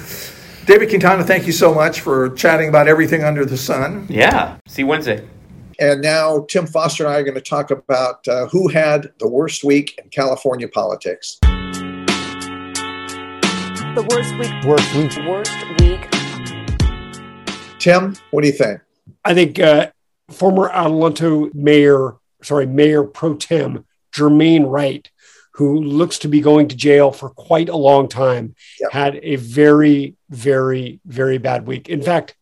David 0.65 0.89
Quintana, 0.89 1.23
thank 1.23 1.45
you 1.45 1.53
so 1.53 1.75
much 1.75 2.01
for 2.01 2.31
chatting 2.31 2.69
about 2.69 2.87
everything 2.87 3.23
under 3.23 3.45
the 3.45 3.55
sun. 3.55 4.07
yeah. 4.09 4.57
See 4.65 4.81
you 4.81 4.87
Wednesday. 4.87 5.23
And 5.79 6.01
now 6.01 6.45
Tim 6.47 6.65
Foster 6.67 7.05
and 7.05 7.13
I 7.13 7.19
are 7.19 7.23
going 7.23 7.35
to 7.35 7.41
talk 7.41 7.69
about 7.69 8.25
uh, 8.27 8.47
who 8.47 8.69
had 8.69 9.11
the 9.19 9.27
worst 9.27 9.63
week 9.63 9.99
in 10.01 10.09
California 10.09 10.67
politics. 10.69 11.37
The 13.93 14.07
worst 14.09 14.33
week. 14.37 14.63
Worst 14.63 14.93
week. 14.95 15.11
Worst 15.27 15.51
week. 15.81 16.09
Tim, 17.79 18.15
what 18.31 18.41
do 18.41 18.47
you 18.47 18.53
think? 18.53 18.79
I 19.25 19.33
think 19.33 19.59
uh, 19.59 19.91
former 20.29 20.69
Adelanto 20.69 21.53
mayor, 21.53 22.15
sorry, 22.41 22.65
Mayor 22.67 23.03
Pro 23.03 23.35
Tem 23.35 23.85
Jermaine 24.13 24.69
Wright, 24.69 25.09
who 25.53 25.81
looks 25.81 26.19
to 26.19 26.27
be 26.29 26.39
going 26.41 26.69
to 26.69 26.75
jail 26.75 27.11
for 27.11 27.29
quite 27.29 27.67
a 27.69 27.75
long 27.75 28.07
time, 28.07 28.55
Yep. 28.79 28.91
had 28.91 29.19
a 29.21 29.35
very, 29.35 30.15
very, 30.29 30.99
very 31.05 31.37
bad 31.37 31.67
week. 31.67 31.89
In 31.89 32.01
fact, 32.01 32.35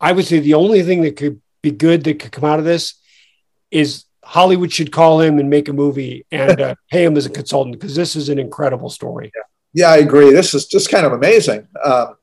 I 0.00 0.12
would 0.12 0.24
say 0.24 0.38
the 0.38 0.54
only 0.54 0.82
thing 0.82 1.02
that 1.02 1.16
could 1.16 1.40
be 1.64 1.72
good 1.72 2.04
that 2.04 2.20
could 2.20 2.30
come 2.30 2.44
out 2.44 2.60
of 2.60 2.64
this 2.64 2.94
is 3.70 4.04
Hollywood 4.22 4.72
should 4.72 4.92
call 4.92 5.20
him 5.20 5.38
and 5.38 5.50
make 5.50 5.68
a 5.68 5.72
movie 5.72 6.24
and 6.30 6.60
uh, 6.60 6.74
pay 6.90 7.04
him 7.04 7.16
as 7.16 7.26
a 7.26 7.30
consultant 7.30 7.78
because 7.78 7.96
this 7.96 8.14
is 8.14 8.28
an 8.28 8.38
incredible 8.38 8.90
story. 8.90 9.32
Yeah, 9.72 9.88
I 9.88 9.96
agree. 9.96 10.30
This 10.30 10.54
is 10.54 10.66
just 10.66 10.90
kind 10.90 11.04
of 11.04 11.12
amazing. 11.12 11.66
Um, 11.82 12.16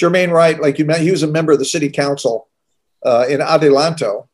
Jermaine 0.00 0.30
Wright, 0.30 0.60
like 0.60 0.78
you 0.78 0.84
mentioned, 0.84 1.06
he 1.06 1.10
was 1.10 1.24
a 1.24 1.28
member 1.28 1.52
of 1.52 1.58
the 1.58 1.64
city 1.64 1.88
council 1.88 2.48
uh, 3.04 3.26
in 3.28 3.40
Adelanto, 3.40 4.28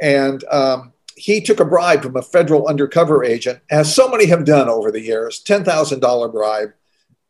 and 0.00 0.42
um, 0.44 0.92
he 1.16 1.40
took 1.40 1.60
a 1.60 1.64
bribe 1.64 2.02
from 2.02 2.16
a 2.16 2.22
federal 2.22 2.66
undercover 2.66 3.24
agent, 3.24 3.60
as 3.70 3.94
so 3.94 4.08
many 4.08 4.26
have 4.26 4.44
done 4.44 4.68
over 4.68 4.90
the 4.90 5.00
years, 5.00 5.40
ten 5.40 5.64
thousand 5.64 6.00
dollar 6.00 6.28
bribe. 6.28 6.72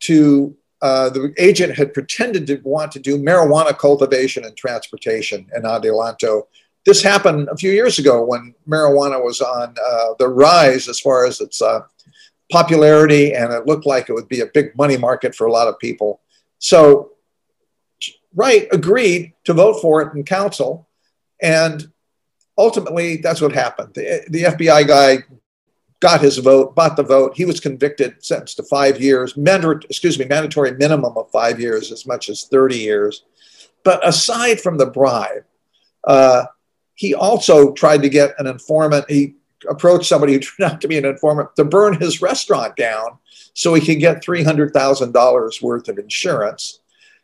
To 0.06 0.56
uh, 0.82 1.08
the 1.08 1.32
agent 1.38 1.74
had 1.76 1.94
pretended 1.94 2.44
to 2.48 2.60
want 2.64 2.90
to 2.90 2.98
do 2.98 3.16
marijuana 3.16 3.76
cultivation 3.76 4.44
and 4.44 4.56
transportation 4.56 5.46
in 5.54 5.62
Adelanto. 5.62 6.42
This 6.84 7.00
happened 7.00 7.48
a 7.48 7.56
few 7.56 7.70
years 7.70 8.00
ago 8.00 8.24
when 8.24 8.52
marijuana 8.68 9.22
was 9.22 9.40
on 9.40 9.76
uh, 9.78 10.14
the 10.18 10.28
rise 10.28 10.88
as 10.88 10.98
far 10.98 11.24
as 11.24 11.40
its 11.40 11.62
uh, 11.62 11.82
popularity, 12.50 13.32
and 13.32 13.52
it 13.52 13.64
looked 13.64 13.86
like 13.86 14.08
it 14.08 14.12
would 14.12 14.28
be 14.28 14.40
a 14.40 14.46
big 14.46 14.76
money 14.76 14.96
market 14.96 15.36
for 15.36 15.46
a 15.46 15.52
lot 15.52 15.68
of 15.68 15.78
people. 15.78 16.20
So, 16.58 17.12
Wright 18.34 18.66
agreed 18.72 19.34
to 19.44 19.52
vote 19.52 19.80
for 19.80 20.02
it 20.02 20.14
in 20.14 20.24
council, 20.24 20.88
and 21.40 21.92
ultimately, 22.58 23.18
that's 23.18 23.40
what 23.40 23.52
happened. 23.52 23.94
The, 23.94 24.24
the 24.28 24.42
FBI 24.44 24.88
guy 24.88 25.18
got 26.02 26.20
his 26.20 26.36
vote, 26.38 26.74
bought 26.74 26.96
the 26.96 27.02
vote. 27.04 27.32
He 27.36 27.44
was 27.44 27.60
convicted, 27.60 28.16
sentenced 28.24 28.56
to 28.56 28.64
five 28.64 29.00
years, 29.00 29.36
mandatory, 29.36 29.82
excuse 29.88 30.18
me, 30.18 30.24
mandatory 30.24 30.72
minimum 30.72 31.16
of 31.16 31.30
five 31.30 31.60
years, 31.60 31.92
as 31.92 32.06
much 32.06 32.28
as 32.28 32.48
30 32.50 32.76
years. 32.76 33.22
But 33.84 34.06
aside 34.06 34.60
from 34.60 34.78
the 34.78 34.86
bribe, 34.86 35.44
uh, 36.02 36.46
he 36.94 37.14
also 37.14 37.72
tried 37.72 38.02
to 38.02 38.08
get 38.08 38.34
an 38.38 38.48
informant. 38.48 39.08
He 39.08 39.36
approached 39.70 40.08
somebody 40.08 40.32
who 40.32 40.38
turned 40.40 40.72
out 40.72 40.80
to 40.80 40.88
be 40.88 40.98
an 40.98 41.04
informant 41.04 41.54
to 41.54 41.64
burn 41.64 41.94
his 41.94 42.20
restaurant 42.20 42.74
down 42.74 43.18
so 43.54 43.72
he 43.72 43.86
could 43.86 44.00
get 44.00 44.24
$300,000 44.24 45.62
worth 45.62 45.88
of 45.88 45.98
insurance. 45.98 46.80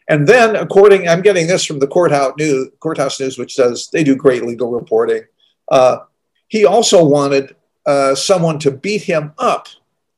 And 0.08 0.24
then, 0.24 0.54
according, 0.54 1.08
I'm 1.08 1.20
getting 1.20 1.48
this 1.48 1.64
from 1.64 1.80
the 1.80 1.88
courthouse 1.88 2.34
news, 2.38 2.68
courthouse 2.78 3.18
news, 3.18 3.38
which 3.38 3.56
says 3.56 3.90
they 3.92 4.04
do 4.04 4.14
great 4.14 4.44
legal 4.44 4.70
reporting. 4.70 5.24
Uh, 5.68 5.98
he 6.46 6.64
also 6.64 7.04
wanted 7.04 7.56
uh, 7.88 8.14
someone 8.14 8.58
to 8.60 8.70
beat 8.70 9.02
him 9.02 9.32
up, 9.38 9.66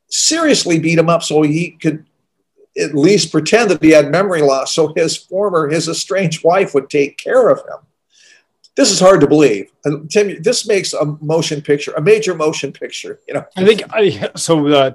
seriously 0.09 0.77
beat 0.79 0.99
him 0.99 1.09
up, 1.09 1.23
so 1.23 1.41
he 1.41 1.71
could 1.71 2.05
at 2.77 2.93
least 2.93 3.31
pretend 3.31 3.71
that 3.71 3.83
he 3.83 3.91
had 3.91 4.11
memory 4.11 4.41
loss, 4.41 4.73
so 4.73 4.93
his 4.95 5.17
former, 5.17 5.69
his 5.69 5.87
estranged 5.87 6.43
wife 6.43 6.73
would 6.73 6.89
take 6.89 7.17
care 7.17 7.49
of 7.49 7.59
him. 7.59 7.79
This 8.75 8.91
is 8.91 8.99
hard 8.99 9.21
to 9.21 9.27
believe. 9.27 9.71
And 9.83 10.09
Tim, 10.09 10.41
this 10.41 10.67
makes 10.67 10.93
a 10.93 11.05
motion 11.21 11.61
picture, 11.61 11.93
a 11.93 12.01
major 12.01 12.35
motion 12.35 12.71
picture. 12.71 13.19
You 13.27 13.33
know, 13.35 13.45
I 13.57 13.65
think 13.65 13.83
I, 13.91 14.31
so. 14.35 14.67
Uh, 14.67 14.91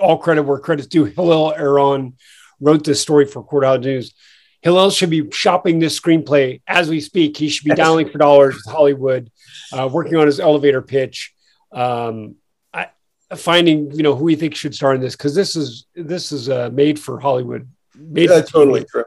all 0.00 0.18
credit 0.18 0.42
where 0.42 0.58
credit's 0.58 0.88
due. 0.88 1.04
Hillel 1.04 1.54
Aaron 1.54 2.16
wrote 2.60 2.84
this 2.84 3.00
story 3.00 3.26
for 3.26 3.42
Courthouse 3.42 3.84
News. 3.84 4.14
Hillel 4.62 4.90
should 4.90 5.10
be 5.10 5.30
shopping 5.30 5.78
this 5.78 5.98
screenplay 5.98 6.60
as 6.66 6.88
we 6.88 7.00
speak. 7.00 7.36
He 7.36 7.48
should 7.48 7.68
be 7.68 7.74
dialing 7.74 8.08
for 8.08 8.18
dollars 8.18 8.56
with 8.56 8.66
Hollywood, 8.66 9.30
uh, 9.72 9.88
working 9.92 10.16
on 10.16 10.26
his 10.26 10.40
elevator 10.40 10.82
pitch, 10.82 11.32
um, 11.76 12.34
I, 12.72 12.88
finding 13.36 13.92
you 13.92 14.02
know 14.02 14.16
who 14.16 14.24
we 14.24 14.34
think 14.34 14.54
should 14.54 14.74
star 14.74 14.94
in 14.94 15.00
this 15.00 15.14
because 15.14 15.34
this 15.34 15.54
is 15.54 15.86
this 15.94 16.32
is 16.32 16.48
uh, 16.48 16.70
made 16.72 16.98
for 16.98 17.20
Hollywood. 17.20 17.68
Made 17.94 18.30
That's 18.30 18.50
for 18.50 18.58
totally 18.60 18.84
true. 18.84 19.04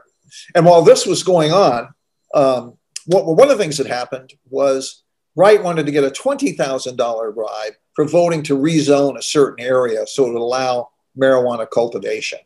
And 0.54 0.64
while 0.64 0.82
this 0.82 1.06
was 1.06 1.22
going 1.22 1.52
on, 1.52 1.92
um, 2.34 2.78
what, 3.06 3.26
one 3.26 3.50
of 3.50 3.58
the 3.58 3.62
things 3.62 3.76
that 3.78 3.86
happened 3.86 4.32
was 4.48 5.02
Wright 5.34 5.62
wanted 5.62 5.86
to 5.86 5.92
get 5.92 6.04
a 6.04 6.10
$20,000 6.10 7.34
bribe 7.34 7.72
for 7.94 8.04
voting 8.04 8.42
to 8.44 8.56
rezone 8.56 9.18
a 9.18 9.22
certain 9.22 9.64
area 9.64 10.06
so 10.06 10.26
it 10.26 10.32
would 10.32 10.40
allow 10.40 10.90
marijuana 11.18 11.68
cultivation 11.68 12.38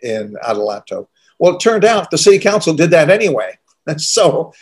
in 0.00 0.36
Adelanto. 0.42 1.08
Well, 1.38 1.56
it 1.56 1.60
turned 1.60 1.84
out 1.84 2.10
the 2.10 2.18
city 2.18 2.38
council 2.38 2.74
did 2.74 2.90
that 2.90 3.10
anyway. 3.10 3.58
And 3.86 4.00
so 4.16 4.52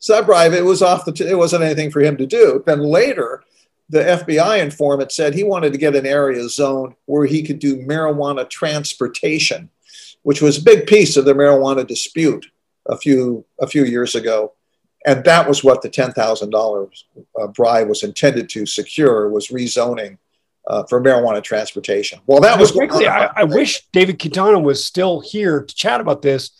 Subbrive, 0.00 0.52
it 0.52 0.64
was 0.64 0.82
off 0.82 1.04
the, 1.04 1.12
t- 1.12 1.28
it 1.28 1.38
wasn't 1.38 1.64
anything 1.64 1.90
for 1.90 2.00
him 2.00 2.16
to 2.16 2.26
do. 2.26 2.62
Then 2.66 2.80
later, 2.80 3.42
the 3.88 4.00
FBI 4.00 4.60
informant 4.60 5.12
said 5.12 5.34
he 5.34 5.44
wanted 5.44 5.72
to 5.72 5.78
get 5.78 5.94
an 5.94 6.06
area 6.06 6.48
zoned 6.48 6.94
where 7.06 7.26
he 7.26 7.42
could 7.42 7.58
do 7.58 7.76
marijuana 7.86 8.48
transportation, 8.48 9.70
which 10.22 10.42
was 10.42 10.58
a 10.58 10.62
big 10.62 10.86
piece 10.86 11.16
of 11.16 11.24
the 11.24 11.34
marijuana 11.34 11.86
dispute 11.86 12.46
a 12.88 12.96
few 12.96 13.44
a 13.60 13.66
few 13.66 13.84
years 13.84 14.14
ago, 14.14 14.52
and 15.04 15.24
that 15.24 15.48
was 15.48 15.62
what 15.62 15.82
the 15.82 15.88
ten 15.88 16.12
thousand 16.12 16.50
dollars 16.50 17.04
uh, 17.40 17.46
bribe 17.48 17.88
was 17.88 18.02
intended 18.02 18.48
to 18.50 18.66
secure 18.66 19.28
was 19.28 19.48
rezoning 19.48 20.18
uh, 20.66 20.84
for 20.84 21.00
marijuana 21.00 21.42
transportation. 21.42 22.20
Well, 22.26 22.40
that 22.40 22.58
was 22.58 22.72
frankly, 22.72 23.06
I, 23.06 23.30
I 23.36 23.44
wish 23.44 23.86
David 23.92 24.18
Quintana 24.18 24.58
was 24.58 24.84
still 24.84 25.20
here 25.20 25.62
to 25.62 25.74
chat 25.74 26.00
about 26.00 26.22
this 26.22 26.50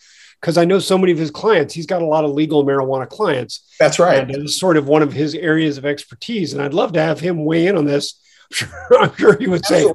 because 0.40 0.59
I 0.59 0.64
know 0.64 0.79
so 0.79 0.99
many 0.99 1.12
of 1.12 1.18
his 1.18 1.31
clients. 1.31 1.75
He's 1.75 1.87
got 1.87 2.03
a 2.03 2.07
lot 2.07 2.25
of 2.25 2.31
legal 2.31 2.64
marijuana 2.64 3.09
clients. 3.09 3.75
That's 3.79 3.99
right. 3.99 4.18
And 4.18 4.31
it's 4.31 4.59
sort 4.59 4.77
of 4.77 4.87
one 4.87 5.03
of 5.03 5.12
his 5.12 5.35
areas 5.35 5.79
of 5.79 5.85
expertise. 5.85 6.53
And 6.53 6.62
I'd 6.62 6.75
love 6.75 6.92
to 6.92 7.03
have 7.03 7.20
him 7.20 7.44
weigh 7.44 7.66
in 7.66 7.77
on 7.77 7.85
this. 7.85 8.20
I'm 8.53 8.57
sure, 8.57 8.99
I'm 9.01 9.16
sure 9.16 9.38
he 9.38 9.49
would 9.49 9.66
say, 9.66 9.92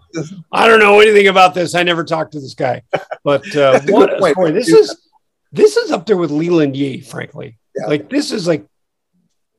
I 0.52 0.68
don't 0.68 0.80
know 0.80 1.00
anything 1.00 1.28
about 1.28 1.54
this. 1.54 1.74
I 1.74 1.84
never 1.84 2.04
talked 2.04 2.34
to 2.34 2.40
this 2.40 2.54
guy. 2.54 2.82
But 3.24 3.56
uh, 3.56 3.80
what 3.88 4.14
a 4.14 4.32
story. 4.32 4.52
This 4.52 4.68
is 4.68 5.08
this 5.52 5.78
is 5.78 5.92
up 5.92 6.06
there 6.06 6.18
with 6.18 6.32
Leland 6.32 6.76
Yee, 6.76 7.02
frankly. 7.02 7.58
Yeah. 7.76 7.88
Like 7.88 8.10
this 8.10 8.32
is 8.32 8.48
like 8.48 8.66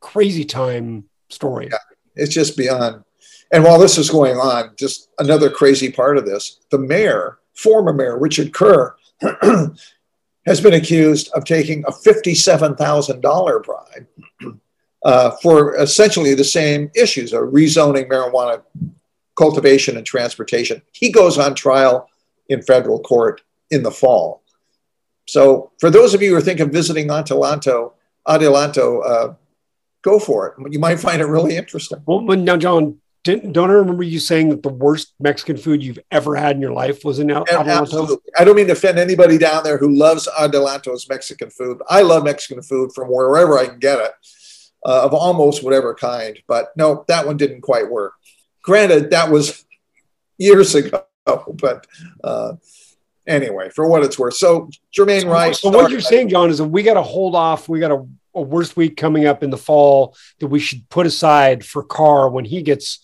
crazy 0.00 0.44
time 0.44 1.04
story. 1.30 1.68
Yeah. 1.70 1.78
It's 2.16 2.34
just 2.34 2.56
beyond. 2.56 3.04
And 3.52 3.64
while 3.64 3.78
this 3.78 3.98
is 3.98 4.10
going 4.10 4.36
on, 4.36 4.72
just 4.78 5.08
another 5.18 5.50
crazy 5.50 5.90
part 5.90 6.18
of 6.18 6.26
this: 6.26 6.60
the 6.70 6.78
mayor, 6.78 7.38
former 7.54 7.92
mayor 7.92 8.18
Richard 8.18 8.52
Kerr, 8.52 8.96
has 10.46 10.60
been 10.60 10.74
accused 10.74 11.30
of 11.34 11.44
taking 11.44 11.84
a 11.86 11.92
fifty-seven 11.92 12.76
thousand 12.76 13.20
dollar 13.20 13.60
bribe 13.60 14.06
uh, 15.04 15.30
for 15.42 15.76
essentially 15.76 16.34
the 16.34 16.44
same 16.44 16.90
issues: 16.94 17.32
of 17.32 17.42
rezoning 17.50 18.08
marijuana 18.08 18.62
cultivation 19.36 19.96
and 19.96 20.06
transportation. 20.06 20.82
He 20.92 21.10
goes 21.10 21.38
on 21.38 21.54
trial 21.54 22.08
in 22.48 22.62
federal 22.62 23.00
court 23.00 23.42
in 23.70 23.82
the 23.82 23.90
fall. 23.90 24.42
So, 25.26 25.72
for 25.78 25.90
those 25.90 26.14
of 26.14 26.22
you 26.22 26.34
who 26.34 26.40
think 26.40 26.60
of 26.60 26.70
visiting 26.70 27.08
Adelanto, 27.08 27.92
Adelanto, 28.26 29.02
uh, 29.04 29.34
go 30.02 30.18
for 30.18 30.48
it. 30.48 30.72
You 30.72 30.78
might 30.78 31.00
find 31.00 31.22
it 31.22 31.26
really 31.26 31.56
interesting. 31.56 32.02
Well, 32.06 32.20
now, 32.20 32.56
John, 32.56 32.98
didn't, 33.24 33.52
don't 33.52 33.70
I 33.70 33.74
remember 33.74 34.02
you 34.02 34.18
saying 34.18 34.48
that 34.48 34.62
the 34.62 34.68
worst 34.68 35.14
Mexican 35.20 35.56
food 35.56 35.82
you've 35.82 36.00
ever 36.10 36.34
had 36.34 36.56
in 36.56 36.62
your 36.62 36.72
life 36.72 37.04
was 37.04 37.20
in 37.20 37.30
And 37.30 37.48
absolutely. 37.48 38.16
I 38.36 38.44
don't 38.44 38.56
mean 38.56 38.66
to 38.66 38.72
offend 38.72 38.98
anybody 38.98 39.38
down 39.38 39.62
there 39.62 39.78
who 39.78 39.94
loves 39.94 40.28
Adelanto's 40.38 41.08
Mexican 41.08 41.48
food. 41.50 41.80
I 41.88 42.02
love 42.02 42.24
Mexican 42.24 42.62
food 42.62 42.92
from 42.92 43.08
wherever 43.08 43.58
I 43.58 43.66
can 43.66 43.78
get 43.78 44.00
it, 44.00 44.12
uh, 44.84 45.04
of 45.04 45.14
almost 45.14 45.62
whatever 45.62 45.94
kind. 45.94 46.36
But 46.48 46.72
no, 46.76 47.04
that 47.06 47.24
one 47.24 47.36
didn't 47.36 47.60
quite 47.60 47.88
work. 47.88 48.14
Granted, 48.62 49.10
that 49.10 49.30
was 49.30 49.64
years 50.38 50.74
ago, 50.74 51.04
but 51.24 51.86
uh, 52.24 52.54
anyway, 53.28 53.70
for 53.70 53.86
what 53.86 54.02
it's 54.02 54.18
worth. 54.18 54.34
So 54.34 54.68
Jermaine 54.92 55.30
Wright. 55.30 55.54
So 55.54 55.70
what 55.70 55.92
you're 55.92 56.00
saying, 56.00 56.30
John, 56.30 56.50
is 56.50 56.58
that 56.58 56.64
we 56.64 56.82
got 56.82 56.94
to 56.94 57.02
hold 57.02 57.36
off. 57.36 57.68
We 57.68 57.78
got 57.78 57.92
a, 57.92 58.04
a 58.34 58.42
worst 58.42 58.76
week 58.76 58.96
coming 58.96 59.26
up 59.26 59.44
in 59.44 59.50
the 59.50 59.56
fall 59.56 60.16
that 60.40 60.48
we 60.48 60.58
should 60.58 60.88
put 60.88 61.06
aside 61.06 61.64
for 61.64 61.84
Carr 61.84 62.28
when 62.28 62.44
he 62.44 62.62
gets 62.62 62.98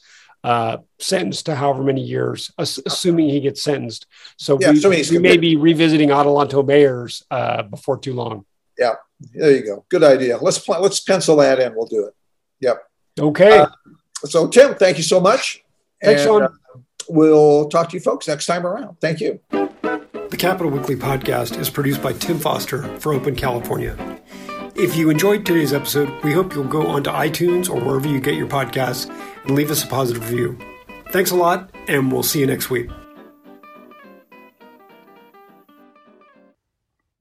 uh, 0.44 0.78
sentenced 0.98 1.46
to 1.46 1.54
however 1.54 1.82
many 1.82 2.02
years, 2.02 2.50
ass- 2.58 2.78
assuming 2.86 3.28
he 3.28 3.40
gets 3.40 3.62
sentenced. 3.62 4.06
So 4.36 4.58
Yeah, 4.60 4.70
we, 4.72 4.78
assuming 4.78 4.98
he's 4.98 5.10
we 5.10 5.18
may 5.18 5.36
be 5.36 5.56
revisiting 5.56 6.10
Adelanto 6.10 6.64
Mayors 6.66 7.22
uh, 7.30 7.62
before 7.64 7.98
too 7.98 8.14
long. 8.14 8.44
Yeah, 8.78 8.94
there 9.34 9.50
you 9.52 9.64
go. 9.64 9.84
Good 9.88 10.04
idea. 10.04 10.38
Let's 10.38 10.58
pl- 10.58 10.80
let's 10.80 11.00
pencil 11.00 11.36
that 11.36 11.58
in. 11.58 11.74
We'll 11.74 11.86
do 11.86 12.06
it. 12.06 12.14
Yep. 12.60 12.82
Okay. 13.20 13.58
Uh, 13.58 13.68
So 14.24 14.48
Tim, 14.48 14.74
thank 14.74 14.96
you 14.96 15.02
so 15.04 15.20
much. 15.20 15.62
Thanks, 16.02 16.22
And, 16.22 16.28
Sean. 16.28 16.42
uh, 16.44 16.48
we'll 17.08 17.68
talk 17.68 17.88
to 17.90 17.94
you 17.96 18.00
folks 18.00 18.26
next 18.28 18.46
time 18.46 18.66
around. 18.66 18.96
Thank 19.00 19.20
you. 19.20 19.40
The 19.50 20.36
Capitol 20.36 20.70
Weekly 20.70 20.94
podcast 20.96 21.58
is 21.58 21.70
produced 21.70 22.02
by 22.02 22.12
Tim 22.12 22.38
Foster 22.38 22.82
for 23.00 23.12
Open 23.14 23.34
California. 23.34 23.96
If 24.78 24.94
you 24.94 25.10
enjoyed 25.10 25.44
today's 25.44 25.72
episode, 25.72 26.22
we 26.22 26.32
hope 26.32 26.54
you'll 26.54 26.62
go 26.62 26.86
onto 26.86 27.10
iTunes 27.10 27.68
or 27.68 27.80
wherever 27.80 28.06
you 28.06 28.20
get 28.20 28.36
your 28.36 28.46
podcasts 28.46 29.10
and 29.42 29.50
leave 29.56 29.72
us 29.72 29.82
a 29.82 29.88
positive 29.88 30.30
review. 30.30 30.56
Thanks 31.10 31.32
a 31.32 31.34
lot, 31.34 31.72
and 31.88 32.12
we'll 32.12 32.22
see 32.22 32.38
you 32.38 32.46
next 32.46 32.70
week. 32.70 32.88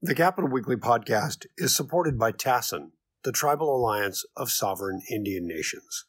The 0.00 0.14
Capitol 0.14 0.48
Weekly 0.48 0.76
podcast 0.76 1.46
is 1.56 1.74
supported 1.74 2.16
by 2.16 2.30
TASIN, 2.30 2.92
the 3.24 3.32
Tribal 3.32 3.74
Alliance 3.74 4.24
of 4.36 4.52
Sovereign 4.52 5.02
Indian 5.10 5.48
Nations. 5.48 6.04